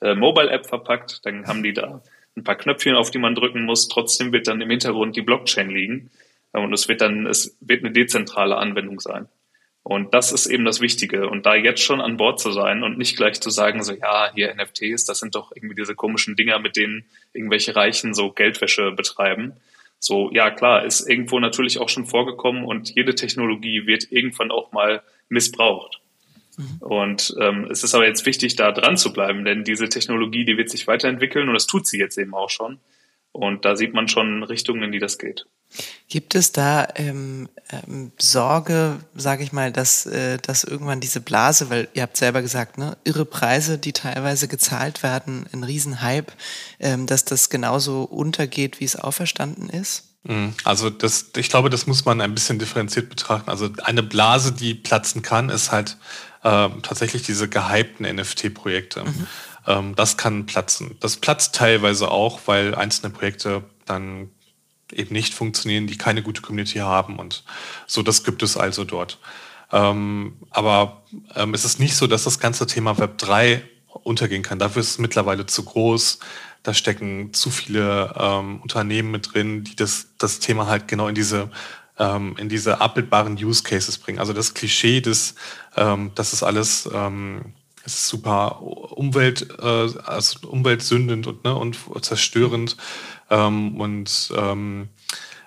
äh, 0.00 0.14
Mobile-App 0.14 0.66
verpackt, 0.66 1.24
dann 1.24 1.46
haben 1.46 1.62
die 1.62 1.72
da 1.72 2.02
ein 2.36 2.44
paar 2.44 2.56
Knöpfchen, 2.56 2.94
auf 2.94 3.10
die 3.10 3.18
man 3.18 3.34
drücken 3.34 3.64
muss. 3.64 3.88
Trotzdem 3.88 4.32
wird 4.32 4.46
dann 4.46 4.60
im 4.60 4.70
Hintergrund 4.70 5.16
die 5.16 5.22
Blockchain 5.22 5.70
liegen 5.70 6.10
äh, 6.10 6.20
und 6.52 6.72
es 6.72 6.88
wird 6.88 7.00
dann, 7.00 7.26
es 7.26 7.56
wird 7.60 7.84
eine 7.84 7.92
dezentrale 7.92 8.56
Anwendung 8.56 9.00
sein. 9.00 9.28
Und 9.82 10.12
das 10.12 10.30
ist 10.30 10.46
eben 10.46 10.64
das 10.64 10.80
Wichtige. 10.80 11.28
Und 11.28 11.46
da 11.46 11.54
jetzt 11.54 11.82
schon 11.82 12.00
an 12.00 12.18
Bord 12.18 12.38
zu 12.38 12.50
sein 12.50 12.82
und 12.82 12.98
nicht 12.98 13.16
gleich 13.16 13.40
zu 13.40 13.50
sagen, 13.50 13.82
so, 13.82 13.94
ja, 13.94 14.30
hier 14.34 14.54
NFTs, 14.54 15.04
das 15.04 15.20
sind 15.20 15.34
doch 15.34 15.52
irgendwie 15.54 15.74
diese 15.74 15.94
komischen 15.94 16.36
Dinger, 16.36 16.58
mit 16.58 16.76
denen 16.76 17.06
irgendwelche 17.32 17.74
Reichen 17.74 18.12
so 18.12 18.30
Geldwäsche 18.30 18.92
betreiben. 18.92 19.54
So, 19.98 20.30
ja, 20.32 20.50
klar, 20.50 20.84
ist 20.84 21.08
irgendwo 21.08 21.40
natürlich 21.40 21.78
auch 21.78 21.88
schon 21.88 22.06
vorgekommen 22.06 22.64
und 22.64 22.94
jede 22.94 23.14
Technologie 23.14 23.86
wird 23.86 24.12
irgendwann 24.12 24.50
auch 24.50 24.72
mal 24.72 25.02
missbraucht. 25.28 26.00
Mhm. 26.56 26.76
Und 26.80 27.34
ähm, 27.40 27.66
es 27.70 27.82
ist 27.82 27.94
aber 27.94 28.06
jetzt 28.06 28.26
wichtig, 28.26 28.56
da 28.56 28.72
dran 28.72 28.96
zu 28.96 29.12
bleiben, 29.12 29.44
denn 29.44 29.64
diese 29.64 29.88
Technologie, 29.88 30.44
die 30.44 30.56
wird 30.56 30.70
sich 30.70 30.86
weiterentwickeln 30.86 31.48
und 31.48 31.54
das 31.54 31.66
tut 31.66 31.86
sie 31.86 31.98
jetzt 31.98 32.18
eben 32.18 32.34
auch 32.34 32.50
schon. 32.50 32.78
Und 33.32 33.64
da 33.64 33.76
sieht 33.76 33.94
man 33.94 34.08
schon 34.08 34.42
Richtungen, 34.42 34.82
in 34.82 34.92
die 34.92 34.98
das 34.98 35.18
geht. 35.18 35.46
Gibt 36.08 36.34
es 36.34 36.52
da 36.52 36.88
ähm, 36.96 37.48
ähm, 37.70 38.12
Sorge, 38.18 38.98
sage 39.14 39.44
ich 39.44 39.52
mal, 39.52 39.72
dass, 39.72 40.06
äh, 40.06 40.38
dass 40.38 40.64
irgendwann 40.64 41.00
diese 41.00 41.20
Blase, 41.20 41.70
weil 41.70 41.88
ihr 41.94 42.02
habt 42.02 42.16
selber 42.16 42.42
gesagt, 42.42 42.78
ne, 42.78 42.96
irre 43.04 43.24
Preise, 43.24 43.78
die 43.78 43.92
teilweise 43.92 44.48
gezahlt 44.48 45.02
werden, 45.02 45.46
ein 45.52 45.62
Riesenhype, 45.62 46.32
ähm, 46.80 47.06
dass 47.06 47.24
das 47.24 47.50
genauso 47.50 48.02
untergeht, 48.02 48.80
wie 48.80 48.84
es 48.84 48.96
auferstanden 48.96 49.68
ist? 49.68 50.04
Mhm. 50.24 50.54
Also 50.64 50.90
das, 50.90 51.26
ich 51.36 51.48
glaube, 51.48 51.70
das 51.70 51.86
muss 51.86 52.04
man 52.04 52.20
ein 52.20 52.34
bisschen 52.34 52.58
differenziert 52.58 53.08
betrachten. 53.08 53.50
Also 53.50 53.70
eine 53.84 54.02
Blase, 54.02 54.52
die 54.52 54.74
platzen 54.74 55.22
kann, 55.22 55.48
ist 55.48 55.72
halt 55.72 55.96
äh, 56.42 56.68
tatsächlich 56.82 57.22
diese 57.22 57.48
gehypten 57.48 58.06
NFT-Projekte. 58.16 59.04
Mhm. 59.04 59.26
Ähm, 59.66 59.94
das 59.94 60.16
kann 60.16 60.46
platzen. 60.46 60.96
Das 61.00 61.16
platzt 61.16 61.54
teilweise 61.54 62.10
auch, 62.10 62.40
weil 62.46 62.74
einzelne 62.74 63.10
Projekte 63.10 63.62
dann 63.86 64.30
eben 64.92 65.12
nicht 65.12 65.34
funktionieren, 65.34 65.86
die 65.86 65.96
keine 65.96 66.22
gute 66.22 66.42
Community 66.42 66.78
haben 66.78 67.18
und 67.18 67.44
so, 67.86 68.02
das 68.02 68.24
gibt 68.24 68.42
es 68.42 68.56
also 68.56 68.84
dort. 68.84 69.18
Ähm, 69.72 70.36
aber 70.50 71.02
ähm, 71.36 71.54
es 71.54 71.64
ist 71.64 71.78
nicht 71.78 71.96
so, 71.96 72.06
dass 72.06 72.24
das 72.24 72.38
ganze 72.40 72.66
Thema 72.66 72.98
Web 72.98 73.18
3 73.18 73.62
untergehen 74.02 74.42
kann. 74.42 74.58
Dafür 74.58 74.80
ist 74.80 74.90
es 74.90 74.98
mittlerweile 74.98 75.46
zu 75.46 75.64
groß. 75.64 76.18
Da 76.62 76.74
stecken 76.74 77.32
zu 77.32 77.50
viele 77.50 78.14
ähm, 78.18 78.60
Unternehmen 78.60 79.10
mit 79.10 79.32
drin, 79.32 79.64
die 79.64 79.76
das, 79.76 80.08
das 80.18 80.40
Thema 80.40 80.66
halt 80.66 80.88
genau 80.88 81.08
in 81.08 81.14
diese 81.14 81.50
ähm, 81.98 82.34
in 82.38 82.48
diese 82.48 82.80
abbildbaren 82.80 83.34
Use 83.34 83.62
Cases 83.62 83.96
bringen. 83.98 84.18
Also 84.18 84.32
das 84.32 84.54
Klischee 84.54 85.00
des, 85.00 85.34
ähm, 85.76 86.12
das 86.14 86.32
ist 86.32 86.42
alles 86.42 86.88
ähm, 86.92 87.54
es 87.84 87.94
ist 87.94 88.08
super 88.08 88.60
Umwelt, 88.62 89.48
äh, 89.58 89.88
also 90.04 90.48
umweltsündend 90.48 91.26
und, 91.26 91.44
ne, 91.44 91.54
und 91.54 91.78
zerstörend. 92.02 92.76
Ähm, 93.30 93.80
und 93.80 94.32
ähm, 94.36 94.88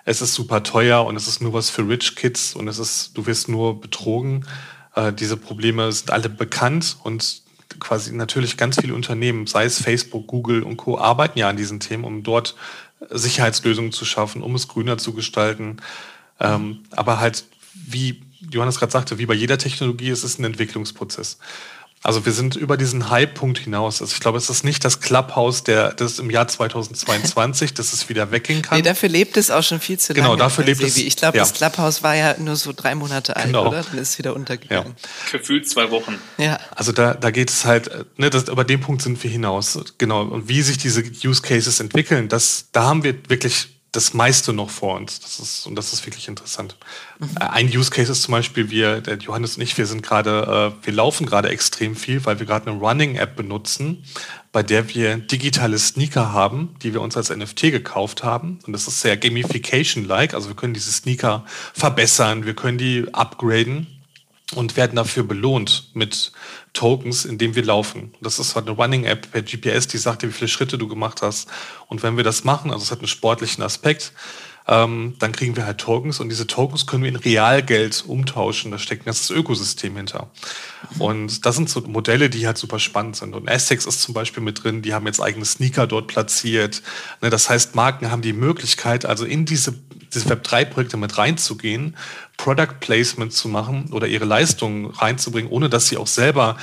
es 0.04 0.20
ist 0.20 0.34
super 0.34 0.62
teuer 0.62 1.04
und 1.04 1.16
es 1.16 1.28
ist 1.28 1.40
nur 1.40 1.52
was 1.52 1.70
für 1.70 1.86
Rich 1.88 2.16
Kids 2.16 2.54
und 2.54 2.68
es 2.68 2.78
ist, 2.78 3.16
du 3.16 3.26
wirst 3.26 3.48
nur 3.48 3.80
betrogen. 3.80 4.46
Äh, 4.94 5.12
diese 5.12 5.36
Probleme 5.36 5.90
sind 5.92 6.10
alle 6.10 6.28
bekannt 6.28 6.96
und 7.02 7.42
quasi 7.80 8.12
natürlich 8.12 8.56
ganz 8.56 8.80
viele 8.80 8.94
Unternehmen, 8.94 9.46
sei 9.46 9.64
es 9.64 9.80
Facebook, 9.80 10.26
Google 10.26 10.62
und 10.62 10.76
Co., 10.76 10.98
arbeiten 10.98 11.38
ja 11.38 11.48
an 11.48 11.56
diesen 11.56 11.80
Themen, 11.80 12.04
um 12.04 12.22
dort 12.22 12.54
Sicherheitslösungen 13.10 13.92
zu 13.92 14.04
schaffen, 14.04 14.42
um 14.42 14.54
es 14.54 14.68
grüner 14.68 14.98
zu 14.98 15.12
gestalten. 15.12 15.78
Ähm, 16.40 16.80
aber 16.90 17.20
halt, 17.20 17.44
wie 17.74 18.22
Johannes 18.50 18.78
gerade 18.78 18.92
sagte, 18.92 19.18
wie 19.18 19.26
bei 19.26 19.34
jeder 19.34 19.58
Technologie, 19.58 20.10
es 20.10 20.24
ist 20.24 20.38
ein 20.38 20.44
Entwicklungsprozess. 20.44 21.38
Also 22.04 22.26
wir 22.26 22.32
sind 22.32 22.54
über 22.54 22.76
diesen 22.76 23.08
High-Punkt 23.08 23.58
hinaus. 23.58 24.02
Also 24.02 24.12
ich 24.12 24.20
glaube, 24.20 24.36
es 24.36 24.50
ist 24.50 24.62
nicht 24.62 24.84
das 24.84 25.00
Clubhouse, 25.00 25.64
der 25.64 25.94
das 25.94 26.18
im 26.18 26.28
Jahr 26.28 26.46
2022, 26.46 27.72
dass 27.72 27.94
es 27.94 28.10
wieder 28.10 28.30
weggehen 28.30 28.60
kann. 28.60 28.76
Nee, 28.76 28.82
dafür 28.82 29.08
lebt 29.08 29.38
es 29.38 29.50
auch 29.50 29.62
schon 29.62 29.80
viel 29.80 29.98
zu 29.98 30.12
genau, 30.12 30.26
lange. 30.26 30.36
Genau, 30.36 30.44
dafür 30.44 30.64
lebt 30.64 30.80
Sebi. 30.80 30.90
es. 30.90 30.98
Ich 30.98 31.16
glaube, 31.16 31.38
ja. 31.38 31.42
das 31.42 31.54
Clubhouse 31.54 32.02
war 32.02 32.14
ja 32.14 32.36
nur 32.38 32.56
so 32.56 32.74
drei 32.76 32.94
Monate 32.94 33.36
alt, 33.36 33.46
genau. 33.46 33.68
oder? 33.68 33.82
Dann 33.82 33.96
ist 33.96 34.10
es 34.10 34.18
wieder 34.18 34.36
untergegangen. 34.36 34.94
Ja. 34.98 35.38
Gefühlt 35.38 35.66
zwei 35.66 35.90
Wochen. 35.90 36.20
Ja. 36.36 36.60
Also 36.76 36.92
da, 36.92 37.14
da 37.14 37.30
geht 37.30 37.48
es 37.48 37.64
halt, 37.64 37.90
ne, 38.18 38.28
das, 38.28 38.48
über 38.48 38.64
den 38.64 38.82
Punkt 38.82 39.00
sind 39.00 39.22
wir 39.24 39.30
hinaus. 39.30 39.78
Genau. 39.96 40.24
Und 40.24 40.46
wie 40.46 40.60
sich 40.60 40.76
diese 40.76 41.02
Use 41.24 41.40
Cases 41.40 41.80
entwickeln, 41.80 42.28
das, 42.28 42.66
da 42.72 42.82
haben 42.82 43.02
wir 43.02 43.14
wirklich 43.28 43.73
das 43.94 44.12
meiste 44.12 44.52
noch 44.52 44.70
vor 44.70 44.96
uns. 44.96 45.20
Das 45.20 45.38
ist, 45.38 45.66
und 45.66 45.76
das 45.76 45.92
ist 45.92 46.04
wirklich 46.06 46.28
interessant. 46.28 46.76
Mhm. 47.18 47.28
Ein 47.38 47.66
Use 47.68 47.90
Case 47.90 48.10
ist 48.10 48.22
zum 48.22 48.32
Beispiel, 48.32 48.70
wir, 48.70 49.00
der 49.00 49.18
Johannes 49.18 49.56
und 49.56 49.62
ich, 49.62 49.78
wir 49.78 49.86
sind 49.86 50.02
gerade, 50.02 50.74
äh, 50.82 50.86
wir 50.86 50.92
laufen 50.92 51.26
gerade 51.26 51.48
extrem 51.48 51.94
viel, 51.94 52.24
weil 52.24 52.38
wir 52.38 52.46
gerade 52.46 52.70
eine 52.70 52.78
Running-App 52.78 53.36
benutzen, 53.36 54.04
bei 54.52 54.62
der 54.62 54.88
wir 54.94 55.16
digitale 55.16 55.78
Sneaker 55.78 56.32
haben, 56.32 56.74
die 56.82 56.92
wir 56.92 57.00
uns 57.00 57.16
als 57.16 57.30
NFT 57.30 57.62
gekauft 57.62 58.24
haben. 58.24 58.58
Und 58.66 58.72
das 58.72 58.88
ist 58.88 59.00
sehr 59.00 59.16
Gamification-like. 59.16 60.34
Also 60.34 60.48
wir 60.48 60.56
können 60.56 60.74
diese 60.74 60.92
Sneaker 60.92 61.44
verbessern, 61.72 62.46
wir 62.46 62.54
können 62.54 62.78
die 62.78 63.06
upgraden 63.12 63.93
und 64.54 64.76
werden 64.76 64.96
dafür 64.96 65.24
belohnt 65.24 65.90
mit 65.94 66.32
Tokens, 66.74 67.24
indem 67.24 67.54
wir 67.54 67.64
laufen. 67.64 68.14
Das 68.20 68.38
ist 68.38 68.54
halt 68.54 68.68
eine 68.68 68.76
Running-App 68.76 69.30
per 69.32 69.42
GPS, 69.42 69.86
die 69.86 69.98
sagt 69.98 70.22
dir, 70.22 70.28
wie 70.28 70.32
viele 70.32 70.48
Schritte 70.48 70.76
du 70.76 70.86
gemacht 70.86 71.22
hast. 71.22 71.48
Und 71.88 72.02
wenn 72.02 72.16
wir 72.16 72.24
das 72.24 72.44
machen, 72.44 72.70
also 72.70 72.82
es 72.82 72.90
hat 72.90 72.98
einen 72.98 73.08
sportlichen 73.08 73.64
Aspekt, 73.64 74.12
ähm, 74.66 75.14
dann 75.18 75.32
kriegen 75.32 75.56
wir 75.56 75.66
halt 75.66 75.78
Tokens 75.78 76.20
und 76.20 76.30
diese 76.30 76.46
Tokens 76.46 76.86
können 76.86 77.02
wir 77.02 77.10
in 77.10 77.16
Realgeld 77.16 78.04
umtauschen. 78.06 78.70
Da 78.70 78.78
steckt 78.78 79.02
ein 79.02 79.06
ganzes 79.06 79.30
Ökosystem 79.30 79.94
hinter. 79.96 80.30
Und 80.98 81.44
das 81.44 81.56
sind 81.56 81.68
so 81.68 81.80
Modelle, 81.82 82.30
die 82.30 82.46
halt 82.46 82.56
super 82.56 82.78
spannend 82.78 83.16
sind. 83.16 83.34
Und 83.34 83.46
Essex 83.46 83.84
ist 83.84 84.00
zum 84.00 84.14
Beispiel 84.14 84.42
mit 84.42 84.64
drin, 84.64 84.80
die 84.80 84.94
haben 84.94 85.06
jetzt 85.06 85.20
eigene 85.20 85.44
Sneaker 85.44 85.86
dort 85.86 86.06
platziert. 86.06 86.82
Ne, 87.20 87.28
das 87.28 87.50
heißt, 87.50 87.74
Marken 87.74 88.10
haben 88.10 88.22
die 88.22 88.32
Möglichkeit, 88.32 89.04
also 89.04 89.26
in 89.26 89.44
diese 89.44 89.74
diese 90.14 90.32
Web3-Projekte 90.32 90.96
mit 90.96 91.18
reinzugehen, 91.18 91.96
Product 92.36 92.80
Placement 92.80 93.32
zu 93.32 93.48
machen 93.48 93.90
oder 93.92 94.06
ihre 94.06 94.24
Leistungen 94.24 94.86
reinzubringen, 94.86 95.50
ohne 95.50 95.68
dass 95.68 95.88
sie 95.88 95.96
auch 95.96 96.06
selber 96.06 96.56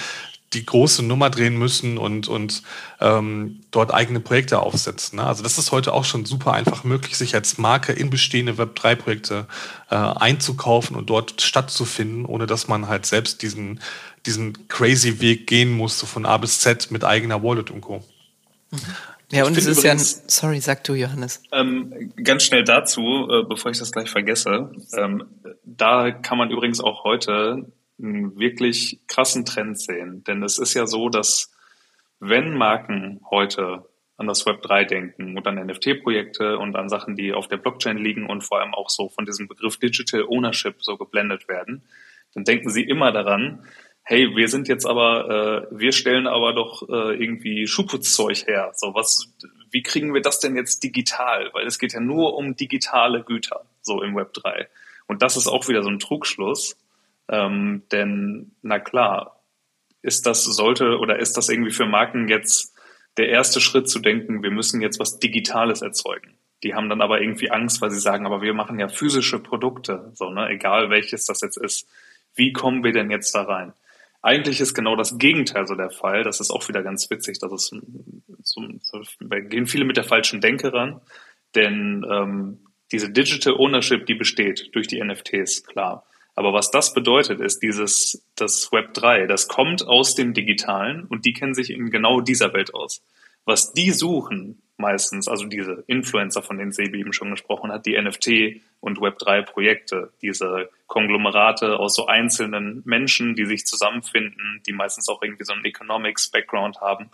die 0.53 0.65
große 0.65 1.01
Nummer 1.03 1.29
drehen 1.29 1.57
müssen 1.57 1.97
und, 1.97 2.27
und 2.27 2.63
ähm, 2.99 3.61
dort 3.71 3.93
eigene 3.93 4.19
Projekte 4.19 4.59
aufsetzen. 4.59 5.17
Ne? 5.17 5.25
Also 5.25 5.43
das 5.43 5.57
ist 5.57 5.71
heute 5.71 5.93
auch 5.93 6.03
schon 6.03 6.25
super 6.25 6.51
einfach 6.51 6.83
möglich, 6.83 7.15
sich 7.15 7.35
als 7.35 7.57
Marke 7.57 7.93
in 7.93 8.09
bestehende 8.09 8.53
Web3-Projekte 8.53 9.47
äh, 9.89 9.95
einzukaufen 9.95 10.97
und 10.97 11.09
dort 11.09 11.41
stattzufinden, 11.41 12.25
ohne 12.25 12.47
dass 12.47 12.67
man 12.67 12.89
halt 12.89 13.05
selbst 13.05 13.41
diesen, 13.41 13.79
diesen 14.25 14.67
crazy 14.67 15.21
Weg 15.21 15.47
gehen 15.47 15.71
musste 15.71 16.05
von 16.05 16.25
A 16.25 16.35
bis 16.35 16.59
Z 16.59 16.91
mit 16.91 17.05
eigener 17.05 17.41
Wallet 17.43 17.71
und 17.71 17.81
Co. 17.81 18.03
Mhm. 18.71 18.79
Ja, 19.32 19.45
und 19.45 19.57
es 19.57 19.65
ist 19.65 19.79
übrigens, 19.79 20.15
ja, 20.15 20.21
sorry, 20.27 20.59
sag 20.59 20.84
du, 20.84 20.93
Johannes. 20.93 21.41
Ähm, 21.51 22.13
ganz 22.21 22.43
schnell 22.43 22.63
dazu, 22.63 23.27
äh, 23.29 23.43
bevor 23.43 23.71
ich 23.71 23.79
das 23.79 23.91
gleich 23.91 24.09
vergesse, 24.09 24.71
ähm, 24.97 25.25
da 25.63 26.11
kann 26.11 26.38
man 26.38 26.51
übrigens 26.51 26.82
auch 26.82 27.03
heute 27.03 27.71
einen 28.01 28.38
wirklich 28.38 28.99
krassen 29.07 29.45
Trend 29.45 29.79
sehen. 29.79 30.23
Denn 30.25 30.43
es 30.43 30.57
ist 30.57 30.73
ja 30.73 30.86
so, 30.86 31.09
dass 31.09 31.51
wenn 32.19 32.53
Marken 32.55 33.21
heute 33.29 33.86
an 34.17 34.27
das 34.27 34.45
Web 34.45 34.61
3 34.61 34.86
denken 34.86 35.38
und 35.38 35.47
an 35.47 35.55
NFT-Projekte 35.55 36.57
und 36.57 36.75
an 36.75 36.89
Sachen, 36.89 37.15
die 37.15 37.34
auf 37.34 37.47
der 37.47 37.57
Blockchain 37.57 37.97
liegen 37.97 38.29
und 38.29 38.43
vor 38.43 38.59
allem 38.59 38.73
auch 38.73 38.89
so 38.89 39.09
von 39.09 39.25
diesem 39.25 39.47
Begriff 39.47 39.77
Digital 39.77 40.25
Ownership 40.27 40.75
so 40.79 40.97
geblendet 40.97 41.47
werden, 41.47 41.84
dann 42.34 42.43
denken 42.43 42.69
sie 42.69 42.84
immer 42.84 43.11
daran, 43.11 43.65
hey, 44.03 44.35
wir 44.35 44.47
sind 44.47 44.67
jetzt 44.67 44.85
aber, 44.85 45.67
äh, 45.71 45.77
wir 45.77 45.91
stellen 45.91 46.27
aber 46.27 46.53
doch 46.53 46.87
äh, 46.89 47.15
irgendwie 47.15 47.67
Schuhputzzeug 47.67 48.47
her. 48.47 48.71
So 48.75 48.93
was, 48.93 49.31
wie 49.69 49.83
kriegen 49.83 50.13
wir 50.13 50.21
das 50.21 50.39
denn 50.39 50.55
jetzt 50.55 50.83
digital? 50.83 51.49
Weil 51.53 51.65
es 51.67 51.79
geht 51.79 51.93
ja 51.93 51.99
nur 51.99 52.35
um 52.35 52.55
digitale 52.55 53.23
Güter, 53.23 53.65
so 53.81 54.01
im 54.01 54.15
Web 54.15 54.33
3. 54.33 54.67
Und 55.07 55.21
das 55.21 55.37
ist 55.37 55.47
auch 55.47 55.67
wieder 55.67 55.83
so 55.83 55.89
ein 55.89 55.99
Trugschluss, 55.99 56.77
ähm, 57.29 57.83
denn 57.91 58.51
na 58.61 58.79
klar, 58.79 59.41
ist 60.01 60.25
das 60.25 60.43
sollte 60.43 60.97
oder 60.97 61.19
ist 61.19 61.37
das 61.37 61.49
irgendwie 61.49 61.71
für 61.71 61.85
Marken 61.85 62.27
jetzt 62.27 62.73
der 63.17 63.29
erste 63.29 63.61
Schritt 63.61 63.89
zu 63.89 63.99
denken, 63.99 64.41
wir 64.41 64.51
müssen 64.51 64.81
jetzt 64.81 64.99
was 64.99 65.19
Digitales 65.19 65.81
erzeugen. 65.81 66.37
Die 66.63 66.75
haben 66.75 66.89
dann 66.89 67.01
aber 67.01 67.21
irgendwie 67.21 67.51
Angst, 67.51 67.81
weil 67.81 67.91
sie 67.91 67.99
sagen, 67.99 68.25
aber 68.25 68.41
wir 68.41 68.53
machen 68.53 68.79
ja 68.79 68.87
physische 68.87 69.39
Produkte, 69.39 70.11
so 70.13 70.29
ne, 70.29 70.49
egal 70.49 70.89
welches 70.89 71.25
das 71.25 71.41
jetzt 71.41 71.57
ist. 71.57 71.87
Wie 72.35 72.53
kommen 72.53 72.83
wir 72.83 72.93
denn 72.93 73.11
jetzt 73.11 73.33
da 73.35 73.43
rein? 73.43 73.73
Eigentlich 74.22 74.61
ist 74.61 74.74
genau 74.74 74.95
das 74.95 75.17
Gegenteil 75.17 75.65
so 75.65 75.76
der 75.76 75.89
Fall. 75.89 76.24
Das 76.24 76.39
ist 76.39 76.51
auch 76.51 76.67
wieder 76.67 76.84
ganz 76.84 77.09
witzig. 77.09 77.39
Das 77.39 77.51
ist 77.51 77.76
so, 78.43 78.61
da 79.19 79.39
gehen 79.39 79.67
viele 79.67 79.86
mit 79.86 79.97
der 79.97 80.03
falschen 80.03 80.41
Denke 80.41 80.74
ran, 80.74 81.01
denn 81.55 82.05
ähm, 82.09 82.59
diese 82.91 83.09
Digital 83.09 83.55
Ownership, 83.57 84.05
die 84.05 84.15
besteht 84.15 84.69
durch 84.74 84.88
die 84.88 85.01
NFTs, 85.03 85.63
klar. 85.63 86.05
Aber 86.36 86.53
was 86.53 86.72
das 86.72 86.93
bedeutet, 86.93 87.39
ist 87.39 87.59
dieses, 87.59 88.26
das 88.36 88.72
Web 88.72 88.93
3, 88.93 89.28
das 89.28 89.47
kommt 89.47 89.86
aus 89.88 90.15
dem 90.15 90.34
Digitalen 90.34 91.05
und 91.05 91.26
die 91.26 91.34
kennen 91.34 91.53
sich 91.53 91.72
in 91.72 91.89
genau 91.89 92.22
dieser 92.22 92.53
Welt 92.53 92.74
aus. 92.74 93.03
Was 93.45 93.74
die 93.74 93.91
suchen 93.91 94.61
meistens, 94.82 95.27
also 95.27 95.45
diese 95.45 95.84
Influencer, 95.88 96.41
von 96.41 96.57
denen 96.57 96.73
Sebi 96.73 96.99
eben 96.99 97.13
schon 97.13 97.32
gesprochen 97.32 97.71
hat, 97.71 97.86
die 97.86 97.99
NFT 97.99 98.61
und 98.82 98.99
Web3 98.99 99.43
Projekte, 99.43 100.11
diese 100.21 100.69
Konglomerate 100.88 101.79
aus 101.79 101.95
so 101.95 102.07
einzelnen 102.07 102.82
Menschen, 102.84 103.36
die 103.36 103.45
sich 103.45 103.65
zusammenfinden, 103.65 104.61
die 104.65 104.73
meistens 104.73 105.07
auch 105.07 105.21
irgendwie 105.21 105.45
so 105.45 105.53
einen 105.53 105.63
Economics 105.63 106.29
Background 106.29 106.82
haben 106.82 107.09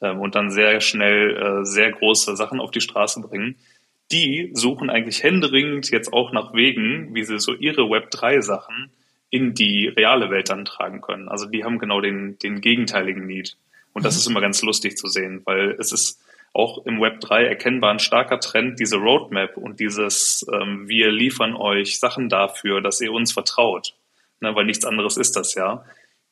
ähm, 0.00 0.20
und 0.20 0.36
dann 0.36 0.50
sehr 0.50 0.80
schnell 0.80 1.36
äh, 1.36 1.64
sehr 1.64 1.90
große 1.90 2.36
Sachen 2.36 2.60
auf 2.60 2.70
die 2.70 2.80
Straße 2.80 3.20
bringen 3.20 3.56
die 4.12 4.50
suchen 4.54 4.90
eigentlich 4.90 5.22
händeringend 5.22 5.90
jetzt 5.90 6.12
auch 6.12 6.32
nach 6.32 6.54
Wegen, 6.54 7.14
wie 7.14 7.24
sie 7.24 7.38
so 7.38 7.54
ihre 7.54 7.82
Web3-Sachen 7.82 8.90
in 9.30 9.54
die 9.54 9.88
reale 9.88 10.30
Welt 10.30 10.48
dann 10.50 10.64
tragen 10.64 11.00
können. 11.00 11.28
Also 11.28 11.46
die 11.46 11.64
haben 11.64 11.78
genau 11.78 12.00
den, 12.00 12.38
den 12.38 12.60
gegenteiligen 12.60 13.26
Need. 13.26 13.56
Und 13.92 14.04
das 14.04 14.14
mhm. 14.14 14.18
ist 14.18 14.26
immer 14.28 14.40
ganz 14.40 14.62
lustig 14.62 14.96
zu 14.96 15.08
sehen, 15.08 15.42
weil 15.44 15.76
es 15.78 15.90
ist 15.90 16.22
auch 16.56 16.86
im 16.86 17.00
Web 17.00 17.20
3 17.20 17.44
erkennbar 17.44 17.90
ein 17.92 17.98
starker 17.98 18.40
Trend, 18.40 18.80
diese 18.80 18.96
Roadmap 18.96 19.56
und 19.56 19.78
dieses, 19.78 20.46
ähm, 20.52 20.88
wir 20.88 21.10
liefern 21.12 21.54
euch 21.54 22.00
Sachen 22.00 22.28
dafür, 22.28 22.80
dass 22.80 23.00
ihr 23.00 23.12
uns 23.12 23.32
vertraut. 23.32 23.94
Ne, 24.40 24.54
weil 24.54 24.66
nichts 24.66 24.84
anderes 24.84 25.16
ist 25.16 25.36
das 25.36 25.54
ja. 25.54 25.84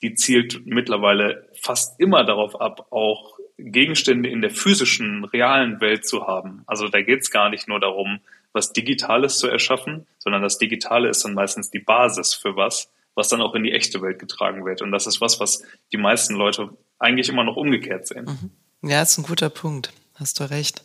Die 0.02 0.14
zielt 0.14 0.66
mittlerweile 0.66 1.48
fast 1.60 1.98
immer 2.00 2.24
darauf 2.24 2.60
ab, 2.60 2.88
auch 2.90 3.38
Gegenstände 3.56 4.28
in 4.28 4.40
der 4.40 4.50
physischen, 4.50 5.24
realen 5.24 5.80
Welt 5.80 6.06
zu 6.06 6.26
haben. 6.26 6.64
Also 6.66 6.88
da 6.88 7.00
geht 7.00 7.20
es 7.20 7.30
gar 7.30 7.50
nicht 7.50 7.68
nur 7.68 7.80
darum, 7.80 8.20
was 8.52 8.72
Digitales 8.72 9.38
zu 9.38 9.48
erschaffen, 9.48 10.06
sondern 10.18 10.42
das 10.42 10.58
Digitale 10.58 11.08
ist 11.08 11.24
dann 11.24 11.34
meistens 11.34 11.70
die 11.70 11.78
Basis 11.78 12.34
für 12.34 12.56
was, 12.56 12.90
was 13.14 13.28
dann 13.28 13.40
auch 13.40 13.54
in 13.54 13.62
die 13.62 13.72
echte 13.72 14.02
Welt 14.02 14.18
getragen 14.18 14.64
wird. 14.64 14.82
Und 14.82 14.92
das 14.92 15.06
ist 15.06 15.20
was, 15.20 15.40
was 15.40 15.62
die 15.92 15.98
meisten 15.98 16.34
Leute 16.34 16.70
eigentlich 16.98 17.28
immer 17.28 17.44
noch 17.44 17.56
umgekehrt 17.56 18.06
sehen. 18.06 18.24
Mhm. 18.24 18.90
Ja, 18.90 19.02
ist 19.02 19.16
ein 19.18 19.24
guter 19.24 19.50
Punkt. 19.50 19.92
Hast 20.14 20.40
du 20.40 20.48
recht. 20.48 20.82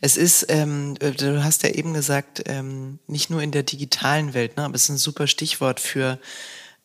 Es 0.00 0.16
ist, 0.16 0.46
ähm, 0.48 0.96
du 0.98 1.42
hast 1.42 1.62
ja 1.62 1.70
eben 1.70 1.94
gesagt, 1.94 2.42
ähm, 2.46 2.98
nicht 3.06 3.30
nur 3.30 3.42
in 3.42 3.52
der 3.52 3.62
digitalen 3.62 4.34
Welt, 4.34 4.56
ne, 4.56 4.64
aber 4.64 4.74
es 4.74 4.84
ist 4.84 4.88
ein 4.90 4.98
super 4.98 5.26
Stichwort 5.26 5.80
für 5.80 6.18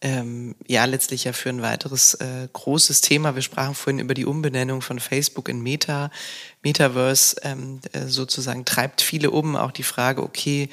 ähm, 0.03 0.55
ja 0.67 0.85
letztlich 0.85 1.25
ja 1.25 1.33
für 1.33 1.49
ein 1.49 1.61
weiteres 1.61 2.15
äh, 2.15 2.47
großes 2.51 3.01
Thema. 3.01 3.35
Wir 3.35 3.43
sprachen 3.43 3.75
vorhin 3.75 3.99
über 3.99 4.15
die 4.15 4.25
Umbenennung 4.25 4.81
von 4.81 4.99
Facebook 4.99 5.47
in 5.47 5.61
Meta. 5.61 6.09
Metaverse 6.63 7.35
ähm, 7.43 7.81
äh, 7.91 8.07
sozusagen 8.07 8.65
treibt 8.65 9.01
viele 9.01 9.29
um. 9.29 9.55
Auch 9.55 9.71
die 9.71 9.83
Frage, 9.83 10.23
okay, 10.23 10.69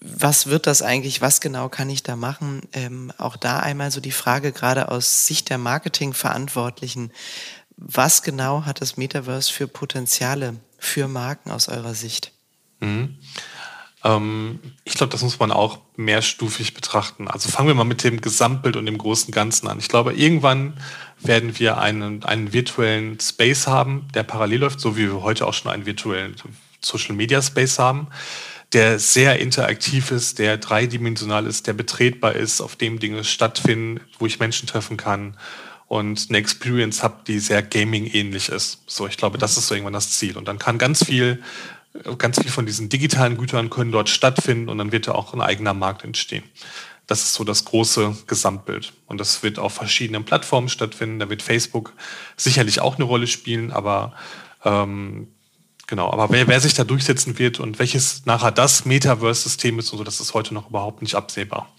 was 0.00 0.46
wird 0.46 0.66
das 0.66 0.82
eigentlich? 0.82 1.20
Was 1.20 1.40
genau 1.40 1.68
kann 1.68 1.90
ich 1.90 2.02
da 2.02 2.14
machen? 2.14 2.60
Ähm, 2.72 3.12
auch 3.18 3.36
da 3.36 3.58
einmal 3.58 3.90
so 3.90 4.00
die 4.00 4.12
Frage, 4.12 4.52
gerade 4.52 4.90
aus 4.90 5.26
Sicht 5.26 5.50
der 5.50 5.58
Marketingverantwortlichen, 5.58 7.10
was 7.76 8.22
genau 8.22 8.64
hat 8.64 8.80
das 8.80 8.96
Metaverse 8.96 9.52
für 9.52 9.66
Potenziale 9.66 10.56
für 10.78 11.08
Marken 11.08 11.50
aus 11.50 11.68
eurer 11.68 11.94
Sicht? 11.94 12.32
Mhm. 12.80 13.16
Ähm, 14.04 14.60
ich 14.84 14.94
glaube, 14.94 15.10
das 15.10 15.22
muss 15.22 15.38
man 15.38 15.50
auch 15.50 15.78
mehrstufig 15.96 16.74
betrachten. 16.74 17.26
Also 17.26 17.48
fangen 17.48 17.68
wir 17.68 17.74
mal 17.74 17.84
mit 17.84 18.04
dem 18.04 18.20
Gesamtbild 18.20 18.76
und 18.76 18.86
dem 18.86 18.98
großen 18.98 19.32
Ganzen 19.32 19.66
an. 19.66 19.78
Ich 19.78 19.88
glaube, 19.88 20.12
irgendwann 20.12 20.74
werden 21.20 21.58
wir 21.58 21.78
einen, 21.78 22.22
einen 22.22 22.52
virtuellen 22.52 23.18
Space 23.18 23.66
haben, 23.66 24.06
der 24.14 24.22
parallel 24.22 24.60
läuft, 24.60 24.80
so 24.80 24.96
wie 24.96 25.10
wir 25.10 25.22
heute 25.22 25.46
auch 25.46 25.54
schon 25.54 25.70
einen 25.70 25.86
virtuellen 25.86 26.36
Social 26.80 27.14
Media 27.14 27.40
Space 27.40 27.78
haben, 27.78 28.08
der 28.72 28.98
sehr 28.98 29.38
interaktiv 29.38 30.10
ist, 30.10 30.38
der 30.38 30.58
dreidimensional 30.58 31.46
ist, 31.46 31.66
der 31.66 31.72
betretbar 31.72 32.34
ist, 32.34 32.60
auf 32.60 32.76
dem 32.76 32.98
Dinge 32.98 33.24
stattfinden, 33.24 34.00
wo 34.18 34.26
ich 34.26 34.38
Menschen 34.38 34.68
treffen 34.68 34.96
kann 34.96 35.36
und 35.94 36.26
eine 36.28 36.38
Experience 36.38 37.04
habe, 37.04 37.18
die 37.24 37.38
sehr 37.38 37.62
Gaming-ähnlich 37.62 38.48
ist. 38.48 38.82
So, 38.86 39.06
ich 39.06 39.16
glaube, 39.16 39.38
das 39.38 39.56
ist 39.56 39.68
so 39.68 39.74
irgendwann 39.74 39.92
das 39.92 40.10
Ziel. 40.10 40.36
Und 40.36 40.48
dann 40.48 40.58
kann 40.58 40.76
ganz 40.76 41.04
viel 41.04 41.40
ganz 42.18 42.40
viel 42.40 42.50
von 42.50 42.66
diesen 42.66 42.88
digitalen 42.88 43.36
Gütern 43.36 43.70
können 43.70 43.92
dort 43.92 44.08
stattfinden 44.08 44.68
und 44.68 44.78
dann 44.78 44.90
wird 44.90 45.06
da 45.06 45.12
auch 45.12 45.32
ein 45.32 45.40
eigener 45.40 45.74
Markt 45.74 46.02
entstehen. 46.02 46.42
Das 47.06 47.20
ist 47.20 47.34
so 47.34 47.44
das 47.44 47.64
große 47.64 48.16
Gesamtbild. 48.26 48.92
Und 49.06 49.18
das 49.18 49.44
wird 49.44 49.60
auf 49.60 49.74
verschiedenen 49.74 50.24
Plattformen 50.24 50.68
stattfinden. 50.68 51.20
Da 51.20 51.30
wird 51.30 51.40
Facebook 51.40 51.92
sicherlich 52.36 52.80
auch 52.80 52.96
eine 52.96 53.04
Rolle 53.04 53.28
spielen, 53.28 53.70
aber 53.70 54.14
ähm, 54.64 55.28
genau, 55.86 56.10
aber 56.10 56.30
wer, 56.30 56.48
wer 56.48 56.60
sich 56.60 56.74
da 56.74 56.82
durchsetzen 56.82 57.38
wird 57.38 57.60
und 57.60 57.78
welches 57.78 58.26
nachher 58.26 58.50
das 58.50 58.84
Metaverse-System 58.84 59.78
ist 59.78 59.92
und 59.92 59.98
so, 59.98 60.04
das 60.04 60.20
ist 60.20 60.34
heute 60.34 60.54
noch 60.54 60.70
überhaupt 60.70 61.02
nicht 61.02 61.14
absehbar. 61.14 61.72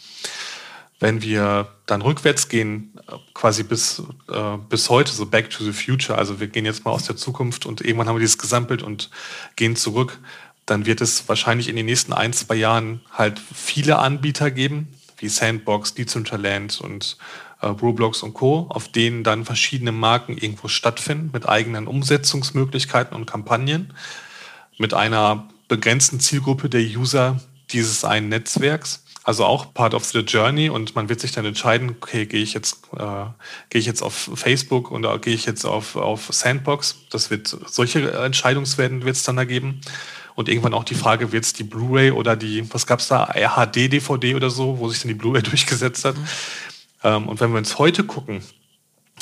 Wenn 1.00 1.22
wir 1.22 1.68
dann 1.86 2.02
rückwärts 2.02 2.48
gehen, 2.48 2.96
quasi 3.34 3.64
bis, 3.64 4.02
äh, 4.32 4.58
bis 4.70 4.90
heute, 4.90 5.12
so 5.12 5.26
back 5.26 5.50
to 5.50 5.64
the 5.64 5.74
future, 5.74 6.18
also 6.18 6.40
wir 6.40 6.48
gehen 6.48 6.66
jetzt 6.66 6.86
mal 6.86 6.92
aus 6.92 7.06
der 7.06 7.16
Zukunft 7.16 7.66
und 7.66 7.82
irgendwann 7.82 8.08
haben 8.08 8.16
wir 8.16 8.22
dieses 8.22 8.38
Gesamtbild 8.38 8.82
und 8.82 9.10
gehen 9.56 9.76
zurück, 9.76 10.20
dann 10.66 10.86
wird 10.86 11.02
es 11.02 11.28
wahrscheinlich 11.30 11.68
in 11.68 11.76
den 11.76 11.86
nächsten 11.86 12.14
ein, 12.14 12.34
zwei 12.34 12.56
Jahren 12.56 13.02
halt 13.12 13.40
viele 13.40 14.00
Anbieter 14.00 14.50
geben, 14.52 14.88
wie 15.18 15.30
Sandbox, 15.30 15.94
Decentraland 15.94 16.82
und 16.82 17.18
äh, 17.62 17.68
Roblox 17.68 18.24
und 18.24 18.34
Co., 18.34 18.68
auf 18.70 18.88
denen 18.88 19.24
dann 19.24 19.46
verschiedene 19.46 19.92
Marken 19.92 20.38
irgendwo 20.38 20.68
stattfinden 20.68 21.30
mit 21.34 21.48
eigenen 21.48 21.88
Umsetzungsmöglichkeiten 21.88 23.16
und 23.16 23.26
Kampagnen, 23.26 23.94
mit 24.78 24.94
einer 24.94 25.48
begrenzten 25.68 26.20
Zielgruppe 26.20 26.70
der 26.70 26.82
User 26.82 27.40
dieses 27.72 28.04
einen 28.04 28.30
Netzwerks 28.30 29.05
also 29.26 29.44
auch 29.44 29.74
Part 29.74 29.96
of 29.96 30.06
the 30.06 30.20
Journey 30.20 30.70
und 30.70 30.96
man 30.96 31.10
wird 31.10 31.20
sich 31.20 31.32
dann 31.32 31.46
entscheiden, 31.46 31.90
okay, 31.90 32.28
gehe 32.28 32.44
ich 32.44 32.54
jetzt, 32.54 32.84
äh, 32.96 33.26
gehe 33.72 33.80
ich 33.80 33.88
jetzt 33.88 34.04
auf 34.04 34.30
Facebook 34.36 34.92
oder 34.92 35.18
gehe 35.18 35.34
ich 35.34 35.48
jetzt 35.48 35.66
auf, 35.66 35.96
auf 35.96 36.28
Sandbox. 36.32 36.96
Das 37.10 37.32
wird 37.32 37.48
solche 37.48 38.12
Entscheidungswerten 38.12 39.04
wird 39.04 39.16
es 39.16 39.24
dann 39.24 39.36
da 39.36 39.44
geben. 39.44 39.82
Und 40.36 40.48
irgendwann 40.48 40.76
auch 40.76 40.84
die 40.84 40.94
Frage, 40.94 41.32
wird 41.32 41.44
es 41.44 41.54
die 41.54 41.64
Blu-ray 41.64 42.12
oder 42.12 42.36
die, 42.36 42.72
was 42.72 42.86
gab 42.86 43.00
es 43.00 43.08
da, 43.08 43.34
HD-DVD 43.34 44.36
oder 44.36 44.52
so, 44.52 44.78
wo 44.78 44.90
sich 44.90 45.02
dann 45.02 45.08
die 45.08 45.16
Blu-ray 45.16 45.42
durchgesetzt 45.44 46.06
hat. 46.06 46.16
Mhm. 46.16 46.28
Ähm, 47.04 47.28
und 47.28 47.40
wenn 47.40 47.52
wir 47.52 47.58
uns 47.58 47.80
heute 47.80 48.04
gucken, 48.04 48.44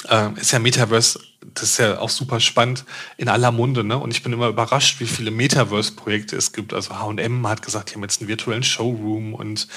äh, 0.10 0.34
ist 0.36 0.52
ja 0.52 0.60
Metaverse 0.60 1.22
das 1.54 1.64
ist 1.64 1.78
ja 1.80 2.00
auch 2.00 2.10
super 2.10 2.40
spannend, 2.40 2.86
in 3.18 3.30
aller 3.30 3.52
Munde. 3.52 3.84
Ne? 3.84 3.98
Und 3.98 4.12
ich 4.12 4.24
bin 4.24 4.34
immer 4.34 4.48
überrascht, 4.48 5.00
wie 5.00 5.06
viele 5.06 5.32
Metaverse-Projekte 5.32 6.36
es 6.36 6.52
gibt. 6.52 6.74
Also 6.74 7.00
H&M 7.00 7.48
hat 7.48 7.62
gesagt, 7.62 7.90
die 7.90 7.96
haben 7.96 8.04
jetzt 8.04 8.22
einen 8.22 8.28
virtuellen 8.28 8.64
Showroom 8.64 9.34
und 9.34 9.68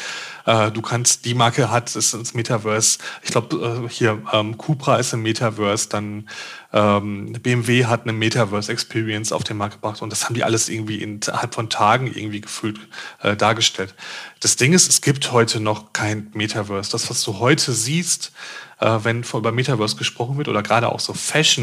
äh, 0.47 0.71
du 0.71 0.83
kannst, 0.83 1.25
die 1.25 1.35
Marke 1.35 1.71
hat, 1.71 1.95
ist 1.95 2.15
ins 2.15 2.35
Metaverse. 2.35 2.99
Ich 3.23 3.31
glaube, 3.31 3.85
äh, 3.87 3.89
hier 3.89 4.23
ähm, 4.33 4.57
Cupra 4.57 4.97
ist 4.97 5.13
im 5.13 5.23
Metaverse, 5.23 5.89
dann 5.89 6.29
ähm, 6.73 7.33
BMW 7.33 7.87
hat 7.87 8.03
eine 8.03 8.13
Metaverse-Experience 8.13 9.33
auf 9.33 9.45
den 9.45 9.57
Markt 9.57 9.75
gebracht 9.75 10.03
und 10.03 10.11
das 10.11 10.25
haben 10.25 10.35
die 10.35 10.45
alles 10.45 10.69
irgendwie 10.69 11.03
innerhalb 11.03 11.55
von 11.55 11.71
Tagen 11.71 12.07
irgendwie 12.07 12.41
gefühlt 12.41 12.79
äh, 13.23 13.37
dargestellt. 13.37 13.95
Das 14.41 14.57
Ding 14.57 14.73
ist, 14.73 14.89
es 14.89 15.01
gibt 15.01 15.33
heute 15.33 15.61
noch 15.61 15.93
kein 15.93 16.31
Metaverse. 16.35 16.91
Das, 16.91 17.09
was 17.09 17.23
du 17.23 17.39
heute 17.39 17.73
siehst, 17.73 18.33
äh, 18.81 18.99
wenn 19.03 19.23
über 19.23 19.53
Metaverse 19.53 19.97
gesprochen 19.97 20.37
wird 20.37 20.49
oder 20.49 20.63
gerade 20.63 20.91
auch 20.91 21.01
so 21.01 21.15
Fashion 21.15 21.56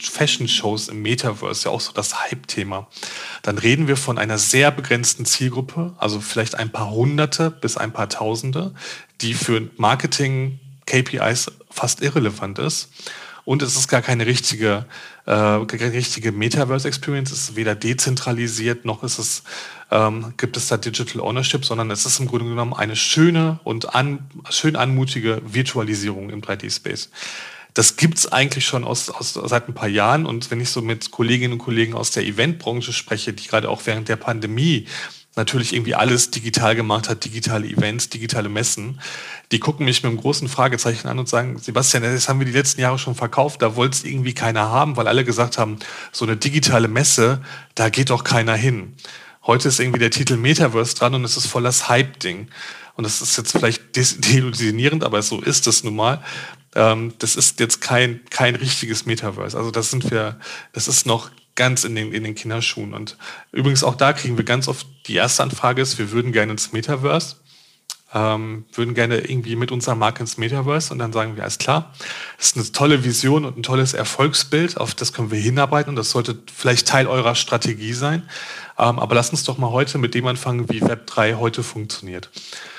Fashion-Shows 0.00 0.88
im 0.88 1.02
Metaverse, 1.02 1.66
ja 1.66 1.70
auch 1.70 1.80
so 1.80 1.92
das 1.92 2.20
Hype-Thema, 2.22 2.88
dann 3.42 3.58
reden 3.58 3.88
wir 3.88 3.96
von 3.96 4.18
einer 4.18 4.38
sehr 4.38 4.70
begrenzten 4.70 5.24
Zielgruppe, 5.24 5.94
also 5.98 6.20
vielleicht 6.20 6.56
ein 6.56 6.70
paar 6.70 6.90
Hunderte 6.90 7.50
bis 7.50 7.76
ein 7.76 7.92
paar 7.92 8.08
Tausende, 8.08 8.74
die 9.20 9.34
für 9.34 9.68
Marketing 9.76 10.58
KPIs 10.86 11.52
fast 11.70 12.02
irrelevant 12.02 12.58
ist. 12.58 12.90
Und 13.44 13.60
es 13.60 13.76
ist 13.76 13.88
gar 13.88 14.00
keine 14.00 14.24
richtige, 14.24 14.86
äh, 15.26 15.32
richtige 15.32 16.32
Metaverse-Experience. 16.32 17.30
Es 17.30 17.50
ist 17.50 17.56
weder 17.56 17.74
dezentralisiert 17.74 18.86
noch 18.86 19.02
ist 19.02 19.18
es, 19.18 19.42
ähm, 19.90 20.32
gibt 20.38 20.56
es 20.56 20.68
da 20.68 20.78
Digital 20.78 21.20
Ownership, 21.20 21.64
sondern 21.64 21.90
es 21.90 22.06
ist 22.06 22.20
im 22.20 22.26
Grunde 22.26 22.46
genommen 22.46 22.72
eine 22.72 22.96
schöne 22.96 23.60
und 23.64 23.94
an, 23.94 24.20
schön 24.48 24.76
anmutige 24.76 25.42
Virtualisierung 25.44 26.30
im 26.30 26.40
3D-Space. 26.40 27.10
Das 27.74 27.96
gibt's 27.96 28.30
eigentlich 28.30 28.64
schon 28.64 28.84
aus, 28.84 29.10
aus, 29.10 29.34
seit 29.34 29.68
ein 29.68 29.74
paar 29.74 29.88
Jahren. 29.88 30.26
Und 30.26 30.50
wenn 30.50 30.60
ich 30.60 30.70
so 30.70 30.80
mit 30.80 31.10
Kolleginnen 31.10 31.54
und 31.54 31.58
Kollegen 31.58 31.94
aus 31.94 32.12
der 32.12 32.24
Eventbranche 32.24 32.92
spreche, 32.92 33.32
die 33.32 33.46
gerade 33.46 33.68
auch 33.68 33.82
während 33.84 34.08
der 34.08 34.16
Pandemie 34.16 34.86
natürlich 35.36 35.72
irgendwie 35.72 35.94
alles 35.94 36.30
digital 36.30 36.76
gemacht 36.76 37.08
hat, 37.08 37.24
digitale 37.24 37.66
Events, 37.66 38.08
digitale 38.08 38.48
Messen, 38.48 39.00
die 39.50 39.58
gucken 39.58 39.84
mich 39.84 40.02
mit 40.02 40.10
einem 40.10 40.20
großen 40.20 40.48
Fragezeichen 40.48 41.08
an 41.08 41.18
und 41.18 41.28
sagen, 41.28 41.58
Sebastian, 41.58 42.04
das 42.04 42.28
haben 42.28 42.38
wir 42.38 42.46
die 42.46 42.52
letzten 42.52 42.80
Jahre 42.80 42.98
schon 42.98 43.16
verkauft, 43.16 43.62
da 43.62 43.76
wollte 43.76 43.96
es 43.96 44.04
irgendwie 44.04 44.34
keiner 44.34 44.70
haben, 44.70 44.96
weil 44.96 45.08
alle 45.08 45.24
gesagt 45.24 45.58
haben, 45.58 45.78
so 46.12 46.24
eine 46.24 46.36
digitale 46.36 46.88
Messe, 46.88 47.40
da 47.74 47.88
geht 47.88 48.10
doch 48.10 48.22
keiner 48.22 48.54
hin. 48.54 48.94
Heute 49.46 49.68
ist 49.68 49.80
irgendwie 49.80 49.98
der 49.98 50.10
Titel 50.10 50.36
Metaverse 50.36 50.94
dran 50.94 51.14
und 51.14 51.24
es 51.24 51.36
ist 51.36 51.46
voll 51.46 51.64
das 51.64 51.88
Hype-Ding. 51.88 52.48
Und 52.96 53.04
das 53.04 53.20
ist 53.20 53.36
jetzt 53.36 53.52
vielleicht 53.52 53.96
desillusionierend, 53.96 55.04
aber 55.04 55.20
so 55.22 55.40
ist 55.40 55.66
es 55.66 55.82
nun 55.84 55.96
mal. 55.96 56.22
Ähm, 56.74 57.14
das 57.18 57.36
ist 57.36 57.60
jetzt 57.60 57.80
kein, 57.80 58.20
kein 58.30 58.54
richtiges 58.54 59.06
Metaverse. 59.06 59.56
Also 59.56 59.70
das 59.70 59.90
sind 59.90 60.10
wir, 60.10 60.38
das 60.72 60.88
ist 60.88 61.06
noch 61.06 61.30
ganz 61.54 61.84
in 61.84 61.94
den, 61.94 62.12
in 62.12 62.24
den 62.24 62.34
Kinderschuhen. 62.34 62.94
Und 62.94 63.16
übrigens 63.52 63.84
auch 63.84 63.94
da 63.94 64.12
kriegen 64.12 64.36
wir 64.36 64.44
ganz 64.44 64.68
oft 64.68 64.86
die 65.06 65.14
erste 65.14 65.42
Anfrage 65.42 65.82
ist, 65.82 65.98
wir 65.98 66.10
würden 66.10 66.32
gerne 66.32 66.52
ins 66.52 66.72
Metaverse, 66.72 67.36
ähm, 68.12 68.64
würden 68.72 68.94
gerne 68.94 69.18
irgendwie 69.18 69.56
mit 69.56 69.70
unserer 69.70 69.94
Marke 69.94 70.20
ins 70.20 70.36
Metaverse 70.36 70.92
und 70.92 70.98
dann 70.98 71.12
sagen 71.12 71.36
wir, 71.36 71.42
alles 71.42 71.58
klar, 71.58 71.94
das 72.38 72.48
ist 72.48 72.56
eine 72.56 72.72
tolle 72.72 73.04
Vision 73.04 73.44
und 73.44 73.56
ein 73.56 73.62
tolles 73.62 73.92
Erfolgsbild, 73.92 74.76
auf 74.78 74.94
das 74.94 75.12
können 75.12 75.30
wir 75.30 75.38
hinarbeiten 75.38 75.90
und 75.90 75.96
das 75.96 76.10
sollte 76.10 76.38
vielleicht 76.52 76.88
Teil 76.88 77.06
eurer 77.06 77.34
Strategie 77.34 77.92
sein. 77.92 78.28
Ähm, 78.78 78.98
aber 78.98 79.14
lasst 79.14 79.32
uns 79.32 79.44
doch 79.44 79.58
mal 79.58 79.70
heute 79.70 79.98
mit 79.98 80.14
dem 80.14 80.26
anfangen, 80.26 80.68
wie 80.70 80.82
Web3 80.82 81.36
heute 81.36 81.62
funktioniert. 81.62 82.30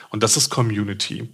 Und 0.10 0.24
das 0.24 0.38
ist 0.38 0.50
Community. 0.50 1.30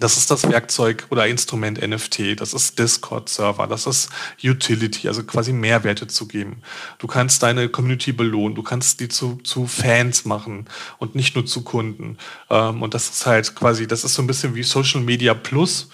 Das 0.00 0.16
ist 0.16 0.30
das 0.30 0.48
Werkzeug 0.48 1.06
oder 1.10 1.26
Instrument 1.26 1.80
NFT, 1.80 2.40
das 2.40 2.54
ist 2.54 2.78
Discord-Server, 2.78 3.66
das 3.66 3.86
ist 3.86 4.10
Utility, 4.42 5.08
also 5.08 5.24
quasi 5.24 5.52
Mehrwerte 5.52 6.06
zu 6.06 6.28
geben. 6.28 6.62
Du 6.98 7.08
kannst 7.08 7.42
deine 7.42 7.68
Community 7.68 8.12
belohnen, 8.12 8.54
du 8.54 8.62
kannst 8.62 9.00
die 9.00 9.08
zu, 9.08 9.40
zu 9.42 9.66
Fans 9.66 10.24
machen 10.24 10.66
und 10.98 11.16
nicht 11.16 11.34
nur 11.34 11.46
zu 11.46 11.62
Kunden. 11.62 12.16
Ähm, 12.48 12.82
und 12.82 12.94
das 12.94 13.08
ist 13.08 13.26
halt 13.26 13.56
quasi, 13.56 13.88
das 13.88 14.04
ist 14.04 14.14
so 14.14 14.22
ein 14.22 14.28
bisschen 14.28 14.54
wie 14.54 14.62
Social 14.62 15.00
Media 15.00 15.34
Plus, 15.34 15.88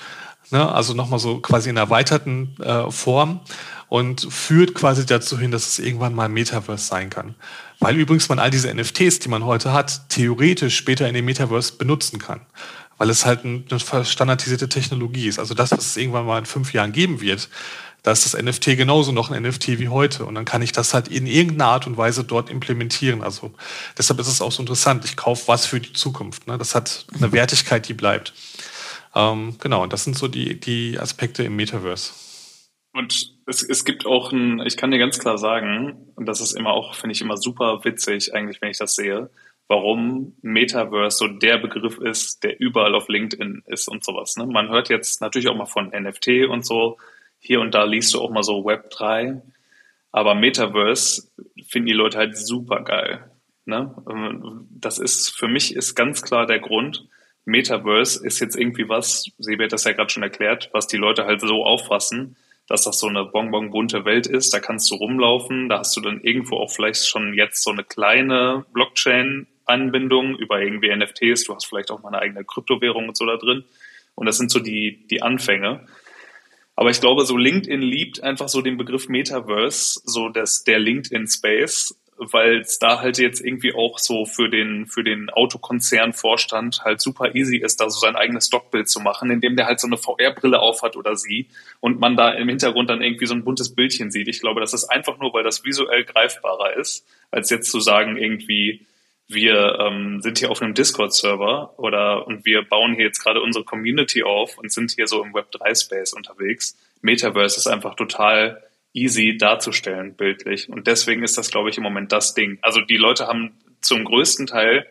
ne? 0.51 0.71
also 0.71 0.93
nochmal 0.93 1.19
so 1.19 1.39
quasi 1.39 1.71
in 1.71 1.79
erweiterten 1.79 2.57
äh, 2.61 2.91
Form 2.91 3.41
und 3.89 4.27
führt 4.31 4.75
quasi 4.75 5.07
dazu 5.07 5.39
hin, 5.39 5.51
dass 5.51 5.67
es 5.67 5.79
irgendwann 5.79 6.15
mal 6.15 6.29
Metaverse 6.29 6.85
sein 6.85 7.09
kann. 7.09 7.37
Weil 7.81 7.97
übrigens 7.97 8.29
man 8.29 8.39
all 8.39 8.51
diese 8.51 8.73
NFTs, 8.75 9.21
die 9.21 9.29
man 9.29 9.45
heute 9.45 9.73
hat, 9.73 10.09
theoretisch 10.09 10.77
später 10.77 11.09
in 11.09 11.15
dem 11.15 11.25
Metaverse 11.25 11.77
benutzen 11.77 12.19
kann 12.19 12.41
weil 12.99 13.11
es 13.11 13.25
halt 13.27 13.45
eine 13.45 14.05
standardisierte 14.05 14.69
Technologie 14.69 15.29
ist. 15.29 15.39
Also 15.39 15.55
das, 15.55 15.73
was 15.73 15.87
es 15.87 15.97
irgendwann 15.97 16.27
mal 16.27 16.39
in 16.39 16.47
fünf 16.47 16.73
Jahren 16.73 16.93
geben 16.93 17.21
wird, 17.21 17.49
da 18.03 18.13
ist 18.13 18.27
das 18.27 18.41
NFT 18.41 18.77
genauso 18.77 19.13
noch 19.13 19.31
ein 19.31 19.43
NFT 19.43 19.79
wie 19.79 19.89
heute. 19.89 20.27
Und 20.27 20.35
dann 20.35 20.45
kann 20.45 20.61
ich 20.61 20.73
das 20.73 20.93
halt 20.93 21.09
in 21.09 21.27
irgendeiner 21.27 21.71
Art 21.71 21.87
und 21.87 21.97
Weise 21.97 22.23
dort 22.23 22.51
implementieren. 22.51 23.23
Also 23.23 23.55
deshalb 23.97 24.21
ist 24.21 24.29
es 24.29 24.43
auch 24.43 24.53
so 24.53 24.63
interessant. 24.63 25.07
Ich 25.07 25.17
kaufe 25.17 25.49
was 25.49 25.65
für 25.65 25.81
die 25.81 25.95
Zukunft. 25.95 26.47
Ne? 26.47 26.59
Das 26.59 26.75
hat 26.75 27.07
eine 27.15 27.33
Wertigkeit, 27.33 27.89
die 27.89 27.95
bleibt. 27.95 28.35
Ähm, 29.15 29.57
genau, 29.59 29.83
und 29.83 29.93
das 29.93 30.05
sind 30.05 30.19
so 30.19 30.29
die, 30.29 30.61
die 30.61 30.99
Aspekte 30.99 31.45
im 31.45 31.57
Metaverse. 31.57 32.13
Und 32.93 33.33
es, 33.47 33.63
es 33.63 33.85
gibt 33.85 34.05
auch 34.07 34.33
ein, 34.33 34.61
ich 34.67 34.77
kann 34.77 34.91
dir 34.91 34.99
ganz 34.99 35.19
klar 35.19 35.39
sagen, 35.39 36.13
und 36.15 36.27
das 36.27 36.41
ist 36.41 36.53
immer 36.53 36.71
auch, 36.71 36.95
finde 36.95 37.13
ich 37.13 37.23
immer 37.23 37.37
super 37.37 37.85
witzig, 37.85 38.35
eigentlich, 38.35 38.61
wenn 38.61 38.71
ich 38.71 38.79
das 38.79 38.95
sehe, 38.95 39.31
warum 39.69 40.37
Metaverse 40.43 41.17
so 41.17 41.29
der 41.29 41.59
Begriff 41.59 41.99
ist, 41.99 42.45
der 42.45 42.61
überall 42.61 42.95
auf 42.95 43.09
LinkedIn 43.09 43.63
ist 43.67 43.89
und 43.89 44.05
sowas. 44.05 44.37
Ne? 44.37 44.47
Man 44.47 44.69
hört 44.69 44.89
jetzt 44.89 45.21
natürlich 45.21 45.49
auch 45.49 45.57
mal 45.57 45.67
von 45.67 45.89
NFT 45.89 46.49
und 46.49 46.65
so. 46.65 46.99
Hier 47.39 47.61
und 47.61 47.75
da 47.75 47.85
liest 47.85 48.15
du 48.15 48.21
auch 48.21 48.31
mal 48.31 48.43
so 48.43 48.65
Web 48.65 48.91
3. 48.91 49.43
Aber 50.13 50.35
Metaverse 50.35 51.31
finden 51.67 51.89
die 51.89 51.95
Leute 51.95 52.19
halt 52.19 52.37
super 52.37 52.83
geil. 52.83 53.31
Ne? 53.65 53.95
Das 54.71 54.99
ist, 54.99 55.37
für 55.37 55.49
mich 55.49 55.75
ist 55.75 55.95
ganz 55.95 56.23
klar 56.23 56.47
der 56.47 56.61
Grund, 56.61 57.09
Metaverse 57.47 58.25
ist 58.27 58.41
jetzt 58.41 58.57
irgendwie 58.57 58.89
was, 58.89 59.31
Sebi 59.39 59.65
hat 59.65 59.73
das 59.73 59.85
ja 59.85 59.93
gerade 59.93 60.11
schon 60.11 60.23
erklärt, 60.23 60.71
was 60.73 60.87
die 60.87 60.97
Leute 60.97 61.27
halt 61.27 61.41
so 61.41 61.65
auffassen, 61.65 62.37
dass 62.67 62.85
das 62.85 62.99
so 62.99 63.07
eine 63.07 63.25
bonbon 63.27 63.71
bunte 63.71 64.05
Welt 64.05 64.27
ist. 64.27 64.55
Da 64.55 64.61
kannst 64.61 64.91
du 64.91 64.95
rumlaufen, 64.95 65.69
da 65.69 65.81
hast 65.81 65.97
du 65.97 66.01
dann 66.01 66.21
irgendwo 66.21 66.57
auch 66.57 66.71
vielleicht 66.71 67.07
schon 67.07 67.35
jetzt 67.35 67.63
so 67.63 67.71
eine 67.71 67.85
kleine 67.85 68.65
Blockchain 68.73 69.47
Anbindung 69.67 70.37
über 70.37 70.61
irgendwie 70.61 70.95
NFTs. 70.95 71.45
Du 71.45 71.55
hast 71.55 71.67
vielleicht 71.67 71.91
auch 71.91 72.03
mal 72.03 72.09
eine 72.09 72.21
eigene 72.21 72.45
Kryptowährung 72.45 73.09
und 73.09 73.17
so 73.17 73.27
da 73.27 73.37
drin. 73.37 73.65
Und 74.15 74.27
das 74.27 74.39
sind 74.39 74.51
so 74.51 74.61
die, 74.61 75.07
die 75.09 75.23
Anfänge. 75.23 75.87
Aber 76.77 76.91
ich 76.91 77.01
glaube, 77.01 77.25
so 77.25 77.37
LinkedIn 77.37 77.81
liebt 77.81 78.23
einfach 78.23 78.49
so 78.49 78.61
den 78.61 78.77
Begriff 78.77 79.09
Metaverse, 79.09 80.01
so 80.05 80.29
das, 80.29 80.65
der 80.65 80.79
LinkedIn 80.79 81.29
Space, 81.29 81.97
weil 82.17 82.61
es 82.61 82.79
da 82.79 83.01
halt 83.01 83.19
jetzt 83.19 83.41
irgendwie 83.41 83.75
auch 83.75 83.99
so 83.99 84.25
für 84.25 84.49
den, 84.49 84.87
für 84.87 85.03
den 85.03 85.31
Autokonzernvorstand 85.31 86.83
halt 86.85 87.01
super 87.01 87.35
easy 87.35 87.57
ist, 87.57 87.81
da 87.81 87.91
so 87.91 87.99
sein 87.99 88.17
eigenes 88.17 88.47
Stockbild 88.47 88.89
zu 88.89 89.01
machen, 89.01 89.31
indem 89.31 89.57
der 89.57 89.67
halt 89.67 89.81
so 89.81 89.87
eine 89.87 89.97
VR-Brille 89.97 90.61
aufhat 90.61 90.97
oder 90.97 91.17
sie 91.17 91.49
und 91.81 92.01
man 92.01 92.17
da 92.17 92.31
im 92.31 92.49
Hintergrund 92.49 92.91
dann 92.91 93.03
irgendwie 93.03 93.27
so 93.27 93.35
ein 93.35 93.45
buntes 93.45 93.75
Bildchen 93.75 94.11
sieht. 94.11 94.29
Ich 94.29 94.41
glaube, 94.41 94.61
das 94.61 94.75
ist 94.75 94.85
einfach 94.85 95.19
nur, 95.19 95.33
weil 95.33 95.43
das 95.43 95.65
visuell 95.65 96.05
greifbarer 96.05 96.77
ist, 96.77 97.05
als 97.31 97.51
jetzt 97.51 97.71
zu 97.71 97.81
sagen 97.81 98.17
irgendwie, 98.17 98.87
wir 99.29 99.79
ähm, 99.81 100.21
sind 100.21 100.39
hier 100.39 100.51
auf 100.51 100.61
einem 100.61 100.75
Discord-Server 100.75 101.79
oder 101.79 102.27
und 102.27 102.45
wir 102.45 102.63
bauen 102.63 102.95
hier 102.95 103.07
jetzt 103.07 103.23
gerade 103.23 103.41
unsere 103.41 103.65
Community 103.65 104.23
auf 104.23 104.59
und 104.59 104.71
sind 104.71 104.93
hier 104.93 105.07
so 105.07 105.23
im 105.23 105.33
Web3-Space 105.33 106.13
unterwegs. 106.13 106.77
Metaverse 107.01 107.59
ist 107.59 107.67
einfach 107.67 107.95
total 107.95 108.63
easy 108.93 109.37
darzustellen, 109.37 110.15
bildlich. 110.15 110.69
Und 110.69 110.87
deswegen 110.87 111.23
ist 111.23 111.39
das, 111.39 111.51
glaube 111.51 111.71
ich, 111.71 111.79
im 111.79 111.83
Moment 111.83 112.13
das 112.13 112.35
Ding. 112.35 112.59
Also 112.63 112.81
die 112.81 112.97
Leute 112.97 113.27
haben 113.27 113.59
zum 113.81 114.05
größten 114.05 114.47
Teil 114.47 114.87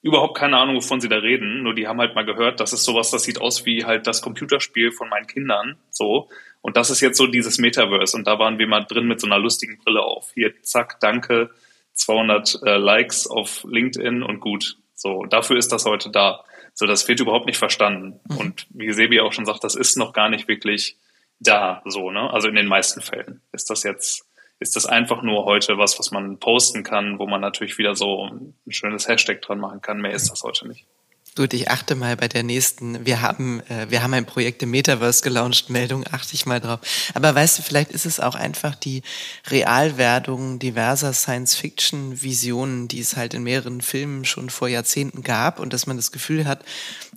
überhaupt 0.00 0.36
keine 0.36 0.58
Ahnung, 0.58 0.76
wovon 0.76 1.00
sie 1.00 1.08
da 1.08 1.18
reden. 1.18 1.62
Nur 1.62 1.74
die 1.74 1.86
haben 1.86 2.00
halt 2.00 2.14
mal 2.14 2.24
gehört, 2.24 2.60
das 2.60 2.72
ist 2.72 2.84
sowas, 2.84 3.10
das 3.10 3.24
sieht 3.24 3.40
aus 3.40 3.66
wie 3.66 3.84
halt 3.84 4.06
das 4.06 4.22
Computerspiel 4.22 4.92
von 4.92 5.08
meinen 5.08 5.26
Kindern. 5.26 5.76
So. 5.90 6.28
Und 6.60 6.76
das 6.76 6.90
ist 6.90 7.00
jetzt 7.00 7.18
so 7.18 7.26
dieses 7.26 7.58
Metaverse. 7.58 8.16
Und 8.16 8.26
da 8.26 8.38
waren 8.38 8.58
wir 8.58 8.66
mal 8.68 8.84
drin 8.84 9.06
mit 9.06 9.20
so 9.20 9.26
einer 9.26 9.38
lustigen 9.38 9.78
Brille 9.78 10.02
auf. 10.02 10.30
Hier, 10.34 10.52
zack, 10.62 11.00
danke 11.00 11.50
200 11.94 12.60
äh, 12.64 12.76
Likes 12.76 13.26
auf 13.26 13.64
LinkedIn 13.64 14.22
und 14.22 14.40
gut. 14.40 14.78
So, 14.94 15.24
dafür 15.24 15.56
ist 15.56 15.72
das 15.72 15.84
heute 15.84 16.10
da. 16.10 16.44
So, 16.74 16.86
das 16.86 17.06
wird 17.08 17.20
überhaupt 17.20 17.46
nicht 17.46 17.58
verstanden. 17.58 18.20
Mhm. 18.28 18.36
Und 18.38 18.66
wie 18.70 18.92
Sebi 18.92 19.20
auch 19.20 19.32
schon 19.32 19.46
sagt, 19.46 19.64
das 19.64 19.74
ist 19.74 19.96
noch 19.96 20.12
gar 20.12 20.28
nicht 20.28 20.48
wirklich 20.48 20.96
da, 21.38 21.82
so, 21.84 22.10
ne? 22.10 22.32
Also 22.32 22.48
in 22.48 22.54
den 22.54 22.66
meisten 22.66 23.00
Fällen 23.00 23.42
ist 23.52 23.68
das 23.68 23.82
jetzt, 23.82 24.24
ist 24.60 24.76
das 24.76 24.86
einfach 24.86 25.22
nur 25.22 25.44
heute 25.44 25.76
was, 25.76 25.98
was 25.98 26.12
man 26.12 26.38
posten 26.38 26.84
kann, 26.84 27.18
wo 27.18 27.26
man 27.26 27.40
natürlich 27.40 27.78
wieder 27.78 27.94
so 27.94 28.26
ein 28.26 28.54
schönes 28.68 29.08
Hashtag 29.08 29.42
dran 29.42 29.58
machen 29.58 29.80
kann. 29.80 30.00
Mehr 30.00 30.12
ist 30.12 30.30
das 30.30 30.44
heute 30.44 30.68
nicht. 30.68 30.86
Gut, 31.34 31.54
ich 31.54 31.70
achte 31.70 31.94
mal 31.94 32.14
bei 32.14 32.28
der 32.28 32.42
nächsten, 32.42 33.06
wir 33.06 33.22
haben, 33.22 33.62
äh, 33.70 33.86
wir 33.88 34.02
haben 34.02 34.12
ein 34.12 34.26
Projekt 34.26 34.62
im 34.62 34.70
Metaverse 34.70 35.22
gelauncht, 35.22 35.70
Meldung, 35.70 36.04
achte 36.12 36.34
ich 36.34 36.44
mal 36.44 36.60
drauf. 36.60 36.80
Aber 37.14 37.34
weißt 37.34 37.58
du, 37.58 37.62
vielleicht 37.62 37.90
ist 37.90 38.04
es 38.04 38.20
auch 38.20 38.34
einfach 38.34 38.74
die 38.74 39.00
Realwerdung 39.48 40.58
diverser 40.58 41.14
Science-Fiction-Visionen, 41.14 42.86
die 42.86 43.00
es 43.00 43.16
halt 43.16 43.32
in 43.32 43.44
mehreren 43.44 43.80
Filmen 43.80 44.26
schon 44.26 44.50
vor 44.50 44.68
Jahrzehnten 44.68 45.22
gab 45.22 45.58
und 45.58 45.72
dass 45.72 45.86
man 45.86 45.96
das 45.96 46.12
Gefühl 46.12 46.44
hat, 46.44 46.66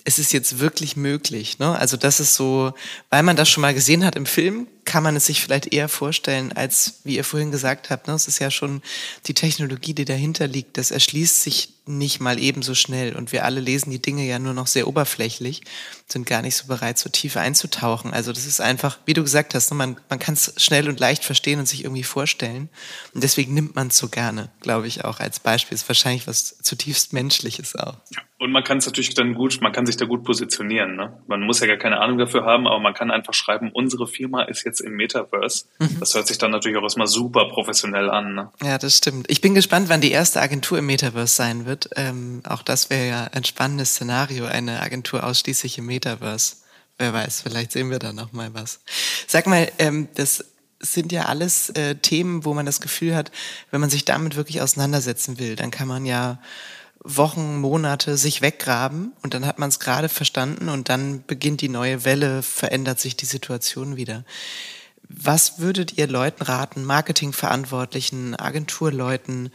es 0.06 0.18
ist 0.18 0.32
jetzt 0.32 0.60
wirklich 0.60 0.96
möglich. 0.96 1.60
Ne? 1.60 1.78
Also 1.78 1.98
das 1.98 2.22
ist 2.22 2.36
so, 2.36 2.74
weil 3.10 3.24
man 3.24 3.36
das 3.36 3.50
schon 3.50 3.64
mal 3.64 3.74
gesehen 3.74 4.06
hat 4.06 4.16
im 4.16 4.26
Film, 4.26 4.68
kann 4.86 5.04
man 5.04 5.16
es 5.16 5.26
sich 5.26 5.42
vielleicht 5.42 5.74
eher 5.74 5.90
vorstellen, 5.90 6.54
als 6.54 7.00
wie 7.04 7.16
ihr 7.16 7.24
vorhin 7.24 7.52
gesagt 7.52 7.90
habt. 7.90 8.08
Ne? 8.08 8.14
Es 8.14 8.28
ist 8.28 8.40
ja 8.40 8.52
schon 8.52 8.82
die 9.26 9.34
Technologie, 9.34 9.96
die 9.96 10.06
dahinter 10.06 10.48
liegt. 10.48 10.78
Das 10.78 10.92
erschließt 10.92 11.42
sich 11.42 11.70
nicht 11.88 12.20
mal 12.20 12.40
ebenso 12.40 12.76
schnell. 12.76 13.16
Und 13.16 13.32
wir 13.32 13.46
alle 13.46 13.60
lesen 13.60 13.90
die 13.90 14.02
Dinge 14.02 14.26
ja 14.26 14.40
nur 14.40 14.54
noch 14.54 14.68
sehr 14.68 14.88
oberflächlich, 14.88 15.62
sind 16.08 16.28
gar 16.28 16.42
nicht 16.42 16.56
so 16.56 16.68
bereit, 16.68 17.00
so 17.00 17.10
tief 17.10 17.36
einzutauchen. 17.36 18.14
Also 18.14 18.32
das 18.32 18.46
ist 18.46 18.62
einfach, 18.62 19.00
wie 19.06 19.14
du 19.14 19.24
gesagt 19.24 19.56
hast, 19.56 19.72
ne? 19.72 19.78
man, 19.78 19.98
man 20.10 20.20
kann 20.20 20.36
es 20.36 20.54
schnell 20.58 20.88
und 20.88 21.00
leicht 21.00 21.24
verstehen 21.24 21.60
und 21.60 21.68
sich 21.68 21.84
irgendwie 21.84 22.04
vorstellen. 22.04 22.70
Und 23.14 23.24
deswegen 23.24 23.54
nimmt 23.54 23.76
man 23.76 23.88
es 23.88 23.98
so 23.98 24.08
gerne, 24.08 24.50
glaube 24.62 24.88
ich, 24.88 25.04
auch 25.04 25.20
als 25.20 25.40
Beispiel. 25.40 25.76
Ist 25.76 25.90
wahrscheinlich 25.90 26.28
was 26.28 26.58
zutiefst 26.60 27.14
Menschliches 27.14 27.76
auch. 27.76 27.98
Und 28.38 28.52
man 28.52 28.64
kann 28.66 28.80
es 28.80 28.86
natürlich 28.86 29.14
dann 29.14 29.34
gut, 29.34 29.60
man 29.62 29.72
kann 29.72 29.86
sich 29.86 29.96
da 29.96 30.06
gut 30.06 30.26
positionieren. 30.26 30.98
Ne? 30.98 31.18
Man 31.26 31.42
muss 31.42 31.62
ja 31.62 31.68
gar 31.68 31.78
keine 31.78 32.02
Ahnung 32.02 32.18
dafür 32.18 32.44
haben, 32.44 32.68
aber 32.68 32.80
man 32.80 32.94
kann 32.94 33.10
einfach 33.10 33.34
schreiben, 33.34 33.72
unsere 33.72 34.08
Firma 34.08 34.44
ist 34.44 34.66
jetzt 34.66 34.82
im 34.82 34.94
Metaverse. 34.98 35.66
Mhm. 35.80 36.00
Das 36.02 36.14
hört 36.14 36.28
sich 36.28 36.38
dann 36.38 36.52
natürlich 36.52 36.78
auch 36.78 36.84
erstmal 36.84 37.08
super 37.08 37.48
professionell 37.48 38.10
an. 38.10 38.36
Ne? 38.36 38.52
Ja, 38.62 38.78
das 38.78 38.98
stimmt. 38.98 39.26
Ich 39.32 39.40
bin 39.40 39.56
gespannt, 39.56 39.88
wann 39.88 40.02
die 40.02 40.12
erste 40.12 40.42
Agentur 40.42 40.80
im 40.80 40.86
Metaverse 40.86 41.34
sein 41.34 41.66
wird. 41.66 41.90
Ähm, 41.96 42.42
auch 42.48 42.62
das 42.62 42.90
wäre 42.90 43.08
ja 43.08 43.30
ein 43.34 43.46
spannendes 43.46 43.92
Szenario, 43.94 44.46
eine 44.46 44.82
Agentur 44.82 45.24
ausschließlich 45.24 45.78
im 45.78 45.86
Metaverse. 45.86 45.95
Wer 46.98 47.14
weiß, 47.14 47.42
vielleicht 47.42 47.72
sehen 47.72 47.90
wir 47.90 48.00
da 48.00 48.14
noch 48.14 48.32
mal 48.32 48.54
was. 48.54 48.80
Sag 49.28 49.48
mal, 49.48 49.70
ähm, 49.80 50.08
das 50.16 50.46
sind 50.80 51.12
ja 51.12 51.26
alles 51.26 51.70
äh, 51.70 51.96
Themen, 51.96 52.46
wo 52.46 52.54
man 52.54 52.66
das 52.66 52.82
Gefühl 52.82 53.16
hat, 53.16 53.32
wenn 53.72 53.82
man 53.82 53.90
sich 53.90 54.06
damit 54.06 54.36
wirklich 54.36 54.62
auseinandersetzen 54.62 55.40
will, 55.40 55.56
dann 55.56 55.72
kann 55.72 55.88
man 55.88 56.06
ja 56.06 56.40
Wochen, 57.04 57.60
Monate 57.60 58.18
sich 58.18 58.42
weggraben 58.42 59.14
und 59.22 59.34
dann 59.34 59.46
hat 59.46 59.60
man 59.60 59.70
es 59.70 59.80
gerade 59.80 60.10
verstanden 60.10 60.70
und 60.70 60.90
dann 60.90 61.24
beginnt 61.26 61.62
die 61.62 61.70
neue 61.70 62.04
Welle, 62.04 62.42
verändert 62.42 63.00
sich 63.00 63.16
die 63.16 63.28
Situation 63.28 63.96
wieder. 63.96 64.26
Was 65.08 65.60
würdet 65.60 65.98
ihr 66.00 66.08
Leuten 66.08 66.44
raten, 66.44 66.84
Marketingverantwortlichen, 66.84 68.36
Agenturleuten, 68.36 69.52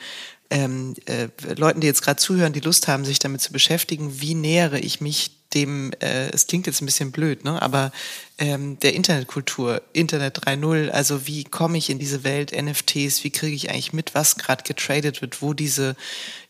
ähm, 0.51 0.95
äh, 1.07 1.29
Leuten, 1.57 1.81
die 1.81 1.87
jetzt 1.87 2.03
gerade 2.03 2.19
zuhören, 2.19 2.53
die 2.53 2.61
Lust 2.61 2.89
haben, 2.89 3.05
sich 3.05 3.19
damit 3.19 3.41
zu 3.41 3.53
beschäftigen, 3.53 4.21
wie 4.21 4.35
nähere 4.35 4.79
ich 4.79 5.01
mich 5.01 5.31
dem, 5.55 5.93
äh, 6.01 6.29
es 6.31 6.47
klingt 6.47 6.67
jetzt 6.67 6.81
ein 6.81 6.87
bisschen 6.87 7.13
blöd, 7.13 7.45
ne? 7.45 7.61
aber 7.61 7.91
ähm, 8.39 8.79
der 8.81 8.95
Internetkultur, 8.95 9.83
Internet 9.93 10.45
3.0, 10.45 10.91
also 10.91 11.27
wie 11.27 11.45
komme 11.45 11.79
ich 11.79 11.91
in 11.91 11.99
diese 11.99 12.23
Welt, 12.23 12.53
NFTs, 12.53 13.25
wie 13.25 13.31
kriege 13.31 13.57
ich 13.57 13.71
eigentlich 13.71 13.93
mit, 13.93 14.15
was 14.15 14.37
gerade 14.37 14.63
getradet 14.63 15.23
wird, 15.23 15.43
wo 15.43 15.53
diese, 15.53 15.97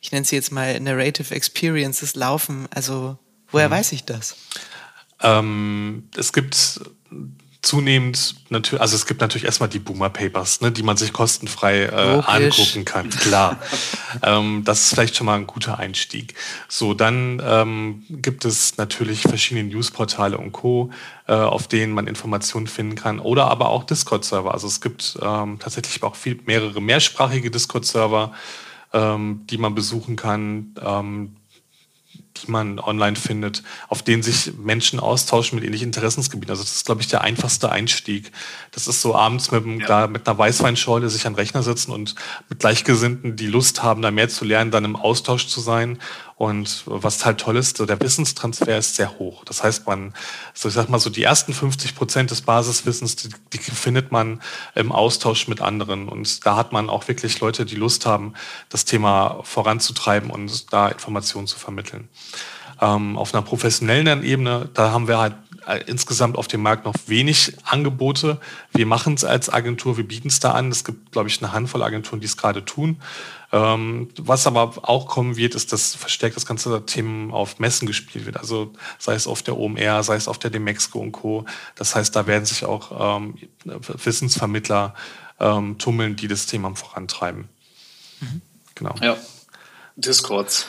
ich 0.01 0.13
nenne 0.13 0.27
sie 0.27 0.37
jetzt 0.37 0.53
mal 0.53 0.79
Narrative 0.81 1.35
Experiences 1.35 2.15
laufen, 2.15 2.69
also 2.71 3.19
woher 3.51 3.67
hm. 3.67 3.73
weiß 3.73 3.93
ich 3.93 4.05
das? 4.05 4.37
Ähm, 5.23 6.09
es 6.17 6.33
gibt 6.33 6.81
zunehmend 7.63 8.37
natürlich, 8.49 8.81
also 8.81 8.97
es 8.97 9.07
gibt 9.07 9.21
natürlich 9.21 9.45
erstmal 9.45 9.69
die 9.69 9.79
Boomer 9.79 10.09
Papers, 10.09 10.61
ne, 10.61 10.73
die 10.73 10.83
man 10.83 10.97
sich 10.97 11.13
kostenfrei 11.13 11.85
äh, 11.85 12.23
angucken 12.25 12.85
kann. 12.85 13.11
Klar, 13.11 13.59
ähm, 14.23 14.63
das 14.65 14.81
ist 14.83 14.95
vielleicht 14.95 15.17
schon 15.17 15.27
mal 15.27 15.37
ein 15.37 15.47
guter 15.47 15.79
Einstieg. 15.79 16.35
So, 16.69 16.95
dann 16.95 17.43
ähm, 17.45 18.05
gibt 18.09 18.45
es 18.45 18.79
natürlich 18.79 19.23
verschiedene 19.23 19.69
Newsportale 19.69 20.39
und 20.39 20.53
Co, 20.53 20.91
äh, 21.27 21.33
auf 21.33 21.69
denen 21.69 21.93
man 21.93 22.07
Informationen 22.07 22.67
finden 22.67 22.95
kann, 22.95 23.19
oder 23.19 23.49
aber 23.49 23.69
auch 23.69 23.85
Discord-Server. 23.85 24.53
Also 24.53 24.67
es 24.67 24.81
gibt 24.81 25.19
ähm, 25.21 25.59
tatsächlich 25.59 26.03
auch 26.03 26.17
viel 26.17 26.41
mehrere 26.47 26.81
mehrsprachige 26.81 27.51
Discord-Server, 27.51 28.33
ähm, 28.93 29.43
die 29.51 29.59
man 29.59 29.75
besuchen 29.75 30.17
kann. 30.17 30.75
Die 32.37 32.51
man 32.51 32.79
online 32.79 33.17
findet, 33.17 33.63
auf 33.89 34.03
denen 34.03 34.23
sich 34.23 34.53
Menschen 34.57 35.01
austauschen 35.01 35.57
mit 35.57 35.65
ähnlichen 35.65 35.89
Interessensgebieten. 35.89 36.51
Also 36.51 36.63
das 36.63 36.77
ist, 36.77 36.87
glaube 36.87 37.01
ich, 37.01 37.09
der 37.09 37.23
einfachste 37.23 37.71
Einstieg. 37.71 38.31
Das 38.71 38.87
ist 38.87 39.03
so 39.03 39.15
abends 39.15 39.51
mit, 39.51 39.65
ja. 39.81 39.87
da, 39.87 40.07
mit 40.07 40.27
einer 40.27 40.39
Weißweinschorle 40.39 41.11
sich 41.11 41.27
an 41.27 41.33
den 41.33 41.41
Rechner 41.41 41.63
setzen 41.63 41.93
und 41.93 42.15
mit 42.49 42.61
Gleichgesinnten, 42.61 43.37
die 43.37 43.49
Lust 43.49 43.83
haben, 43.83 44.01
da 44.01 44.11
mehr 44.11 44.29
zu 44.29 44.45
lernen, 44.45 44.71
dann 44.71 44.85
im 44.85 44.97
Austausch 44.97 45.49
zu 45.49 45.61
sein 45.61 45.99
und 46.41 46.85
was 46.87 47.27
halt 47.27 47.39
toll 47.39 47.59
ist, 47.59 47.77
so 47.77 47.85
der 47.85 48.01
Wissenstransfer 48.01 48.79
ist 48.79 48.97
sehr 48.97 49.19
hoch. 49.19 49.45
Das 49.45 49.63
heißt, 49.63 49.87
man, 49.87 50.15
so 50.55 50.69
ich 50.69 50.75
sag 50.75 50.89
mal 50.89 50.99
so 50.99 51.11
die 51.11 51.23
ersten 51.23 51.53
50 51.53 51.95
Prozent 51.95 52.31
des 52.31 52.41
Basiswissens, 52.41 53.15
die, 53.17 53.29
die 53.53 53.59
findet 53.59 54.11
man 54.11 54.41
im 54.75 54.91
Austausch 54.91 55.49
mit 55.49 55.61
anderen. 55.61 56.09
Und 56.09 56.47
da 56.47 56.57
hat 56.57 56.73
man 56.73 56.89
auch 56.89 57.09
wirklich 57.09 57.41
Leute, 57.41 57.67
die 57.67 57.75
Lust 57.77 58.07
haben, 58.07 58.33
das 58.71 58.87
Thema 58.87 59.41
voranzutreiben 59.43 60.31
und 60.31 60.73
da 60.73 60.89
Informationen 60.89 61.47
zu 61.47 61.59
vermitteln. 61.59 62.09
Ähm, 62.81 63.19
auf 63.19 63.35
einer 63.35 63.43
professionellen 63.43 64.23
Ebene, 64.23 64.71
da 64.73 64.93
haben 64.93 65.09
wir 65.09 65.19
halt 65.19 65.35
insgesamt 65.87 66.37
auf 66.37 66.49
dem 66.49 66.63
Markt 66.63 66.85
noch 66.85 66.95
wenig 67.07 67.57
Angebote. 67.65 68.41
Wir 68.73 68.87
machen 68.87 69.15
es 69.15 69.25
als 69.25 69.49
Agentur, 69.51 69.97
wir 69.97 70.07
bieten 70.07 70.29
es 70.29 70.41
da 70.41 70.53
an. 70.53 70.71
Es 70.71 70.85
gibt, 70.85 71.13
glaube 71.13 71.29
ich, 71.29 71.43
eine 71.43 71.53
Handvoll 71.53 71.83
Agenturen, 71.83 72.21
die 72.21 72.27
es 72.27 72.37
gerade 72.37 72.65
tun. 72.65 73.01
Ähm, 73.53 74.11
was 74.17 74.47
aber 74.47 74.89
auch 74.89 75.07
kommen 75.07 75.37
wird, 75.37 75.55
ist, 75.55 75.73
dass 75.73 75.95
verstärkt 75.95 76.37
das 76.37 76.47
ganze 76.47 76.85
Thema 76.87 77.35
auf 77.35 77.59
Messen 77.59 77.87
gespielt 77.87 78.27
wird. 78.27 78.37
Also 78.37 78.73
sei 78.99 79.15
es 79.15 79.27
auf 79.27 79.43
der 79.43 79.57
OMR, 79.57 80.03
sei 80.03 80.15
es 80.15 80.29
auf 80.29 80.39
der 80.39 80.51
Demexco 80.51 81.01
und 81.01 81.13
Co. 81.13 81.45
Das 81.75 81.95
heißt, 81.95 82.15
da 82.15 82.27
werden 82.27 82.45
sich 82.45 82.65
auch 82.65 83.19
ähm, 83.19 83.37
Wissensvermittler 83.65 84.95
ähm, 85.41 85.79
tummeln, 85.79 86.17
die 86.17 86.29
das 86.29 86.47
Thema 86.47 86.75
vorantreiben. 86.75 87.49
Mhm. 88.21 88.43
Genau. 88.77 88.95
Ja. 89.01 89.17
Discords. 89.97 90.67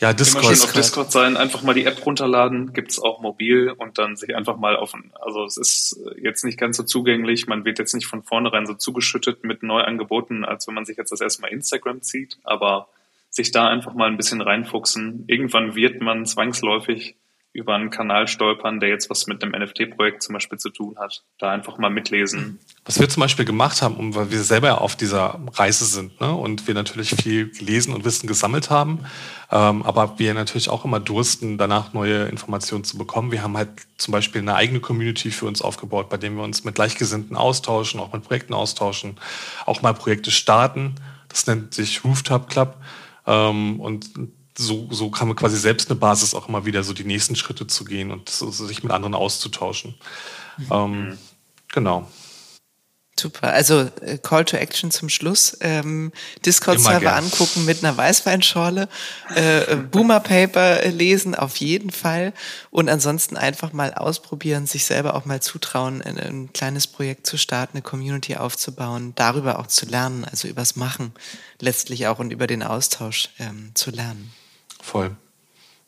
Ja, 0.00 0.12
Discord. 0.12 0.44
Immer 0.44 0.54
schön 0.54 0.64
auf 0.64 0.72
Discord 0.72 1.10
sein, 1.10 1.36
einfach 1.36 1.62
mal 1.62 1.74
die 1.74 1.84
App 1.84 2.04
runterladen, 2.06 2.72
gibt's 2.72 3.00
auch 3.00 3.20
mobil 3.20 3.74
und 3.76 3.98
dann 3.98 4.16
sich 4.16 4.36
einfach 4.36 4.56
mal 4.56 4.76
auf, 4.76 4.94
also 5.20 5.44
es 5.44 5.56
ist 5.56 6.00
jetzt 6.22 6.44
nicht 6.44 6.58
ganz 6.58 6.76
so 6.76 6.84
zugänglich, 6.84 7.48
man 7.48 7.64
wird 7.64 7.80
jetzt 7.80 7.94
nicht 7.94 8.06
von 8.06 8.22
vornherein 8.22 8.66
so 8.66 8.74
zugeschüttet 8.74 9.42
mit 9.42 9.64
Neuangeboten, 9.64 10.44
als 10.44 10.68
wenn 10.68 10.74
man 10.74 10.84
sich 10.84 10.96
jetzt 10.96 11.10
das 11.10 11.20
erste 11.20 11.42
Mal 11.42 11.48
Instagram 11.48 12.00
zieht, 12.02 12.38
aber 12.44 12.88
sich 13.30 13.50
da 13.50 13.68
einfach 13.68 13.94
mal 13.94 14.08
ein 14.08 14.16
bisschen 14.16 14.40
reinfuchsen. 14.40 15.24
Irgendwann 15.26 15.74
wird 15.74 16.00
man 16.00 16.26
zwangsläufig 16.26 17.16
über 17.58 17.74
einen 17.74 17.90
Kanal 17.90 18.28
stolpern, 18.28 18.80
der 18.80 18.88
jetzt 18.88 19.10
was 19.10 19.26
mit 19.26 19.42
einem 19.42 19.60
NFT-Projekt 19.60 20.22
zum 20.22 20.34
Beispiel 20.34 20.58
zu 20.58 20.70
tun 20.70 20.96
hat. 20.98 21.24
Da 21.38 21.50
einfach 21.50 21.76
mal 21.76 21.90
mitlesen. 21.90 22.60
Was 22.84 23.00
wir 23.00 23.08
zum 23.08 23.20
Beispiel 23.20 23.44
gemacht 23.44 23.82
haben, 23.82 23.96
um, 23.96 24.14
weil 24.14 24.30
wir 24.30 24.42
selber 24.42 24.80
auf 24.80 24.96
dieser 24.96 25.40
Reise 25.54 25.84
sind 25.84 26.20
ne, 26.20 26.32
und 26.32 26.66
wir 26.66 26.74
natürlich 26.74 27.10
viel 27.10 27.50
gelesen 27.50 27.92
und 27.92 28.04
Wissen 28.04 28.26
gesammelt 28.26 28.70
haben, 28.70 29.00
ähm, 29.50 29.82
aber 29.82 30.18
wir 30.18 30.32
natürlich 30.34 30.70
auch 30.70 30.84
immer 30.84 31.00
dursten, 31.00 31.58
danach 31.58 31.92
neue 31.92 32.26
Informationen 32.26 32.84
zu 32.84 32.96
bekommen. 32.96 33.32
Wir 33.32 33.42
haben 33.42 33.56
halt 33.56 33.70
zum 33.96 34.12
Beispiel 34.12 34.40
eine 34.40 34.54
eigene 34.54 34.80
Community 34.80 35.30
für 35.30 35.46
uns 35.46 35.60
aufgebaut, 35.60 36.08
bei 36.08 36.16
dem 36.16 36.36
wir 36.36 36.44
uns 36.44 36.64
mit 36.64 36.76
Gleichgesinnten 36.76 37.36
austauschen, 37.36 37.98
auch 38.00 38.12
mit 38.12 38.22
Projekten 38.22 38.54
austauschen, 38.54 39.16
auch 39.66 39.82
mal 39.82 39.94
Projekte 39.94 40.30
starten. 40.30 40.94
Das 41.28 41.46
nennt 41.46 41.74
sich 41.74 42.04
Rooftop 42.04 42.48
Club. 42.48 42.76
Ähm, 43.26 43.80
und 43.80 44.10
so, 44.58 44.88
so 44.90 45.08
kann 45.10 45.28
man 45.28 45.36
quasi 45.36 45.56
selbst 45.56 45.88
eine 45.88 45.98
Basis 45.98 46.34
auch 46.34 46.48
immer 46.48 46.66
wieder 46.66 46.82
so 46.82 46.92
die 46.92 47.04
nächsten 47.04 47.36
Schritte 47.36 47.66
zu 47.68 47.84
gehen 47.84 48.10
und 48.10 48.28
so, 48.28 48.50
sich 48.50 48.82
mit 48.82 48.92
anderen 48.92 49.14
auszutauschen. 49.14 49.94
Mhm. 50.56 50.66
Ähm, 50.70 51.18
genau. 51.72 52.08
Super. 53.18 53.52
Also 53.52 53.88
äh, 54.00 54.18
Call 54.18 54.44
to 54.44 54.56
Action 54.56 54.90
zum 54.90 55.08
Schluss. 55.08 55.56
Ähm, 55.60 56.12
Discord-Server 56.44 57.14
angucken 57.14 57.64
mit 57.64 57.84
einer 57.84 57.96
Weißweinschorle, 57.96 58.88
äh, 59.34 59.72
äh, 59.72 59.76
Boomer 59.76 60.20
Paper 60.20 60.86
lesen 60.88 61.34
auf 61.34 61.56
jeden 61.56 61.90
Fall 61.90 62.32
und 62.70 62.88
ansonsten 62.88 63.36
einfach 63.36 63.72
mal 63.72 63.94
ausprobieren, 63.94 64.66
sich 64.66 64.84
selber 64.84 65.14
auch 65.14 65.24
mal 65.24 65.40
zutrauen, 65.40 66.02
ein, 66.02 66.18
ein 66.18 66.52
kleines 66.52 66.86
Projekt 66.86 67.26
zu 67.26 67.36
starten, 67.38 67.76
eine 67.76 67.82
Community 67.82 68.36
aufzubauen, 68.36 69.12
darüber 69.16 69.58
auch 69.58 69.66
zu 69.66 69.86
lernen, 69.86 70.24
also 70.24 70.48
übers 70.48 70.76
Machen 70.76 71.12
letztlich 71.60 72.06
auch 72.06 72.18
und 72.18 72.32
über 72.32 72.46
den 72.46 72.62
Austausch 72.62 73.30
ähm, 73.38 73.72
zu 73.74 73.90
lernen. 73.90 74.32
Voll. 74.88 75.14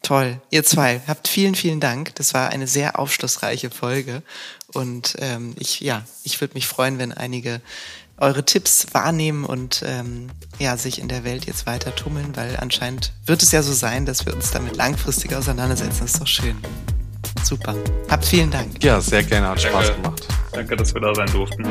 Toll. 0.02 0.40
Ihr 0.50 0.62
zwei, 0.62 1.00
habt 1.06 1.26
vielen, 1.26 1.54
vielen 1.54 1.80
Dank. 1.80 2.14
Das 2.16 2.34
war 2.34 2.50
eine 2.50 2.66
sehr 2.66 2.98
aufschlussreiche 2.98 3.70
Folge. 3.70 4.22
Und 4.74 5.16
ähm, 5.18 5.54
ich, 5.58 5.80
ja, 5.80 6.04
ich 6.22 6.40
würde 6.40 6.54
mich 6.54 6.66
freuen, 6.66 6.98
wenn 6.98 7.12
einige 7.12 7.62
eure 8.18 8.44
Tipps 8.44 8.88
wahrnehmen 8.92 9.46
und 9.46 9.82
ähm, 9.86 10.30
ja, 10.58 10.76
sich 10.76 11.00
in 11.00 11.08
der 11.08 11.24
Welt 11.24 11.46
jetzt 11.46 11.64
weiter 11.66 11.94
tummeln, 11.94 12.36
weil 12.36 12.58
anscheinend 12.58 13.12
wird 13.24 13.42
es 13.42 13.52
ja 13.52 13.62
so 13.62 13.72
sein, 13.72 14.04
dass 14.04 14.26
wir 14.26 14.34
uns 14.34 14.50
damit 14.50 14.76
langfristig 14.76 15.34
auseinandersetzen. 15.34 16.00
Das 16.00 16.12
ist 16.12 16.20
doch 16.20 16.26
schön. 16.26 16.58
Super. 17.42 17.74
Habt 18.10 18.26
vielen 18.26 18.50
Dank. 18.50 18.84
Ja, 18.84 19.00
sehr 19.00 19.22
gerne. 19.22 19.48
Hat 19.48 19.62
Spaß 19.62 19.96
gemacht. 19.96 20.28
Danke, 20.52 20.76
dass 20.76 20.92
wir 20.92 21.00
da 21.00 21.14
sein 21.14 21.28
durften. 21.32 21.64